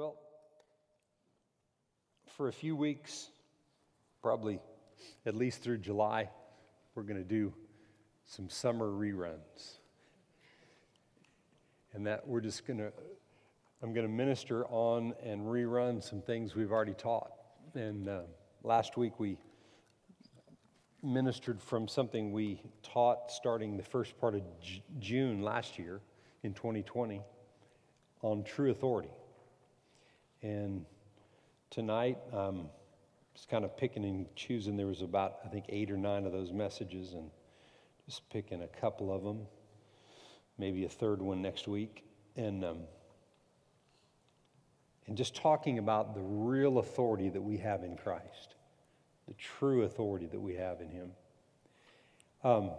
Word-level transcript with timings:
Well, 0.00 0.16
for 2.38 2.48
a 2.48 2.52
few 2.54 2.74
weeks, 2.74 3.28
probably 4.22 4.58
at 5.26 5.34
least 5.34 5.62
through 5.62 5.76
July, 5.76 6.30
we're 6.94 7.02
going 7.02 7.22
to 7.22 7.28
do 7.28 7.52
some 8.24 8.48
summer 8.48 8.86
reruns. 8.86 9.76
And 11.92 12.06
that 12.06 12.26
we're 12.26 12.40
just 12.40 12.66
going 12.66 12.78
to, 12.78 12.90
I'm 13.82 13.92
going 13.92 14.06
to 14.06 14.10
minister 14.10 14.64
on 14.68 15.12
and 15.22 15.42
rerun 15.42 16.02
some 16.02 16.22
things 16.22 16.54
we've 16.54 16.72
already 16.72 16.94
taught. 16.94 17.32
And 17.74 18.08
uh, 18.08 18.20
last 18.62 18.96
week 18.96 19.20
we 19.20 19.36
ministered 21.02 21.60
from 21.60 21.86
something 21.86 22.32
we 22.32 22.62
taught 22.82 23.30
starting 23.30 23.76
the 23.76 23.82
first 23.82 24.18
part 24.18 24.34
of 24.34 24.40
J- 24.62 24.82
June 24.98 25.42
last 25.42 25.78
year 25.78 26.00
in 26.42 26.54
2020 26.54 27.20
on 28.22 28.44
true 28.44 28.70
authority. 28.70 29.10
And 30.42 30.84
tonight, 31.70 32.18
um, 32.32 32.68
just 33.34 33.48
kind 33.48 33.64
of 33.64 33.76
picking 33.76 34.04
and 34.04 34.26
choosing. 34.34 34.76
There 34.76 34.86
was 34.86 35.02
about, 35.02 35.38
I 35.44 35.48
think, 35.48 35.66
eight 35.68 35.90
or 35.90 35.96
nine 35.96 36.26
of 36.26 36.32
those 36.32 36.52
messages, 36.52 37.12
and 37.12 37.30
just 38.06 38.28
picking 38.30 38.62
a 38.62 38.68
couple 38.68 39.14
of 39.14 39.22
them, 39.22 39.46
maybe 40.58 40.84
a 40.84 40.88
third 40.88 41.20
one 41.20 41.42
next 41.42 41.68
week, 41.68 42.04
and 42.36 42.64
um, 42.64 42.78
and 45.06 45.16
just 45.16 45.34
talking 45.34 45.78
about 45.78 46.14
the 46.14 46.20
real 46.22 46.78
authority 46.78 47.28
that 47.30 47.42
we 47.42 47.58
have 47.58 47.82
in 47.82 47.96
Christ, 47.96 48.54
the 49.26 49.34
true 49.34 49.82
authority 49.82 50.26
that 50.26 50.40
we 50.40 50.54
have 50.54 50.80
in 50.80 50.88
Him. 50.88 51.10
Um, 52.44 52.70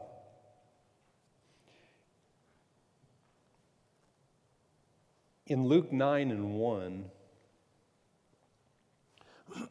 in 5.46 5.66
Luke 5.66 5.92
9 5.92 6.32
and 6.32 6.56
1, 6.56 7.06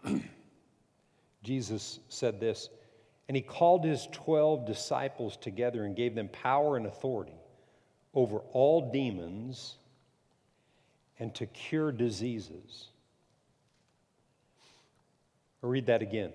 Jesus 1.42 2.00
said 2.08 2.40
this, 2.40 2.68
and 3.28 3.36
he 3.36 3.42
called 3.42 3.84
his 3.84 4.08
12 4.12 4.66
disciples 4.66 5.36
together 5.36 5.84
and 5.84 5.94
gave 5.96 6.14
them 6.14 6.28
power 6.28 6.76
and 6.76 6.86
authority 6.86 7.34
over 8.14 8.38
all 8.52 8.90
demons 8.90 9.76
and 11.18 11.34
to 11.34 11.46
cure 11.46 11.92
diseases. 11.92 12.88
I'll 15.62 15.70
read 15.70 15.86
that 15.86 16.02
again. 16.02 16.32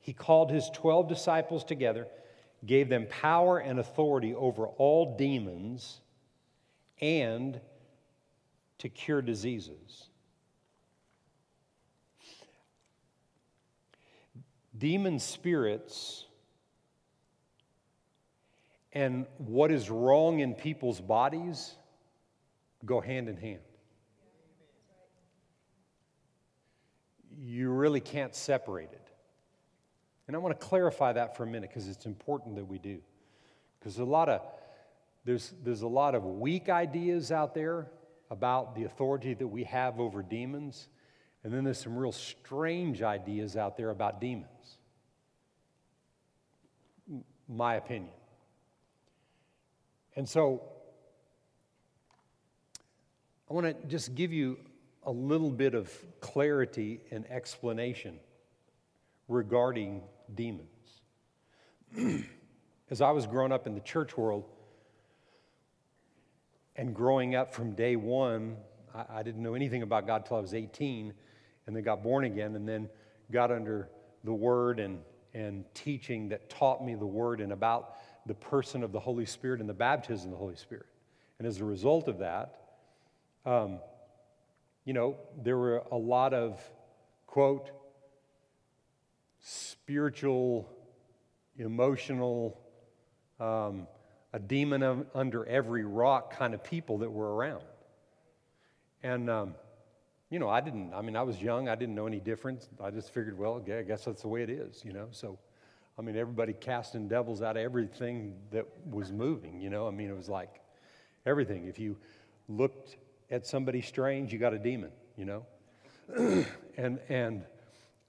He 0.00 0.12
called 0.12 0.50
his 0.50 0.68
12 0.70 1.08
disciples 1.08 1.62
together, 1.62 2.08
gave 2.66 2.88
them 2.88 3.06
power 3.08 3.58
and 3.58 3.78
authority 3.78 4.34
over 4.34 4.66
all 4.66 5.16
demons 5.16 6.00
and 7.00 7.60
to 8.78 8.88
cure 8.88 9.22
diseases. 9.22 10.08
Demon 14.82 15.20
spirits 15.20 16.24
and 18.92 19.26
what 19.38 19.70
is 19.70 19.88
wrong 19.88 20.40
in 20.40 20.54
people's 20.54 21.00
bodies 21.00 21.76
go 22.84 23.00
hand 23.00 23.28
in 23.28 23.36
hand. 23.36 23.60
You 27.38 27.70
really 27.70 28.00
can't 28.00 28.34
separate 28.34 28.90
it. 28.90 29.08
And 30.26 30.34
I 30.34 30.40
want 30.40 30.58
to 30.58 30.66
clarify 30.66 31.12
that 31.12 31.36
for 31.36 31.44
a 31.44 31.46
minute 31.46 31.70
because 31.70 31.86
it's 31.86 32.04
important 32.04 32.56
that 32.56 32.64
we 32.64 32.78
do. 32.78 32.98
Because 33.78 33.98
a 33.98 34.04
lot 34.04 34.28
of 34.28 34.40
there's, 35.24 35.54
there's 35.62 35.82
a 35.82 35.88
lot 35.88 36.16
of 36.16 36.24
weak 36.24 36.68
ideas 36.68 37.30
out 37.30 37.54
there 37.54 37.86
about 38.32 38.74
the 38.74 38.82
authority 38.82 39.34
that 39.34 39.46
we 39.46 39.62
have 39.62 40.00
over 40.00 40.24
demons. 40.24 40.88
And 41.44 41.52
then 41.52 41.64
there's 41.64 41.80
some 41.80 41.96
real 41.96 42.12
strange 42.12 43.02
ideas 43.02 43.56
out 43.56 43.76
there 43.76 43.90
about 43.90 44.20
demons. 44.20 44.46
My 47.48 47.74
opinion. 47.74 48.14
And 50.14 50.28
so 50.28 50.62
I 53.50 53.54
want 53.54 53.66
to 53.66 53.88
just 53.88 54.14
give 54.14 54.32
you 54.32 54.58
a 55.04 55.10
little 55.10 55.50
bit 55.50 55.74
of 55.74 55.92
clarity 56.20 57.00
and 57.10 57.28
explanation 57.30 58.18
regarding 59.28 60.02
demons. 60.34 60.68
As 62.90 63.00
I 63.00 63.10
was 63.10 63.26
growing 63.26 63.52
up 63.52 63.66
in 63.66 63.74
the 63.74 63.80
church 63.80 64.16
world 64.16 64.44
and 66.76 66.94
growing 66.94 67.34
up 67.34 67.52
from 67.52 67.72
day 67.72 67.96
one, 67.96 68.56
I, 68.94 69.18
I 69.18 69.22
didn't 69.22 69.42
know 69.42 69.54
anything 69.54 69.82
about 69.82 70.06
God 70.06 70.24
till 70.24 70.36
I 70.36 70.40
was 70.40 70.54
18 70.54 71.12
and 71.66 71.76
then 71.76 71.82
got 71.82 72.02
born 72.02 72.24
again 72.24 72.56
and 72.56 72.68
then 72.68 72.88
got 73.30 73.50
under 73.50 73.88
the 74.24 74.32
word 74.32 74.80
and, 74.80 74.98
and 75.34 75.64
teaching 75.74 76.28
that 76.28 76.50
taught 76.50 76.84
me 76.84 76.94
the 76.94 77.06
word 77.06 77.40
and 77.40 77.52
about 77.52 77.96
the 78.26 78.34
person 78.34 78.82
of 78.82 78.92
the 78.92 79.00
Holy 79.00 79.26
Spirit 79.26 79.60
and 79.60 79.68
the 79.68 79.74
baptism 79.74 80.26
of 80.26 80.32
the 80.32 80.38
Holy 80.38 80.56
Spirit. 80.56 80.86
And 81.38 81.46
as 81.46 81.60
a 81.60 81.64
result 81.64 82.08
of 82.08 82.18
that, 82.18 82.60
um, 83.44 83.80
you 84.84 84.92
know, 84.92 85.16
there 85.42 85.56
were 85.56 85.82
a 85.90 85.96
lot 85.96 86.34
of, 86.34 86.60
quote, 87.26 87.70
spiritual, 89.40 90.68
emotional, 91.58 92.60
um, 93.40 93.86
a 94.32 94.38
demon 94.38 95.06
under 95.14 95.44
every 95.46 95.84
rock 95.84 96.36
kind 96.36 96.54
of 96.54 96.62
people 96.62 96.98
that 96.98 97.10
were 97.10 97.34
around. 97.34 97.64
And 99.02 99.28
um, 99.28 99.54
you 100.32 100.38
know, 100.38 100.48
I 100.48 100.62
didn't, 100.62 100.94
I 100.94 101.02
mean, 101.02 101.14
I 101.14 101.22
was 101.22 101.42
young, 101.42 101.68
I 101.68 101.74
didn't 101.74 101.94
know 101.94 102.06
any 102.06 102.18
difference. 102.18 102.70
I 102.82 102.90
just 102.90 103.12
figured, 103.12 103.36
well, 103.38 103.62
I 103.66 103.82
guess 103.82 104.06
that's 104.06 104.22
the 104.22 104.28
way 104.28 104.42
it 104.42 104.48
is, 104.48 104.82
you 104.82 104.94
know. 104.94 105.08
So, 105.10 105.38
I 105.98 106.00
mean, 106.00 106.16
everybody 106.16 106.54
casting 106.54 107.06
devils 107.06 107.42
out 107.42 107.58
of 107.58 107.62
everything 107.62 108.36
that 108.50 108.66
was 108.90 109.12
moving, 109.12 109.60
you 109.60 109.68
know. 109.68 109.86
I 109.86 109.90
mean, 109.90 110.08
it 110.08 110.16
was 110.16 110.30
like 110.30 110.62
everything. 111.26 111.66
If 111.66 111.78
you 111.78 111.98
looked 112.48 112.96
at 113.30 113.46
somebody 113.46 113.82
strange, 113.82 114.32
you 114.32 114.38
got 114.38 114.54
a 114.54 114.58
demon, 114.58 114.90
you 115.18 115.26
know. 115.26 115.46
and, 116.78 116.98
and, 117.10 117.44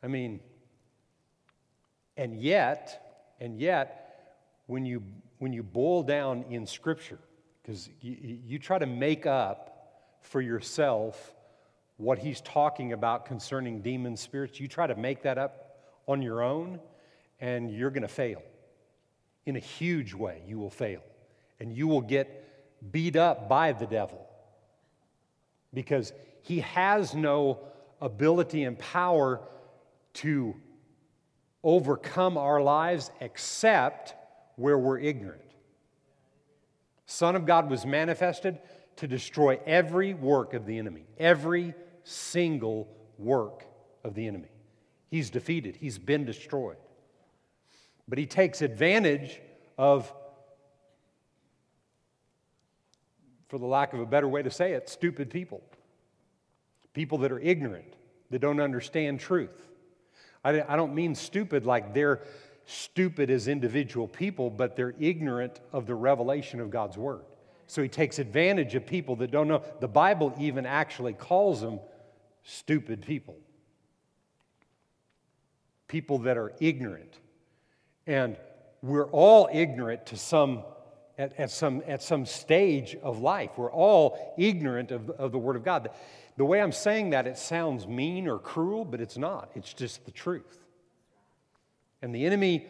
I 0.02 0.08
mean, 0.08 0.40
and 2.16 2.40
yet, 2.40 3.34
and 3.42 3.60
yet, 3.60 4.38
when 4.68 4.86
you, 4.86 5.04
when 5.40 5.52
you 5.52 5.62
boil 5.62 6.04
down 6.04 6.46
in 6.50 6.68
Scripture, 6.68 7.20
because 7.62 7.90
you, 8.00 8.40
you 8.46 8.60
try 8.60 8.80
to 8.80 8.86
make 8.86 9.26
up 9.26 10.22
for 10.22 10.40
yourself 10.40 11.36
what 12.04 12.20
he's 12.20 12.42
talking 12.42 12.94
about 12.94 13.26
concerning 13.26 13.82
demon 13.82 14.18
spirits, 14.18 14.60
you 14.60 14.68
try 14.68 14.86
to 14.86 14.96
make 14.96 15.24
that 15.24 15.38
up 15.38 15.78
on 16.08 16.22
your 16.22 16.44
own, 16.44 16.80
and 17.40 17.72
you're 17.72 17.90
going 17.90 18.04
to 18.04 18.08
fail. 18.08 18.42
In 19.46 19.56
a 19.56 19.60
huge 19.60 20.14
way, 20.14 20.42
you 20.46 20.60
will 20.60 20.70
fail. 20.70 21.02
And 21.60 21.72
you 21.72 21.88
will 21.88 22.02
get 22.02 22.92
beat 22.92 23.16
up 23.16 23.48
by 23.48 23.72
the 23.72 23.86
devil 23.86 24.28
because 25.74 26.12
he 26.42 26.60
has 26.60 27.16
no 27.16 27.60
ability 28.02 28.64
and 28.64 28.78
power 28.78 29.40
to 30.14 30.56
overcome 31.64 32.38
our 32.38 32.62
lives 32.62 33.10
except 33.22 34.14
where 34.58 34.78
we're 34.78 35.00
ignorant. 35.00 35.42
Son 37.06 37.36
of 37.36 37.46
God 37.46 37.70
was 37.70 37.86
manifested 37.86 38.60
to 38.98 39.08
destroy 39.08 39.60
every 39.66 40.14
work 40.14 40.54
of 40.54 40.66
the 40.66 40.78
enemy, 40.78 41.06
every 41.18 41.74
single 42.04 42.88
work 43.18 43.66
of 44.04 44.16
the 44.16 44.28
enemy. 44.28 44.50
He's 45.10 45.30
defeated, 45.30 45.76
he's 45.76 45.98
been 45.98 46.26
destroyed. 46.26 46.78
But 48.08 48.18
he 48.18 48.26
takes 48.26 48.62
advantage 48.62 49.40
of, 49.78 50.12
for 53.48 53.58
the 53.58 53.66
lack 53.66 53.94
of 53.94 54.00
a 54.00 54.06
better 54.06 54.28
way 54.28 54.44
to 54.44 54.52
say 54.52 54.74
it, 54.74 54.90
stupid 54.90 55.30
people. 55.30 55.62
People 56.94 57.20
that 57.20 57.32
are 57.32 57.40
ignorant, 57.40 57.96
that 58.30 58.40
don't 58.40 58.60
understand 58.60 59.20
truth. 59.20 59.70
I 60.44 60.76
don't 60.76 60.94
mean 60.94 61.16
stupid 61.16 61.66
like 61.66 61.94
they're 61.94 62.22
stupid 62.66 63.30
as 63.30 63.48
individual 63.48 64.08
people, 64.08 64.50
but 64.50 64.76
they're 64.76 64.94
ignorant 65.00 65.62
of 65.72 65.86
the 65.86 65.96
revelation 65.96 66.60
of 66.60 66.70
God's 66.70 66.98
Word. 66.98 67.22
So 67.68 67.82
he 67.82 67.88
takes 67.88 68.20
advantage 68.20 68.76
of 68.76 68.86
people 68.86 69.16
that 69.18 69.32
don't 69.32 69.48
know. 69.48 69.64
The 69.80 69.88
Bible 69.88 70.34
even 70.38 70.66
actually 70.66 71.14
calls 71.14 71.62
them 71.62 71.80
stupid 72.44 73.02
people, 73.02 73.38
people 75.88 76.20
that 76.20 76.38
are 76.38 76.54
ignorant. 76.60 77.20
And 78.06 78.38
we're 78.82 79.10
all 79.10 79.50
ignorant 79.52 80.06
to 80.08 80.18
some, 80.18 80.64
at, 81.18 81.40
at, 81.40 81.52
some, 81.52 81.82
at 81.88 82.04
some 82.04 82.26
stage 82.26 82.96
of 83.02 83.20
life. 83.20 83.52
We're 83.58 83.72
all 83.72 84.36
ignorant 84.38 84.92
of, 84.92 85.10
of 85.12 85.32
the 85.32 85.40
Word 85.40 85.56
of 85.56 85.64
God. 85.64 85.90
The 86.36 86.46
way 86.46 86.62
I'm 86.62 86.72
saying 86.72 87.12
that, 87.12 87.28
it 87.28 87.38
sounds 87.38 87.88
mean 87.88 88.28
or 88.28 88.40
cruel, 88.40 88.84
but 88.84 89.00
it's 89.00 89.18
not. 89.18 89.52
It's 89.56 89.74
just 89.74 90.06
the 90.06 90.12
truth. 90.12 90.60
And 92.02 92.14
the 92.14 92.26
enemy 92.26 92.68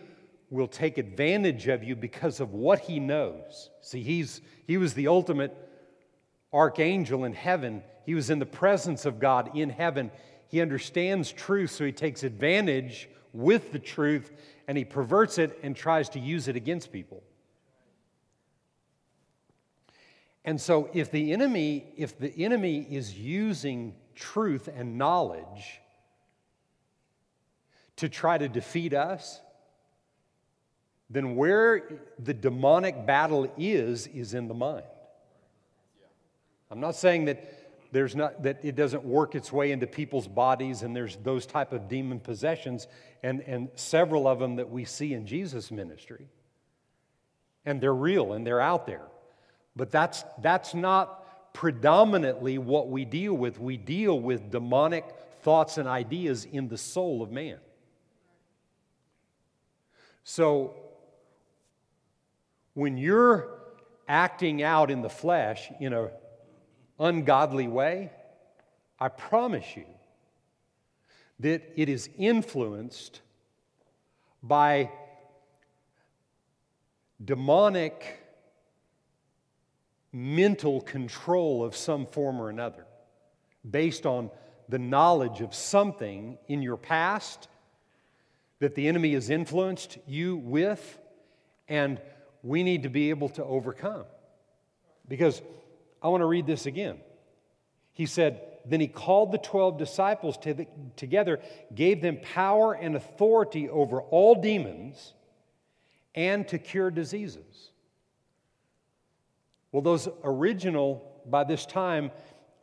will 0.51 0.67
take 0.67 0.99
advantage 0.99 1.67
of 1.67 1.83
you 1.83 1.95
because 1.95 2.39
of 2.39 2.53
what 2.53 2.79
he 2.79 2.99
knows. 2.99 3.71
See, 3.81 4.03
he's, 4.03 4.41
he 4.67 4.77
was 4.77 4.93
the 4.93 5.07
ultimate 5.07 5.57
archangel 6.53 7.25
in 7.25 7.33
heaven. 7.33 7.83
He 8.05 8.15
was 8.15 8.29
in 8.29 8.39
the 8.39 8.45
presence 8.45 9.05
of 9.05 9.19
God 9.19 9.55
in 9.57 9.69
heaven. 9.69 10.11
He 10.47 10.61
understands 10.61 11.31
truth, 11.31 11.71
so 11.71 11.85
he 11.85 11.91
takes 11.91 12.23
advantage 12.23 13.09
with 13.33 13.71
the 13.71 13.79
truth 13.79 14.31
and 14.67 14.77
he 14.77 14.85
perverts 14.85 15.37
it 15.37 15.59
and 15.63 15.75
tries 15.75 16.09
to 16.09 16.19
use 16.19 16.47
it 16.47 16.55
against 16.55 16.91
people. 16.91 17.23
And 20.45 20.59
so 20.59 20.89
if 20.93 21.09
the 21.09 21.33
enemy 21.33 21.93
if 21.97 22.17
the 22.19 22.33
enemy 22.43 22.85
is 22.89 23.17
using 23.17 23.95
truth 24.15 24.69
and 24.73 24.97
knowledge 24.97 25.81
to 27.95 28.09
try 28.09 28.37
to 28.37 28.49
defeat 28.49 28.93
us, 28.93 29.39
then 31.09 31.35
where 31.35 32.01
the 32.19 32.33
demonic 32.33 33.05
battle 33.05 33.51
is 33.57 34.07
is 34.07 34.33
in 34.33 34.47
the 34.47 34.53
mind. 34.53 34.85
I'm 36.73 36.79
not 36.79 36.95
saying 36.95 37.25
that 37.25 37.91
there's 37.91 38.15
not 38.15 38.41
that 38.41 38.65
it 38.65 38.75
doesn't 38.75 39.05
work 39.05 39.35
its 39.35 39.51
way 39.51 39.71
into 39.71 39.85
people's 39.85 40.27
bodies 40.27 40.81
and 40.81 40.95
there's 40.95 41.17
those 41.17 41.45
type 41.45 41.71
of 41.71 41.87
demon 41.87 42.19
possessions 42.19 42.87
and, 43.21 43.41
and 43.41 43.69
several 43.75 44.27
of 44.27 44.39
them 44.39 44.55
that 44.55 44.71
we 44.71 44.83
see 44.83 45.13
in 45.13 45.27
jesus 45.27 45.69
ministry. 45.69 46.27
And 47.63 47.79
they're 47.79 47.93
real 47.93 48.33
and 48.33 48.45
they're 48.45 48.59
out 48.59 48.87
there. 48.87 49.05
But 49.75 49.91
that's 49.91 50.23
that's 50.41 50.73
not 50.73 51.53
predominantly 51.53 52.57
what 52.57 52.89
we 52.89 53.05
deal 53.05 53.35
with. 53.35 53.59
We 53.59 53.77
deal 53.77 54.19
with 54.19 54.49
demonic 54.49 55.05
thoughts 55.43 55.77
and 55.77 55.87
ideas 55.87 56.45
in 56.45 56.69
the 56.69 56.77
soul 56.79 57.21
of 57.21 57.31
man. 57.31 57.59
So 60.23 60.73
when 62.73 62.97
you're 62.97 63.59
acting 64.07 64.63
out 64.63 64.89
in 64.89 65.03
the 65.03 65.09
flesh 65.09 65.69
in 65.79 65.93
a 65.93 66.09
ungodly 66.99 67.67
way, 67.67 68.11
I 68.99 69.09
promise 69.09 69.65
you 69.75 69.85
that 71.39 71.61
it 71.75 71.89
is 71.89 72.09
influenced 72.17 73.21
by 74.41 74.91
demonic 77.23 78.19
mental 80.11 80.81
control 80.81 81.63
of 81.63 81.75
some 81.75 82.05
form 82.05 82.39
or 82.39 82.49
another 82.49 82.85
based 83.69 84.05
on 84.05 84.29
the 84.69 84.79
knowledge 84.79 85.41
of 85.41 85.53
something 85.53 86.37
in 86.47 86.61
your 86.61 86.77
past 86.77 87.47
that 88.59 88.75
the 88.75 88.87
enemy 88.87 89.13
has 89.13 89.29
influenced 89.29 89.97
you 90.07 90.37
with, 90.37 90.99
and 91.67 91.99
we 92.43 92.63
need 92.63 92.83
to 92.83 92.89
be 92.89 93.09
able 93.09 93.27
to 93.29 93.43
overcome. 93.43 94.05
Because 95.07 95.41
I 96.03 96.09
want 96.09 96.21
to 96.21 96.25
read 96.25 96.45
this 96.45 96.65
again. 96.65 96.97
He 97.93 98.05
said, 98.05 98.41
Then 98.65 98.81
he 98.81 98.87
called 98.87 99.31
the 99.31 99.37
12 99.37 99.77
disciples 99.77 100.37
to 100.39 100.53
the, 100.53 100.67
together, 100.97 101.39
gave 101.73 102.01
them 102.01 102.17
power 102.21 102.73
and 102.73 102.95
authority 102.95 103.69
over 103.69 104.01
all 104.01 104.35
demons, 104.35 105.13
and 106.13 106.47
to 106.49 106.59
cure 106.59 106.91
diseases. 106.91 107.71
Well, 109.71 109.81
those 109.81 110.07
original, 110.23 111.21
by 111.25 111.45
this 111.45 111.65
time, 111.65 112.11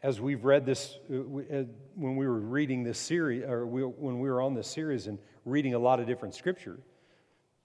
as 0.02 0.20
we've 0.20 0.44
read 0.44 0.64
this, 0.64 0.98
uh, 1.10 1.16
uh, 1.16 1.64
when 1.94 2.16
we 2.16 2.26
were 2.26 2.38
reading 2.38 2.84
this 2.84 2.98
series, 2.98 3.42
or 3.44 3.66
when 3.66 4.20
we 4.20 4.28
were 4.28 4.40
on 4.40 4.54
this 4.54 4.68
series 4.68 5.06
and 5.06 5.18
reading 5.44 5.74
a 5.74 5.78
lot 5.78 5.98
of 5.98 6.06
different 6.06 6.34
scripture, 6.34 6.78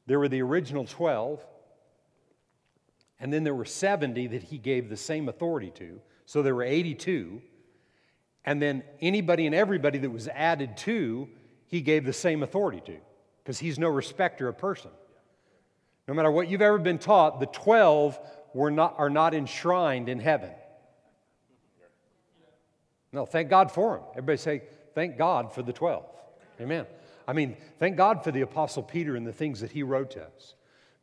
there 0.07 0.19
were 0.19 0.27
the 0.27 0.41
original 0.41 0.85
12 0.85 1.45
and 3.19 3.31
then 3.31 3.43
there 3.43 3.55
were 3.55 3.65
70 3.65 4.27
that 4.27 4.43
he 4.43 4.57
gave 4.57 4.89
the 4.89 4.97
same 4.97 5.29
authority 5.29 5.71
to. 5.75 6.01
So 6.25 6.41
there 6.41 6.55
were 6.55 6.63
82. 6.63 7.41
And 8.43 8.61
then 8.61 8.83
anybody 9.01 9.45
and 9.45 9.55
everybody 9.55 9.97
that 9.99 10.09
was 10.09 10.27
added 10.27 10.77
to, 10.77 11.27
he 11.67 11.81
gave 11.81 12.05
the 12.05 12.13
same 12.13 12.43
authority 12.43 12.81
to, 12.85 12.97
because 13.43 13.59
he's 13.59 13.79
no 13.79 13.89
respecter 13.89 14.47
of 14.47 14.57
person. 14.57 14.91
No 16.07 16.13
matter 16.13 16.29
what 16.29 16.47
you've 16.47 16.61
ever 16.61 16.77
been 16.77 16.99
taught, 16.99 17.39
the 17.39 17.47
12 17.47 18.19
were 18.53 18.69
not, 18.69 18.95
are 18.97 19.09
not 19.09 19.33
enshrined 19.33 20.07
in 20.07 20.19
heaven. 20.19 20.51
No, 23.11 23.25
thank 23.25 23.49
God 23.49 23.71
for 23.71 23.95
them. 23.95 24.03
Everybody 24.11 24.37
say, 24.37 24.61
thank 24.93 25.17
God 25.17 25.53
for 25.53 25.63
the 25.63 25.73
12. 25.73 26.03
Amen. 26.61 26.85
I 27.27 27.33
mean, 27.33 27.57
thank 27.79 27.97
God 27.97 28.23
for 28.23 28.31
the 28.31 28.41
Apostle 28.41 28.83
Peter 28.83 29.15
and 29.15 29.25
the 29.25 29.33
things 29.33 29.61
that 29.61 29.71
he 29.71 29.83
wrote 29.83 30.11
to 30.11 30.23
us. 30.23 30.53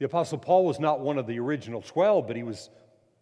The 0.03 0.07
Apostle 0.07 0.39
Paul 0.39 0.65
was 0.65 0.81
not 0.81 0.99
one 0.99 1.17
of 1.17 1.29
the 1.29 1.39
original 1.39 1.81
12, 1.81 2.27
but 2.27 2.35
he 2.35 2.43
was 2.43 2.71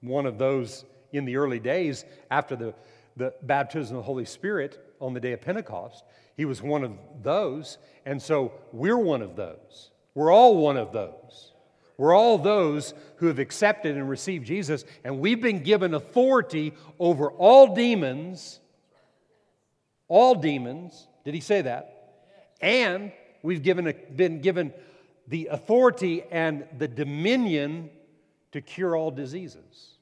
one 0.01 0.25
of 0.25 0.39
those 0.39 0.87
in 1.13 1.27
the 1.27 1.37
early 1.37 1.59
days 1.59 2.07
after 2.31 2.57
the, 2.57 2.75
the 3.19 3.35
baptism 3.43 3.99
of 3.99 4.03
the 4.03 4.07
Holy 4.07 4.25
Spirit 4.25 4.83
on 4.99 5.13
the 5.13 5.21
day 5.21 5.33
of 5.33 5.43
Pentecost. 5.43 6.03
He 6.39 6.47
was 6.47 6.63
one 6.63 6.83
of 6.83 6.93
those, 7.23 7.77
and 8.07 8.23
so 8.23 8.55
we're 8.73 8.97
one 8.97 9.21
of 9.21 9.37
those. 9.37 9.91
We're 10.15 10.33
all 10.33 10.57
one 10.57 10.79
of 10.79 10.91
those. 10.91 11.53
We're 11.99 12.15
all 12.15 12.39
those 12.39 12.95
who 13.17 13.27
have 13.27 13.39
accepted 13.39 13.99
and 13.99 14.09
received 14.09 14.47
Jesus, 14.47 14.87
and 15.05 15.21
we've 15.21 15.43
been 15.43 15.63
given 15.63 15.93
authority 15.93 16.73
over 16.99 17.31
all 17.31 17.75
demons. 17.75 18.59
All 20.09 20.35
demons. 20.35 21.09
Did 21.27 21.35
he 21.35 21.41
say 21.41 21.61
that? 21.61 22.15
And 22.63 23.13
we've 23.43 23.63
given 23.63 23.87
a, 23.87 23.93
been 23.93 24.41
given 24.41 24.73
the 25.31 25.47
authority 25.53 26.25
and 26.31 26.67
the 26.77 26.89
dominion 26.89 27.89
to 28.51 28.61
cure 28.61 28.97
all 28.97 29.13
diseases. 29.13 29.95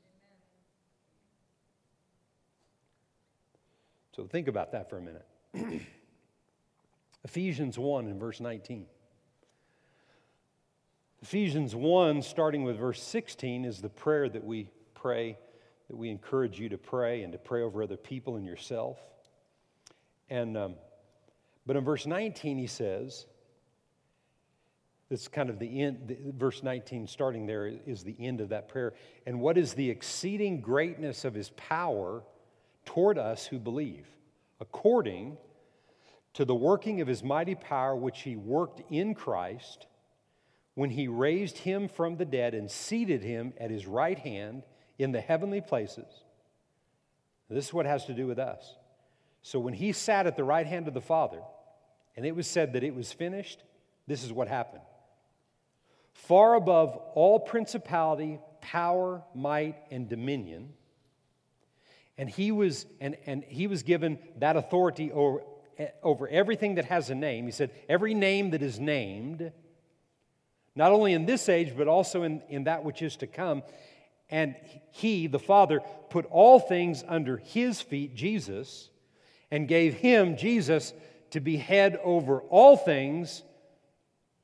So 4.16 4.26
think 4.26 4.48
about 4.48 4.72
that 4.72 4.88
for 4.88 4.96
a 4.96 5.02
minute. 5.02 5.26
Ephesians 7.25 7.78
1 7.78 8.06
and 8.06 8.19
verse 8.19 8.40
19. 8.40 8.86
Ephesians 11.20 11.76
1, 11.76 12.22
starting 12.22 12.64
with 12.64 12.78
verse 12.78 13.02
16, 13.02 13.66
is 13.66 13.82
the 13.82 13.90
prayer 13.90 14.30
that 14.30 14.42
we 14.42 14.70
pray, 14.94 15.36
that 15.88 15.96
we 15.96 16.08
encourage 16.08 16.58
you 16.58 16.70
to 16.70 16.78
pray 16.78 17.22
and 17.22 17.32
to 17.32 17.38
pray 17.38 17.60
over 17.60 17.82
other 17.82 17.98
people 17.98 18.36
and 18.36 18.46
yourself. 18.46 18.98
And, 20.30 20.56
um, 20.56 20.75
but 21.66 21.76
in 21.76 21.84
verse 21.84 22.06
19, 22.06 22.56
he 22.56 22.66
says, 22.66 23.26
this 25.08 25.22
is 25.22 25.28
kind 25.28 25.49
of 25.49 25.58
the 25.58 25.81
end, 25.81 26.34
verse 26.37 26.62
19, 26.62 27.06
starting 27.06 27.46
there, 27.46 27.66
is 27.66 28.05
the 28.05 28.16
end 28.19 28.43
of 28.43 28.50
that 28.50 28.69
prayer. 28.69 28.93
And 29.26 29.40
what 29.40 29.56
is 29.56 29.72
the 29.72 29.88
exceeding 29.88 30.60
greatness 30.60 31.25
of 31.25 31.32
his 31.32 31.50
power 31.50 32.22
toward 32.84 33.16
us 33.16 33.46
who 33.46 33.58
believe, 33.58 34.06
according 34.60 35.38
to 36.34 36.44
the 36.44 36.55
working 36.55 37.00
of 37.00 37.09
his 37.09 37.25
mighty 37.25 37.54
power, 37.54 37.97
which 37.97 38.21
he 38.21 38.37
worked 38.37 38.82
in 38.90 39.14
Christ 39.14 39.87
when 40.75 40.90
he 40.90 41.09
raised 41.09 41.59
him 41.59 41.88
from 41.88 42.16
the 42.16 42.26
dead 42.26 42.54
and 42.54 42.71
seated 42.71 43.23
him 43.23 43.54
at 43.59 43.71
his 43.71 43.87
right 43.87 44.18
hand 44.18 44.62
in 44.99 45.12
the 45.12 45.21
heavenly 45.23 45.62
places. 45.62 46.23
This 47.49 47.66
is 47.66 47.73
what 47.73 47.87
has 47.87 48.04
to 48.04 48.14
do 48.14 48.26
with 48.26 48.38
us. 48.38 48.75
So 49.40 49.59
when 49.59 49.73
he 49.73 49.92
sat 49.92 50.26
at 50.26 50.37
the 50.37 50.44
right 50.44 50.66
hand 50.66 50.87
of 50.87 50.92
the 50.92 51.00
Father, 51.00 51.40
and 52.14 52.26
it 52.26 52.37
was 52.37 52.47
said 52.47 52.75
that 52.75 52.85
it 52.85 52.94
was 52.94 53.11
finished, 53.11 53.62
this 54.06 54.23
is 54.23 54.32
what 54.35 54.49
happened 54.49 54.82
far 56.26 56.54
above 56.54 57.00
all 57.14 57.38
principality, 57.38 58.40
power, 58.60 59.22
might, 59.34 59.76
and 59.90 60.08
dominion. 60.08 60.72
And 62.16 62.28
he 62.28 62.50
was, 62.50 62.87
and, 63.00 63.16
and 63.26 63.44
he 63.44 63.68
was 63.68 63.84
given 63.84 64.18
that 64.38 64.56
authority 64.56 65.12
over, 65.12 65.42
over 66.02 66.28
everything 66.28 66.75
that 66.75 66.87
has 66.87 67.08
a 67.10 67.14
name. 67.14 67.44
He 67.44 67.52
said, 67.52 67.70
Every 67.88 68.14
name 68.14 68.50
that 68.50 68.62
is 68.62 68.80
named, 68.80 69.52
not 70.75 70.90
only 70.90 71.12
in 71.12 71.25
this 71.25 71.48
age, 71.48 71.75
but 71.76 71.87
also 71.87 72.25
in, 72.25 72.42
in 72.48 72.64
that 72.64 72.84
which 72.84 73.00
is 73.00 73.16
to 73.16 73.28
come. 73.28 73.62
And 74.28 74.56
he, 74.90 75.28
the 75.28 75.38
Father, 75.38 75.80
put 76.10 76.26
all 76.26 76.58
things 76.58 77.04
under 77.06 77.37
his 77.37 77.80
feet, 77.80 78.16
Jesus, 78.16 78.90
and 79.50 79.68
gave 79.68 79.94
him, 79.94 80.37
Jesus, 80.37 80.92
to 81.30 81.40
be 81.40 81.56
head 81.56 81.96
over 82.02 82.40
all 82.40 82.76
things 82.76 83.44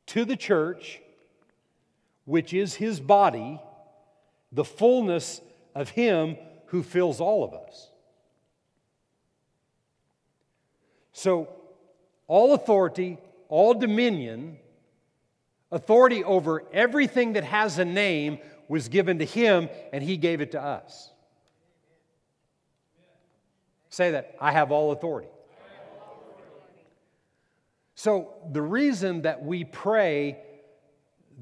to 0.06 0.24
the 0.24 0.36
church 0.36 1.00
which 2.24 2.52
is 2.52 2.74
his 2.74 3.00
body, 3.00 3.60
the 4.52 4.64
fullness 4.64 5.40
of 5.74 5.90
him 5.90 6.36
who 6.66 6.82
fills 6.82 7.20
all 7.20 7.44
of 7.44 7.54
us. 7.54 7.90
So, 11.12 11.48
all 12.26 12.54
authority, 12.54 13.18
all 13.48 13.74
dominion, 13.74 14.58
authority 15.70 16.24
over 16.24 16.64
everything 16.72 17.34
that 17.34 17.44
has 17.44 17.78
a 17.78 17.84
name 17.84 18.38
was 18.68 18.88
given 18.88 19.18
to 19.18 19.24
him, 19.24 19.68
and 19.92 20.02
he 20.02 20.16
gave 20.16 20.40
it 20.40 20.52
to 20.52 20.62
us. 20.62 21.10
Say 23.90 24.12
that 24.12 24.34
I 24.40 24.50
have 24.50 24.72
all 24.72 24.90
authority. 24.90 25.28
So, 27.94 28.34
the 28.50 28.62
reason 28.62 29.22
that 29.22 29.44
we 29.44 29.64
pray 29.64 30.38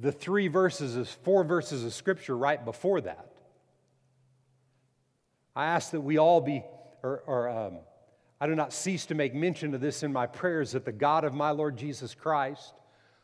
the 0.01 0.13
three 0.13 0.49
verses, 0.49 1.11
four 1.23 1.45
verses 1.45 1.85
of 1.85 1.93
scripture 1.93 2.37
right 2.37 2.63
before 2.65 3.01
that. 3.03 3.33
I 5.55 5.67
ask 5.67 5.91
that 5.91 6.01
we 6.01 6.19
all 6.19 6.41
be, 6.41 6.63
or, 7.03 7.23
or 7.27 7.49
um, 7.49 7.79
I 8.41 8.47
do 8.47 8.55
not 8.55 8.73
cease 8.73 9.07
to 9.07 9.15
make 9.15 9.35
mention 9.35 9.75
of 9.75 9.81
this 9.81 10.03
in 10.03 10.13
my 10.13 10.27
prayers 10.27 10.73
that 10.73 10.85
the 10.85 10.93
God 10.93 11.25
of 11.25 11.35
my 11.35 11.51
Lord 11.51 11.77
Jesus 11.77 12.15
Christ, 12.15 12.73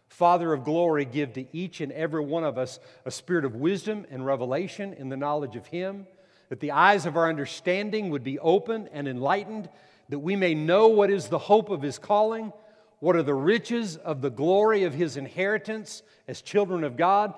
Father 0.08 0.52
of 0.52 0.64
glory, 0.64 1.04
give 1.04 1.32
to 1.34 1.46
each 1.56 1.80
and 1.80 1.90
every 1.92 2.22
one 2.22 2.44
of 2.44 2.58
us 2.58 2.78
a 3.04 3.10
spirit 3.10 3.44
of 3.44 3.56
wisdom 3.56 4.06
and 4.10 4.24
revelation 4.24 4.92
in 4.92 5.08
the 5.08 5.16
knowledge 5.16 5.56
of 5.56 5.66
Him, 5.66 6.06
that 6.50 6.60
the 6.60 6.72
eyes 6.72 7.06
of 7.06 7.16
our 7.16 7.28
understanding 7.28 8.10
would 8.10 8.24
be 8.24 8.38
opened 8.38 8.90
and 8.92 9.08
enlightened, 9.08 9.68
that 10.08 10.18
we 10.18 10.36
may 10.36 10.54
know 10.54 10.88
what 10.88 11.10
is 11.10 11.28
the 11.28 11.38
hope 11.38 11.70
of 11.70 11.82
His 11.82 11.98
calling, 11.98 12.52
what 13.00 13.16
are 13.16 13.22
the 13.22 13.34
riches 13.34 13.96
of 13.96 14.20
the 14.20 14.30
glory 14.30 14.84
of 14.84 14.94
His 14.94 15.16
inheritance 15.16 16.02
as 16.26 16.42
children 16.42 16.84
of 16.84 16.96
God, 16.96 17.34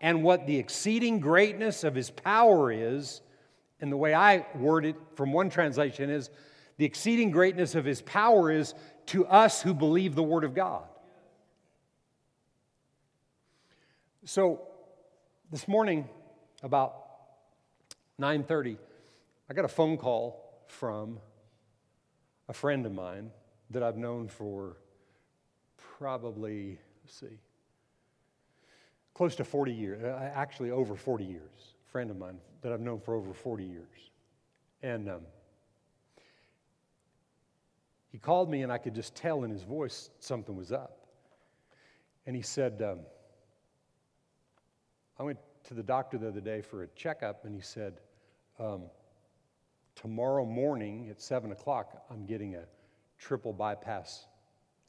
and 0.00 0.22
what 0.24 0.46
the 0.46 0.56
exceeding 0.58 1.20
greatness 1.20 1.84
of 1.84 1.94
His 1.94 2.10
power 2.10 2.72
is. 2.72 3.20
And 3.80 3.92
the 3.92 3.96
way 3.96 4.14
I 4.14 4.46
word 4.54 4.84
it 4.84 4.96
from 5.14 5.32
one 5.32 5.50
translation 5.50 6.10
is 6.10 6.30
the 6.76 6.84
exceeding 6.84 7.30
greatness 7.30 7.74
of 7.74 7.84
His 7.84 8.02
power 8.02 8.50
is 8.50 8.74
to 9.06 9.26
us 9.26 9.62
who 9.62 9.74
believe 9.74 10.14
the 10.14 10.22
Word 10.22 10.44
of 10.44 10.54
God. 10.54 10.84
So 14.24 14.62
this 15.50 15.68
morning, 15.68 16.08
about 16.62 16.96
9:30, 18.20 18.78
I 19.50 19.54
got 19.54 19.64
a 19.64 19.68
phone 19.68 19.96
call 19.96 20.64
from 20.68 21.18
a 22.48 22.52
friend 22.52 22.86
of 22.86 22.92
mine 22.92 23.30
that 23.70 23.82
I've 23.82 23.96
known 23.96 24.28
for 24.28 24.76
probably, 26.02 26.80
let's 27.04 27.14
see, 27.14 27.38
close 29.14 29.36
to 29.36 29.44
40 29.44 29.72
years, 29.72 30.02
uh, 30.02 30.32
actually 30.34 30.72
over 30.72 30.96
40 30.96 31.22
years. 31.22 31.76
A 31.86 31.90
friend 31.92 32.10
of 32.10 32.16
mine 32.18 32.38
that 32.60 32.72
I've 32.72 32.80
known 32.80 32.98
for 32.98 33.14
over 33.14 33.32
40 33.32 33.62
years. 33.62 34.10
And 34.82 35.08
um, 35.08 35.20
he 38.10 38.18
called 38.18 38.50
me, 38.50 38.62
and 38.62 38.72
I 38.72 38.78
could 38.78 38.96
just 38.96 39.14
tell 39.14 39.44
in 39.44 39.50
his 39.52 39.62
voice 39.62 40.10
something 40.18 40.56
was 40.56 40.72
up. 40.72 41.06
And 42.26 42.34
he 42.34 42.42
said, 42.42 42.82
um, 42.82 42.98
I 45.20 45.22
went 45.22 45.38
to 45.68 45.74
the 45.74 45.84
doctor 45.84 46.18
the 46.18 46.26
other 46.26 46.40
day 46.40 46.62
for 46.62 46.82
a 46.82 46.88
checkup, 46.96 47.44
and 47.44 47.54
he 47.54 47.62
said, 47.62 48.00
um, 48.58 48.86
Tomorrow 49.94 50.46
morning 50.46 51.10
at 51.10 51.20
7 51.20 51.52
o'clock, 51.52 52.06
I'm 52.10 52.26
getting 52.26 52.56
a 52.56 52.64
triple 53.20 53.52
bypass, 53.52 54.26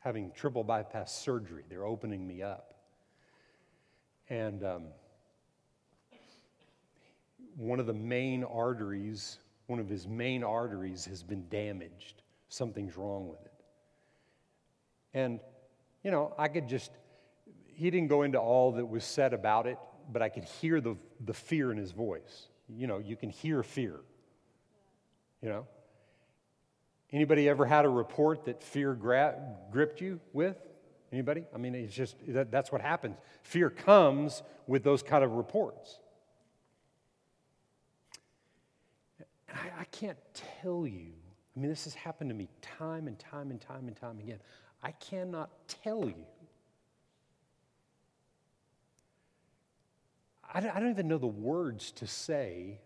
having 0.04 0.32
triple 0.32 0.64
bypass 0.64 1.14
surgery. 1.14 1.64
They're 1.70 1.86
opening 1.86 2.28
me 2.28 2.42
up. 2.42 2.74
And 4.30 4.64
um, 4.64 4.84
one 7.56 7.80
of 7.80 7.86
the 7.86 7.94
main 7.94 8.44
arteries, 8.44 9.38
one 9.68 9.80
of 9.80 9.88
his 9.88 10.08
main 10.08 10.44
arteries 10.44 11.06
has 11.06 11.24
been 11.24 11.48
damaged. 11.50 12.22
Something's 12.50 12.98
wrong 12.98 13.28
with 13.28 13.42
it. 13.46 13.52
And, 15.14 15.40
you 16.04 16.12
know, 16.12 16.34
I 16.38 16.48
could 16.48 16.68
just, 16.68 16.92
he 17.66 17.90
didn't 17.90 18.08
go 18.08 18.24
into 18.24 18.40
all 18.40 18.74
that 18.74 18.86
was 18.86 19.04
said 19.04 19.34
about 19.34 19.68
it 19.68 19.78
but 20.12 20.22
I 20.22 20.30
could 20.30 20.44
hear 20.44 20.82
the, 20.82 20.96
the 21.24 21.34
fear 21.34 21.72
in 21.72 21.78
his 21.78 21.92
voice. 21.92 22.48
You 22.68 22.88
know, 22.88 22.98
you 23.00 23.16
can 23.16 23.30
hear 23.30 23.64
fear. 23.64 24.00
You 25.42 25.50
know? 25.50 25.68
Anybody 27.14 27.48
ever 27.48 27.66
had 27.66 27.86
a 27.86 27.90
report 27.90 28.46
that 28.46 28.62
fear 28.62 28.94
gra- 28.94 29.40
gripped 29.72 30.02
you 30.02 30.20
with? 30.34 30.58
Anybody? 31.12 31.46
I 31.54 31.58
mean, 31.58 31.76
it's 31.76 31.94
just 31.94 32.16
that, 32.28 32.52
that's 32.52 32.72
what 32.72 32.82
happens. 32.82 33.16
Fear 33.44 33.70
comes 33.70 34.44
with 34.68 34.84
those 34.84 35.04
kind 35.04 35.24
of 35.24 35.32
reports. 35.34 36.00
I, 39.54 39.82
I 39.82 39.84
can't 39.86 40.18
tell 40.62 40.88
you. 40.88 41.14
I 41.56 41.60
mean, 41.60 41.70
this 41.70 41.84
has 41.84 41.94
happened 41.94 42.32
to 42.32 42.36
me 42.36 42.50
time 42.62 43.08
and 43.08 43.18
time 43.20 43.52
and 43.52 43.62
time 43.62 43.88
and 43.88 43.96
time 43.96 44.20
again. 44.20 44.40
I 44.82 44.92
cannot 44.92 45.52
tell 45.68 46.06
you 46.06 46.26
I 50.54 50.60
don't 50.62 50.92
even 50.92 51.08
know 51.08 51.18
the 51.18 51.26
words 51.26 51.92
to 51.94 52.06
say 52.06 52.80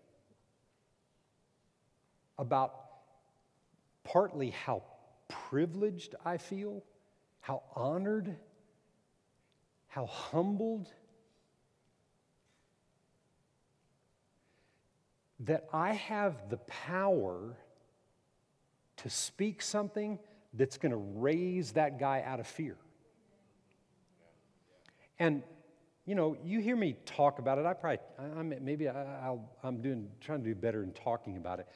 about 2.38 2.87
partly 4.12 4.50
how 4.50 4.82
privileged 5.28 6.14
I 6.24 6.38
feel, 6.38 6.82
how 7.40 7.62
honored, 7.76 8.36
how 9.88 10.06
humbled 10.06 10.88
that 15.40 15.68
I 15.72 15.92
have 15.92 16.48
the 16.48 16.56
power 16.56 17.56
to 18.96 19.10
speak 19.10 19.62
something 19.62 20.18
that's 20.54 20.78
going 20.78 20.92
to 20.92 20.96
raise 20.96 21.72
that 21.72 22.00
guy 22.00 22.22
out 22.26 22.40
of 22.40 22.46
fear. 22.46 22.76
And 25.18 25.42
you 26.06 26.14
know, 26.14 26.38
you 26.42 26.60
hear 26.60 26.74
me 26.74 26.96
talk 27.04 27.38
about 27.38 27.58
it. 27.58 27.66
I 27.66 27.74
probably, 27.74 27.98
I'm, 28.18 28.54
maybe 28.62 28.88
I, 28.88 29.36
am 29.62 29.82
doing, 29.82 30.08
trying 30.22 30.42
to 30.42 30.48
do 30.48 30.54
better 30.54 30.82
in 30.82 30.92
talking 30.92 31.36
about 31.36 31.60
it 31.60 31.68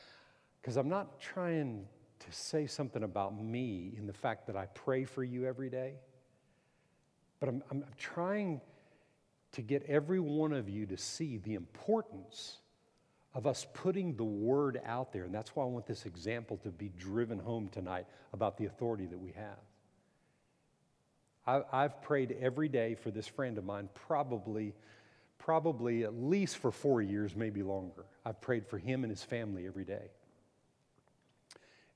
because 0.63 0.79
I'm 0.79 0.89
not 0.89 1.21
trying 1.21 1.85
to 2.25 2.33
say 2.33 2.67
something 2.67 3.03
about 3.03 3.41
me 3.41 3.93
in 3.97 4.07
the 4.07 4.13
fact 4.13 4.47
that 4.47 4.57
I 4.57 4.67
pray 4.67 5.05
for 5.05 5.25
you 5.25 5.47
every 5.47 5.71
day, 5.71 5.95
but 7.41 7.49
I'm, 7.49 7.63
I'm 7.71 7.85
trying 7.99 8.61
to 9.53 9.63
get 9.63 9.85
every 9.85 10.21
one 10.21 10.53
of 10.53 10.69
you 10.69 10.87
to 10.87 10.97
see 10.97 11.39
the 11.39 11.55
importance 11.55 12.59
of 13.35 13.47
us 13.47 13.67
putting 13.75 14.15
the 14.15 14.25
word 14.25 14.81
out 14.85 15.13
there. 15.13 15.25
And 15.25 15.35
that's 15.35 15.55
why 15.57 15.65
I 15.65 15.67
want 15.67 15.87
this 15.87 16.07
example 16.07 16.59
to 16.59 16.71
be 16.71 16.91
driven 16.99 17.39
home 17.39 17.69
tonight 17.69 18.07
about 18.33 18.57
the 18.59 18.67
authority 18.67 19.07
that 19.07 19.19
we 19.19 19.33
have. 19.33 19.59
I, 21.47 21.85
I've 21.85 22.01
prayed 22.03 22.37
every 22.41 22.69
day 22.69 22.95
for 22.95 23.11
this 23.11 23.27
friend 23.27 23.59
of 23.59 23.65
mine, 23.65 23.89
probably, 23.95 24.75
probably 25.39 26.05
at 26.05 26.15
least 26.15 26.59
for 26.59 26.71
four 26.71 27.03
years, 27.03 27.35
maybe 27.35 27.63
longer. 27.63 28.05
I've 28.25 28.41
prayed 28.41 28.67
for 28.67 28.79
him 28.79 29.03
and 29.03 29.11
his 29.11 29.23
family 29.23 29.67
every 29.67 29.85
day. 29.85 30.11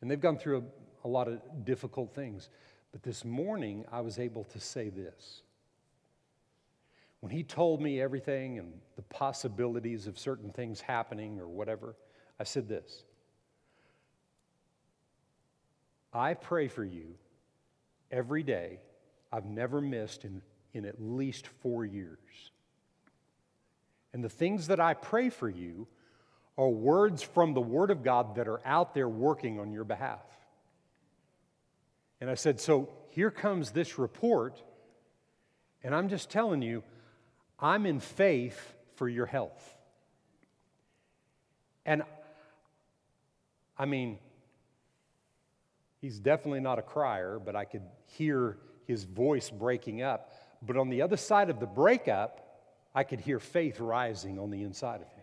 And 0.01 0.11
they've 0.11 0.21
gone 0.21 0.39
through 0.39 0.59
a, 1.05 1.07
a 1.07 1.09
lot 1.09 1.29
of 1.29 1.41
difficult 1.65 2.15
things. 2.15 2.49
But 2.93 3.03
this 3.03 3.25
morning, 3.25 3.85
I 3.91 4.01
was 4.01 4.19
able 4.19 4.45
to 4.45 4.61
say 4.61 4.89
this. 4.89 5.43
When 7.21 7.33
he 7.33 7.43
told 7.43 7.81
me 7.81 8.01
everything 8.01 8.59
and 8.59 8.73
the 8.97 9.03
possibilities 9.03 10.07
of 10.07 10.19
certain 10.19 10.51
things 10.51 10.81
happening 10.81 11.41
or 11.41 11.49
whatever, 11.49 11.97
I 12.39 12.45
said 12.45 12.69
this 12.69 13.05
I 16.13 16.35
pray 16.35 16.69
for 16.69 16.85
you 16.85 17.15
every 18.11 18.43
day 18.43 18.81
I've 19.33 19.45
never 19.45 19.81
missed 19.81 20.25
in, 20.25 20.41
in 20.73 20.85
at 20.85 21.01
least 21.01 21.47
four 21.47 21.85
years. 21.85 22.51
And 24.13 24.25
the 24.25 24.29
things 24.29 24.69
that 24.69 24.81
I 24.81 24.95
pray 24.95 25.29
for 25.29 25.49
you 25.49 25.87
are 26.59 26.69
words 26.69 27.23
from 27.23 27.55
the 27.55 27.61
Word 27.61 27.91
of 27.91 28.03
God 28.03 28.37
that 28.37 28.49
are 28.49 28.61
out 28.65 28.95
there 28.95 29.09
working 29.09 29.61
on 29.61 29.73
your 29.73 29.85
behalf. 29.85 30.25
And 32.21 32.31
I 32.31 32.35
said, 32.35 32.61
So 32.61 32.89
here 33.11 33.31
comes 33.31 33.71
this 33.71 33.99
report, 33.99 34.63
and 35.83 35.95
I'm 35.95 36.09
just 36.09 36.31
telling 36.31 36.63
you, 36.63 36.83
I'm 37.59 37.87
in 37.87 38.01
faith 38.01 38.75
for 38.97 39.09
your 39.09 39.27
health. 39.27 39.75
And 41.85 42.03
I 43.79 43.85
mean, 43.85 44.19
he's 46.01 46.19
definitely 46.19 46.61
not 46.61 46.79
a 46.79 46.83
crier, 46.83 47.39
but 47.39 47.55
I 47.55 47.65
could 47.65 47.85
hear 48.07 48.59
his 48.87 49.05
voice 49.05 49.51
breaking 49.51 50.03
up. 50.03 50.33
But 50.63 50.77
on 50.77 50.89
the 50.89 51.03
other 51.03 51.17
side 51.17 51.51
of 51.51 51.61
the 51.61 51.67
breakup, 51.67 52.43
I 52.95 53.05
could 53.05 53.21
hear 53.21 53.39
faith 53.39 53.79
rising 53.79 54.39
on 54.39 54.51
the 54.51 54.63
inside 54.63 55.03
of 55.03 55.13
him. 55.13 55.16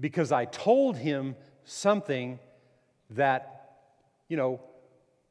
Because 0.00 0.32
I 0.32 0.44
told 0.44 0.96
him 0.96 1.36
something 1.64 2.38
that, 3.10 3.78
you 4.28 4.36
know, 4.36 4.60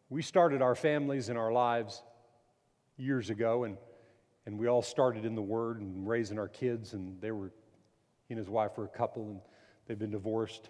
we 0.09 0.21
started 0.21 0.61
our 0.61 0.75
families 0.75 1.29
and 1.29 1.37
our 1.37 1.51
lives 1.51 2.01
years 2.97 3.29
ago, 3.29 3.63
and, 3.63 3.77
and 4.45 4.57
we 4.57 4.67
all 4.67 4.81
started 4.81 5.25
in 5.25 5.35
the 5.35 5.41
Word 5.41 5.81
and 5.81 6.07
raising 6.07 6.39
our 6.39 6.47
kids, 6.47 6.93
and 6.93 7.19
they 7.21 7.31
were, 7.31 7.51
he 8.27 8.33
and 8.33 8.37
his 8.37 8.49
wife 8.49 8.77
were 8.77 8.85
a 8.85 8.89
couple, 8.89 9.29
and 9.29 9.41
they've 9.85 9.99
been 9.99 10.11
divorced 10.11 10.69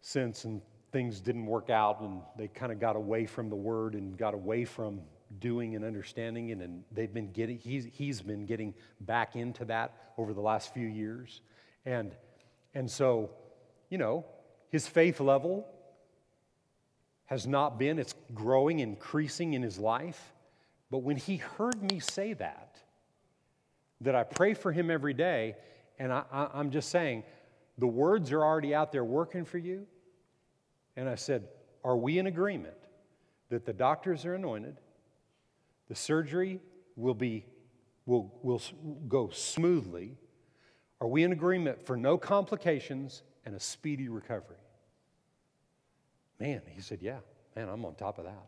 since, 0.00 0.44
and 0.44 0.60
things 0.94 1.20
didn't 1.20 1.46
work 1.46 1.70
out 1.70 2.00
and 2.02 2.20
they 2.38 2.46
kind 2.46 2.70
of 2.70 2.78
got 2.78 2.94
away 2.94 3.26
from 3.26 3.50
the 3.50 3.56
word 3.56 3.96
and 3.96 4.16
got 4.16 4.32
away 4.32 4.64
from 4.64 5.00
doing 5.40 5.74
and 5.74 5.84
understanding 5.84 6.50
it 6.50 6.58
and 6.58 6.84
they've 6.92 7.12
been 7.12 7.32
getting 7.32 7.58
he's, 7.58 7.84
he's 7.92 8.22
been 8.22 8.46
getting 8.46 8.72
back 9.00 9.34
into 9.34 9.64
that 9.64 10.12
over 10.16 10.32
the 10.32 10.40
last 10.40 10.72
few 10.72 10.86
years. 10.86 11.40
And 11.84 12.14
and 12.74 12.90
so 12.90 13.30
you 13.90 13.98
know 13.98 14.24
his 14.68 14.86
faith 14.86 15.20
level 15.20 15.66
has 17.26 17.46
not 17.46 17.78
been 17.78 17.98
it's 17.98 18.14
growing 18.34 18.80
increasing 18.80 19.54
in 19.54 19.62
his 19.62 19.78
life 19.78 20.32
but 20.90 20.98
when 20.98 21.16
he 21.16 21.36
heard 21.36 21.82
me 21.90 22.00
say 22.00 22.32
that 22.32 22.76
that 24.00 24.14
i 24.14 24.22
pray 24.22 24.54
for 24.54 24.72
him 24.72 24.90
every 24.90 25.14
day 25.14 25.56
and 25.98 26.12
I, 26.12 26.24
i'm 26.52 26.70
just 26.70 26.90
saying 26.90 27.22
The 27.78 27.86
words 27.86 28.30
are 28.32 28.42
already 28.42 28.74
out 28.74 28.92
there 28.92 29.04
working 29.04 29.44
for 29.44 29.58
you. 29.58 29.86
And 30.96 31.08
I 31.08 31.16
said, 31.16 31.48
Are 31.82 31.96
we 31.96 32.18
in 32.18 32.26
agreement 32.26 32.76
that 33.48 33.66
the 33.66 33.72
doctors 33.72 34.24
are 34.24 34.34
anointed, 34.34 34.80
the 35.88 35.94
surgery 35.94 36.60
will, 36.96 37.14
be, 37.14 37.44
will, 38.06 38.32
will 38.42 38.62
go 39.08 39.30
smoothly? 39.30 40.16
Are 41.04 41.06
we 41.06 41.22
in 41.22 41.32
agreement 41.32 41.84
for 41.84 41.98
no 41.98 42.16
complications 42.16 43.24
and 43.44 43.54
a 43.54 43.60
speedy 43.60 44.08
recovery? 44.08 44.56
Man, 46.40 46.62
he 46.66 46.80
said, 46.80 47.00
Yeah, 47.02 47.18
man, 47.54 47.68
I'm 47.68 47.84
on 47.84 47.94
top 47.94 48.16
of 48.16 48.24
that. 48.24 48.46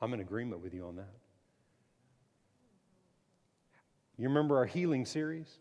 I'm 0.00 0.14
in 0.14 0.20
agreement 0.20 0.62
with 0.62 0.72
you 0.72 0.86
on 0.86 0.96
that. 0.96 1.12
You 4.16 4.28
remember 4.28 4.56
our 4.56 4.64
healing 4.64 5.04
series? 5.04 5.58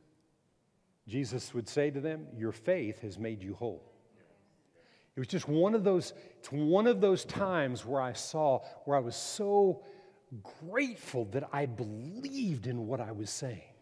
Jesus 1.10 1.54
would 1.54 1.68
say 1.68 1.92
to 1.92 2.00
them, 2.00 2.28
Your 2.38 2.54
faith 2.54 3.02
has 3.02 3.20
made 3.20 3.44
you 3.44 3.56
whole. 3.56 3.84
It 5.18 5.20
was 5.20 5.28
just 5.28 5.50
one 5.50 5.76
of 5.76 5.84
those, 5.84 6.14
it's 6.40 6.50
one 6.54 6.88
of 6.88 7.02
those 7.02 7.26
times 7.26 7.86
where 7.86 8.02
I 8.02 8.14
saw, 8.14 8.60
where 8.86 8.96
I 8.96 9.02
was 9.02 9.18
so 9.18 9.84
grateful 10.70 11.26
that 11.34 11.50
I 11.52 11.66
believed 11.66 12.66
in 12.66 12.88
what 12.88 13.02
I 13.02 13.12
was 13.12 13.30
saying 13.30 13.73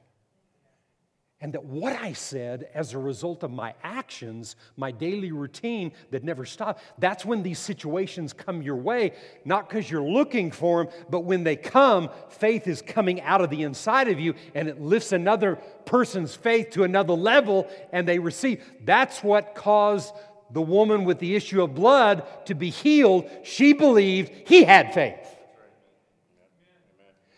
and 1.42 1.54
that 1.54 1.66
what 1.66 2.00
I 2.00 2.14
said 2.14 2.70
as 2.76 2.94
a 2.94 3.00
result 3.00 3.42
of 3.42 3.50
my 3.50 3.74
actions, 3.82 4.56
my 4.78 4.92
daily 4.92 5.32
routine 5.32 5.92
that 6.12 6.24
never 6.24 6.46
stopped, 6.46 6.84
that's 7.00 7.26
when 7.26 7.42
these 7.42 7.58
situations 7.58 8.32
come 8.32 8.62
your 8.62 8.76
way, 8.76 9.14
not 9.44 9.68
because 9.68 9.90
you're 9.90 10.04
looking 10.04 10.52
for 10.52 10.86
them, 10.86 10.94
but 11.10 11.22
when 11.22 11.44
they 11.44 11.56
come, 11.56 12.10
faith 12.30 12.68
is 12.68 12.84
coming 12.84 13.22
out 13.22 13.42
of 13.42 13.50
the 13.50 13.64
inside 13.64 14.08
of 14.08 14.20
you 14.20 14.36
and 14.54 14.68
it 14.68 14.80
lifts 14.80 15.12
another 15.12 15.56
person's 15.86 16.36
faith 16.36 16.70
to 16.72 16.84
another 16.84 17.14
level 17.14 17.68
and 17.92 18.08
they 18.08 18.20
receive. 18.20 18.64
That's 18.86 19.24
what 19.24 19.56
caused 19.56 20.14
the 20.52 20.62
woman 20.62 21.06
with 21.06 21.18
the 21.18 21.36
issue 21.36 21.64
of 21.64 21.74
blood 21.74 22.24
to 22.46 22.54
be 22.54 22.70
healed. 22.70 23.28
She 23.44 23.74
believed 23.74 24.32
he 24.48 24.64
had 24.64 24.94
faith. 24.94 25.18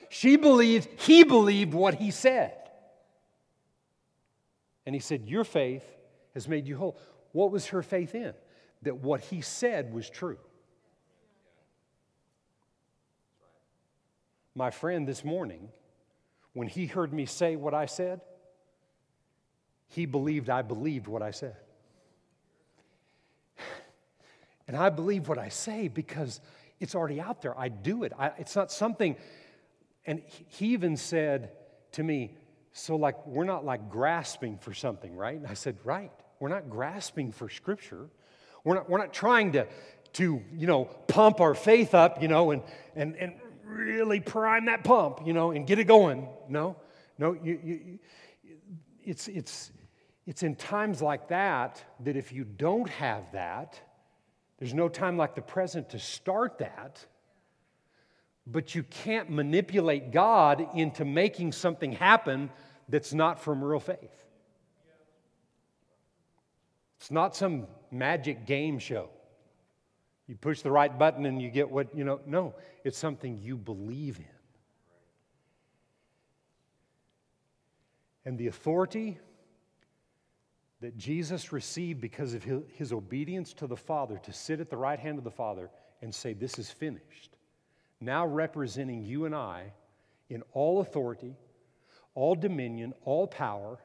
She 0.09 0.35
believed 0.35 0.89
he 0.99 1.23
believed 1.23 1.73
what 1.73 1.95
he 1.95 2.11
said. 2.11 2.62
And 4.85 4.95
he 4.95 5.01
said, 5.01 5.27
Your 5.27 5.43
faith 5.43 5.85
has 6.33 6.47
made 6.47 6.67
you 6.67 6.77
whole. 6.77 6.97
What 7.31 7.51
was 7.51 7.67
her 7.67 7.81
faith 7.81 8.15
in? 8.15 8.33
That 8.83 8.97
what 8.97 9.21
he 9.21 9.41
said 9.41 9.93
was 9.93 10.09
true. 10.09 10.37
My 14.55 14.69
friend 14.69 15.07
this 15.07 15.23
morning, 15.23 15.69
when 16.53 16.67
he 16.67 16.85
heard 16.85 17.13
me 17.13 17.25
say 17.25 17.55
what 17.55 17.73
I 17.73 17.87
said, 17.87 18.21
he 19.87 20.05
believed 20.05 20.49
I 20.49 20.61
believed 20.61 21.07
what 21.07 21.21
I 21.21 21.31
said. 21.31 21.55
And 24.67 24.77
I 24.77 24.89
believe 24.89 25.27
what 25.27 25.37
I 25.37 25.49
say 25.49 25.87
because 25.87 26.39
it's 26.79 26.95
already 26.95 27.19
out 27.19 27.41
there. 27.41 27.57
I 27.57 27.67
do 27.67 28.03
it. 28.03 28.13
I, 28.17 28.31
it's 28.37 28.55
not 28.55 28.71
something, 28.71 29.17
and 30.05 30.21
he 30.27 30.67
even 30.67 30.97
said 30.97 31.51
to 31.93 32.03
me, 32.03 32.35
so, 32.73 32.95
like, 32.95 33.25
we're 33.27 33.43
not 33.43 33.63
like 33.63 33.89
grasping 33.89 34.57
for 34.57 34.73
something, 34.73 35.15
right? 35.15 35.37
And 35.37 35.47
I 35.47 35.53
said, 35.53 35.77
Right. 35.83 36.11
We're 36.39 36.49
not 36.49 36.69
grasping 36.69 37.31
for 37.31 37.47
scripture. 37.47 38.09
We're 38.65 38.75
not, 38.75 38.89
we're 38.89 38.97
not 38.97 39.13
trying 39.13 39.53
to, 39.53 39.65
to, 40.13 40.41
you 40.53 40.67
know, 40.67 40.85
pump 41.07 41.39
our 41.39 41.53
faith 41.53 41.93
up, 41.93 42.21
you 42.21 42.27
know, 42.27 42.51
and, 42.51 42.63
and, 42.95 43.15
and 43.15 43.33
really 43.63 44.19
prime 44.19 44.65
that 44.65 44.83
pump, 44.83 45.21
you 45.25 45.31
know, 45.31 45.51
and 45.51 45.65
get 45.65 45.79
it 45.79 45.85
going. 45.85 46.27
No, 46.49 46.75
no, 47.17 47.33
you, 47.41 47.59
you, 47.63 47.99
it's, 49.05 49.29
it's, 49.29 49.71
it's 50.25 50.43
in 50.43 50.55
times 50.55 51.01
like 51.01 51.29
that 51.29 51.81
that 52.01 52.17
if 52.17 52.33
you 52.33 52.43
don't 52.43 52.89
have 52.89 53.31
that, 53.31 53.79
there's 54.57 54.73
no 54.73 54.89
time 54.89 55.15
like 55.15 55.35
the 55.35 55.41
present 55.41 55.91
to 55.91 55.99
start 55.99 56.57
that. 56.57 57.05
But 58.45 58.75
you 58.75 58.83
can't 58.83 59.29
manipulate 59.29 60.11
God 60.11 60.67
into 60.75 61.05
making 61.05 61.53
something 61.53 61.93
happen 61.93 62.49
that's 62.89 63.13
not 63.13 63.39
from 63.39 63.63
real 63.63 63.79
faith. 63.79 64.25
It's 66.99 67.11
not 67.11 67.35
some 67.35 67.67
magic 67.91 68.45
game 68.45 68.79
show. 68.79 69.09
You 70.27 70.35
push 70.35 70.61
the 70.61 70.71
right 70.71 70.97
button 70.97 71.25
and 71.25 71.41
you 71.41 71.49
get 71.49 71.69
what, 71.69 71.95
you 71.95 72.03
know, 72.03 72.21
no, 72.25 72.55
it's 72.83 72.97
something 72.97 73.39
you 73.41 73.57
believe 73.57 74.19
in. 74.19 74.25
And 78.25 78.37
the 78.37 78.47
authority 78.47 79.19
that 80.79 80.97
Jesus 80.97 81.51
received 81.51 81.99
because 81.99 82.33
of 82.33 82.43
his, 82.43 82.91
obedience 82.91 83.53
to 83.53 83.67
the 83.67 83.75
Father 83.75 84.17
to 84.23 84.33
sit 84.33 84.59
at 84.59 84.69
the 84.69 84.77
right 84.77 84.99
hand 84.99 85.17
of 85.17 85.23
the 85.23 85.31
Father 85.31 85.69
and 86.01 86.13
say, 86.13 86.33
This 86.33 86.59
is 86.59 86.69
finished, 86.69 87.35
now 88.05 88.25
representing 88.25 89.03
you 89.03 89.25
and 89.25 89.35
I 89.35 89.73
in 90.29 90.43
all 90.53 90.81
authority, 90.81 91.35
all 92.15 92.35
dominion, 92.35 92.93
all 93.05 93.27
power, 93.27 93.79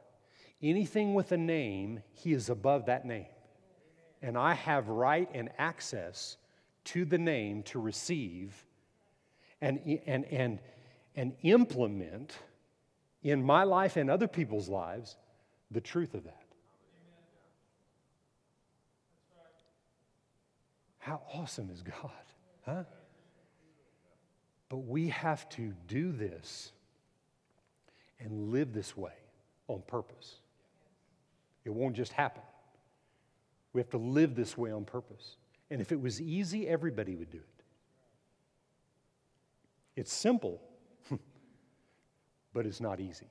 anything 0.63 1.15
with 1.15 1.33
a 1.33 1.37
name, 1.37 2.03
he 2.13 2.33
is 2.33 2.49
above 2.49 2.87
that 2.87 3.05
name. 3.05 3.27
And 4.23 4.37
I 4.37 4.55
have 4.55 4.89
right 4.89 5.29
and 5.33 5.51
access 5.59 6.37
to 6.85 7.05
the 7.05 7.19
name 7.19 7.63
to 7.65 7.79
receive 7.79 8.65
and, 9.61 10.01
and, 10.07 10.25
and, 10.27 10.59
and 11.15 11.35
implement 11.43 12.37
in 13.23 13.43
my 13.43 13.65
life 13.65 13.97
and 13.97 14.11
other 14.11 14.29
people's 14.29 14.69
lives 14.69 15.17
the 15.71 15.81
truth 15.81 16.15
of 16.15 16.25
that. 16.25 16.43
How 20.99 21.23
awesome 21.33 21.71
is 21.71 21.83
God, 21.83 22.11
huh? 22.67 22.85
But 24.69 24.79
we 24.79 25.09
have 25.09 25.49
to 25.51 25.73
do 25.87 26.13
this 26.13 26.73
and 28.21 28.51
live 28.51 28.73
this 28.73 28.97
way 28.97 29.13
on 29.67 29.83
purpose. 29.87 30.37
It 31.65 31.71
won't 31.71 31.97
just 31.97 32.13
happen. 32.13 32.43
We 33.73 33.81
have 33.81 33.91
to 33.91 33.99
live 33.99 34.35
this 34.35 34.57
way 34.57 34.73
on 34.73 34.85
purpose. 34.85 35.37
And 35.71 35.81
if 35.81 35.93
it 35.93 36.01
was 36.01 36.21
easy, 36.21 36.67
everybody 36.67 37.15
would 37.15 37.31
do 37.31 37.39
it. 37.39 37.65
It's 39.97 40.13
simple, 40.13 40.61
but 42.53 42.67
it's 42.67 42.81
not 42.81 43.01
easy. 43.01 43.27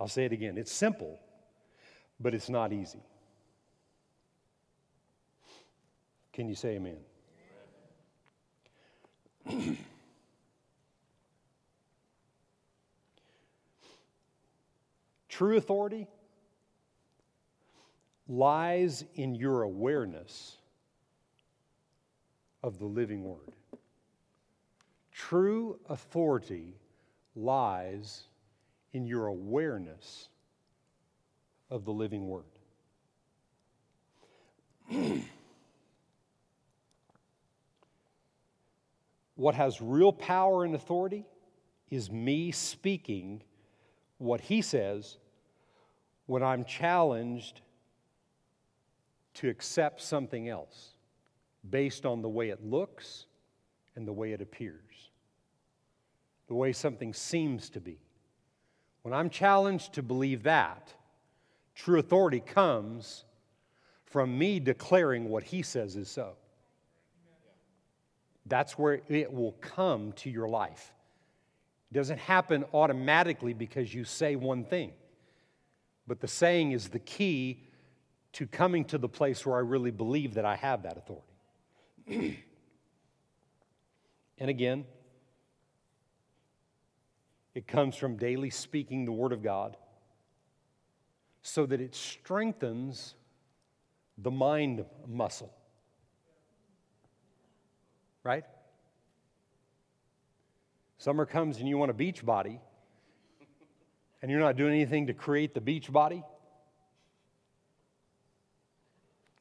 I'll 0.00 0.08
say 0.08 0.24
it 0.24 0.32
again 0.32 0.58
it's 0.58 0.72
simple, 0.72 1.20
but 2.20 2.34
it's 2.34 2.48
not 2.48 2.72
easy. 2.72 3.02
Can 6.32 6.48
you 6.48 6.56
say 6.56 6.70
amen? 6.70 6.98
True 15.28 15.56
authority 15.56 16.06
lies 18.28 19.04
in 19.14 19.34
your 19.34 19.62
awareness 19.62 20.56
of 22.62 22.78
the 22.78 22.86
living 22.86 23.24
word. 23.24 23.52
True 25.12 25.78
authority 25.88 26.74
lies 27.36 28.22
in 28.92 29.06
your 29.06 29.26
awareness 29.26 30.28
of 31.70 31.84
the 31.84 31.92
living 31.92 32.28
word. 32.28 32.44
what 39.36 39.54
has 39.54 39.80
real 39.80 40.12
power 40.12 40.64
and 40.64 40.74
authority 40.74 41.24
is 41.90 42.10
me 42.10 42.50
speaking 42.50 43.42
what 44.18 44.40
he 44.40 44.62
says 44.62 45.18
when 46.26 46.42
I'm 46.42 46.64
challenged 46.64 47.60
to 49.34 49.48
accept 49.48 50.00
something 50.00 50.48
else 50.48 50.94
based 51.68 52.06
on 52.06 52.22
the 52.22 52.28
way 52.28 52.50
it 52.50 52.64
looks 52.64 53.26
and 53.96 54.06
the 54.06 54.12
way 54.12 54.32
it 54.32 54.40
appears, 54.40 55.10
the 56.46 56.54
way 56.54 56.72
something 56.72 57.12
seems 57.12 57.70
to 57.70 57.80
be. 57.80 57.98
When 59.02 59.12
I'm 59.12 59.30
challenged 59.30 59.94
to 59.94 60.02
believe 60.02 60.44
that, 60.44 60.94
true 61.74 61.98
authority 61.98 62.40
comes 62.40 63.24
from 64.04 64.38
me 64.38 64.60
declaring 64.60 65.28
what 65.28 65.42
he 65.42 65.62
says 65.62 65.96
is 65.96 66.08
so. 66.08 66.36
That's 68.46 68.78
where 68.78 69.00
it 69.08 69.32
will 69.32 69.52
come 69.52 70.12
to 70.12 70.30
your 70.30 70.48
life. 70.48 70.92
It 71.90 71.94
doesn't 71.94 72.18
happen 72.18 72.64
automatically 72.74 73.54
because 73.54 73.94
you 73.94 74.04
say 74.04 74.36
one 74.36 74.64
thing. 74.64 74.92
But 76.06 76.20
the 76.20 76.28
saying 76.28 76.72
is 76.72 76.88
the 76.88 76.98
key 76.98 77.62
to 78.34 78.46
coming 78.46 78.84
to 78.86 78.98
the 78.98 79.08
place 79.08 79.46
where 79.46 79.56
I 79.56 79.60
really 79.60 79.90
believe 79.90 80.34
that 80.34 80.44
I 80.44 80.56
have 80.56 80.82
that 80.82 80.98
authority. 80.98 81.24
and 84.38 84.50
again, 84.50 84.84
it 87.54 87.68
comes 87.68 87.94
from 87.96 88.16
daily 88.16 88.50
speaking 88.50 89.04
the 89.04 89.12
Word 89.12 89.32
of 89.32 89.42
God, 89.42 89.76
so 91.42 91.64
that 91.66 91.80
it 91.80 91.94
strengthens 91.94 93.14
the 94.18 94.30
mind 94.30 94.84
muscle. 95.06 95.54
Right? 98.24 98.44
Summer 100.98 101.26
comes 101.26 101.58
and 101.58 101.68
you 101.68 101.76
want 101.76 101.90
a 101.90 101.94
beach 101.94 102.24
body, 102.24 102.58
and 104.22 104.30
you're 104.30 104.40
not 104.40 104.56
doing 104.56 104.72
anything 104.72 105.08
to 105.08 105.12
create 105.12 105.52
the 105.52 105.60
beach 105.60 105.92
body. 105.92 106.24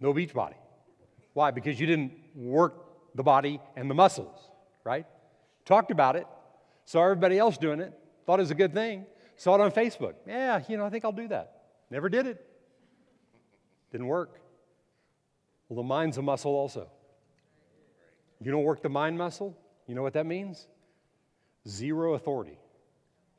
No 0.02 0.12
beach 0.12 0.34
body. 0.34 0.58
Why? 1.32 1.52
Because 1.52 1.80
you 1.80 1.88
didn't 1.88 2.12
work 2.36 2.76
the 3.15 3.24
body 3.24 3.62
and 3.78 3.89
the 3.89 3.96
muscles, 3.96 4.38
right? 4.84 5.06
Talked 5.63 5.91
about 5.91 6.17
it, 6.17 6.28
saw 6.84 7.04
everybody 7.04 7.39
else 7.39 7.58
doing 7.58 7.80
it, 7.80 7.93
thought 8.26 8.39
it 8.39 8.43
was 8.43 8.52
a 8.52 8.56
good 8.56 8.74
thing, 8.74 9.06
saw 9.38 9.56
it 9.56 9.62
on 9.62 9.72
Facebook. 9.72 10.15
Yeah, 10.28 10.62
you 10.67 10.76
know, 10.76 10.86
I 10.86 10.89
think 10.89 11.06
I'll 11.06 11.13
do 11.13 11.30
that. 11.30 11.62
Never 11.89 12.10
did 12.10 12.28
it. 12.28 12.46
Didn't 13.91 14.08
work. 14.08 14.41
Well, 15.69 15.78
the 15.78 15.88
mind's 15.88 16.17
a 16.17 16.22
muscle 16.22 16.54
also. 16.54 16.89
You 18.43 18.51
don't 18.51 18.63
work 18.63 18.82
the 18.82 18.89
mind 18.89 19.17
muscle, 19.17 19.58
you 19.88 19.95
know 19.95 20.01
what 20.01 20.13
that 20.13 20.25
means? 20.25 20.67
Zero 21.67 22.13
authority. 22.13 22.60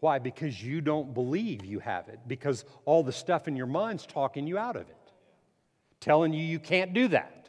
Why? 0.01 0.19
Because 0.19 0.63
you 0.63 0.81
don't 0.81 1.15
believe 1.15 1.65
you 1.65 1.79
have 1.79 2.09
it, 2.09 2.21
because 2.27 2.65
all 2.85 3.03
the 3.03 3.13
stuff 3.13 3.49
in 3.49 3.57
your 3.57 3.67
mind's 3.67 4.07
talking 4.07 4.47
you 4.47 4.59
out 4.59 4.77
of 4.77 4.83
it, 4.83 5.13
telling 6.01 6.33
you 6.33 6.45
you 6.45 6.59
can't 6.59 6.93
do 6.93 7.09
that. 7.09 7.49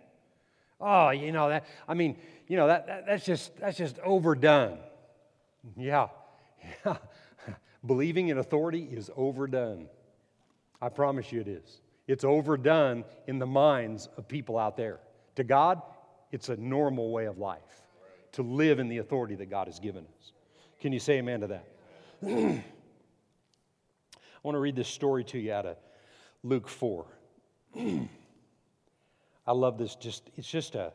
Oh, 0.80 1.10
you 1.10 1.32
know 1.32 1.50
that. 1.50 1.66
I 1.88 1.94
mean, 1.94 2.18
you 2.48 2.58
know 2.58 2.68
that, 2.68 2.88
that 2.88 3.06
that's 3.06 3.26
just 3.26 3.58
that's 3.58 3.78
just 3.78 4.00
overdone. 4.00 4.80
Yeah, 5.78 6.08
yeah. 6.86 6.98
Believing 7.86 8.30
in 8.30 8.38
authority 8.38 8.88
is 8.92 9.10
overdone. 9.16 9.88
I 10.82 10.90
promise 10.90 11.32
you 11.32 11.42
it 11.42 11.48
is. 11.48 11.82
It's 12.08 12.24
overdone 12.24 13.04
in 13.28 13.40
the 13.40 13.46
minds 13.46 14.10
of 14.18 14.28
people 14.28 14.58
out 14.58 14.78
there. 14.78 15.00
To 15.36 15.44
God, 15.44 15.82
it's 16.36 16.50
a 16.50 16.58
normal 16.58 17.12
way 17.12 17.28
of 17.28 17.38
life 17.38 17.62
to 18.34 18.42
live 18.44 18.80
in 18.80 18.90
the 18.90 18.98
authority 18.98 19.36
that 19.36 19.50
God 19.50 19.68
has 19.68 19.80
given 19.80 20.04
us. 20.04 20.34
Can 20.82 20.92
you 20.92 21.00
say 21.00 21.20
amen 21.20 21.40
to 21.40 21.48
that? 21.48 21.66
I 22.28 22.62
want 24.44 24.56
to 24.56 24.60
read 24.60 24.76
this 24.76 24.90
story 24.90 25.24
to 25.24 25.40
you 25.40 25.54
out 25.54 25.66
of 25.66 25.78
Luke 26.44 26.68
4. 26.68 27.06
I 27.78 29.52
love 29.54 29.78
this 29.78 29.96
just 29.96 30.30
it's 30.36 30.50
just 30.50 30.76
a 30.76 30.92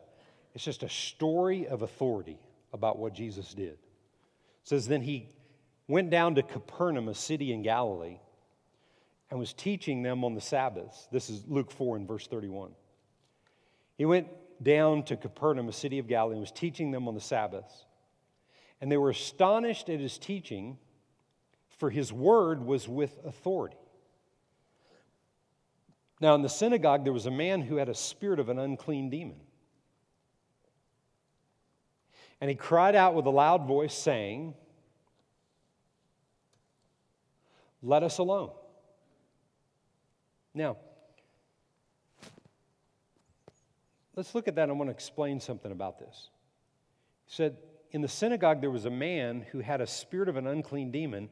it's 0.53 0.63
just 0.63 0.83
a 0.83 0.89
story 0.89 1.67
of 1.67 1.81
authority 1.81 2.37
about 2.71 2.99
what 2.99 3.11
Jesus 3.11 3.51
did. 3.55 3.73
It 3.73 3.79
says 4.63 4.87
then 4.87 5.01
he 5.01 5.27
went 5.87 6.11
down 6.11 6.35
to 6.35 6.43
Capernaum, 6.43 7.07
a 7.07 7.15
city 7.15 7.51
in 7.51 7.63
Galilee, 7.63 8.19
and 9.31 9.39
was 9.39 9.53
teaching 9.53 10.03
them 10.03 10.23
on 10.23 10.35
the 10.35 10.41
Sabbaths. 10.41 11.07
This 11.11 11.31
is 11.31 11.43
Luke 11.47 11.71
4 11.71 11.95
and 11.95 12.07
verse 12.07 12.27
31. 12.27 12.73
He 13.97 14.05
went 14.05 14.27
down 14.61 15.03
to 15.03 15.17
Capernaum, 15.17 15.67
a 15.67 15.73
city 15.73 15.99
of 15.99 16.07
Galilee, 16.07 16.33
and 16.33 16.41
was 16.41 16.51
teaching 16.51 16.91
them 16.91 17.07
on 17.07 17.15
the 17.15 17.21
Sabbaths. 17.21 17.85
And 18.79 18.91
they 18.91 18.97
were 18.97 19.09
astonished 19.09 19.89
at 19.89 19.99
his 19.99 20.17
teaching, 20.17 20.77
for 21.77 21.89
his 21.89 22.11
word 22.11 22.65
was 22.65 22.87
with 22.87 23.17
authority. 23.25 23.77
Now, 26.19 26.35
in 26.35 26.43
the 26.43 26.49
synagogue, 26.49 27.03
there 27.03 27.13
was 27.13 27.25
a 27.25 27.31
man 27.31 27.61
who 27.61 27.77
had 27.77 27.89
a 27.89 27.95
spirit 27.95 28.39
of 28.39 28.49
an 28.49 28.59
unclean 28.59 29.09
demon. 29.09 29.39
And 32.39 32.49
he 32.49 32.55
cried 32.55 32.95
out 32.95 33.15
with 33.15 33.25
a 33.25 33.31
loud 33.31 33.67
voice, 33.67 33.93
saying, 33.93 34.53
Let 37.83 38.03
us 38.03 38.19
alone. 38.19 38.51
Now, 40.53 40.77
let's 44.15 44.35
look 44.35 44.47
at 44.47 44.55
that. 44.55 44.69
I 44.69 44.73
want 44.73 44.89
to 44.89 44.93
explain 44.93 45.39
something 45.39 45.71
about 45.71 45.99
this. 45.99 46.29
He 47.25 47.35
said, 47.35 47.57
In 47.91 48.01
the 48.01 48.07
synagogue, 48.07 48.61
there 48.61 48.71
was 48.71 48.85
a 48.85 48.91
man 48.91 49.45
who 49.51 49.59
had 49.59 49.81
a 49.81 49.87
spirit 49.87 50.29
of 50.29 50.37
an 50.37 50.47
unclean 50.47 50.91
demon, 50.91 51.29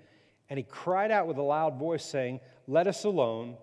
and 0.50 0.58
he 0.58 0.64
cried 0.64 1.12
out 1.12 1.28
with 1.28 1.38
a 1.38 1.44
loud 1.44 1.78
voice, 1.78 2.04
saying, 2.04 2.40
Let 2.68 2.88
us 2.88 3.04
alone. 3.04 3.58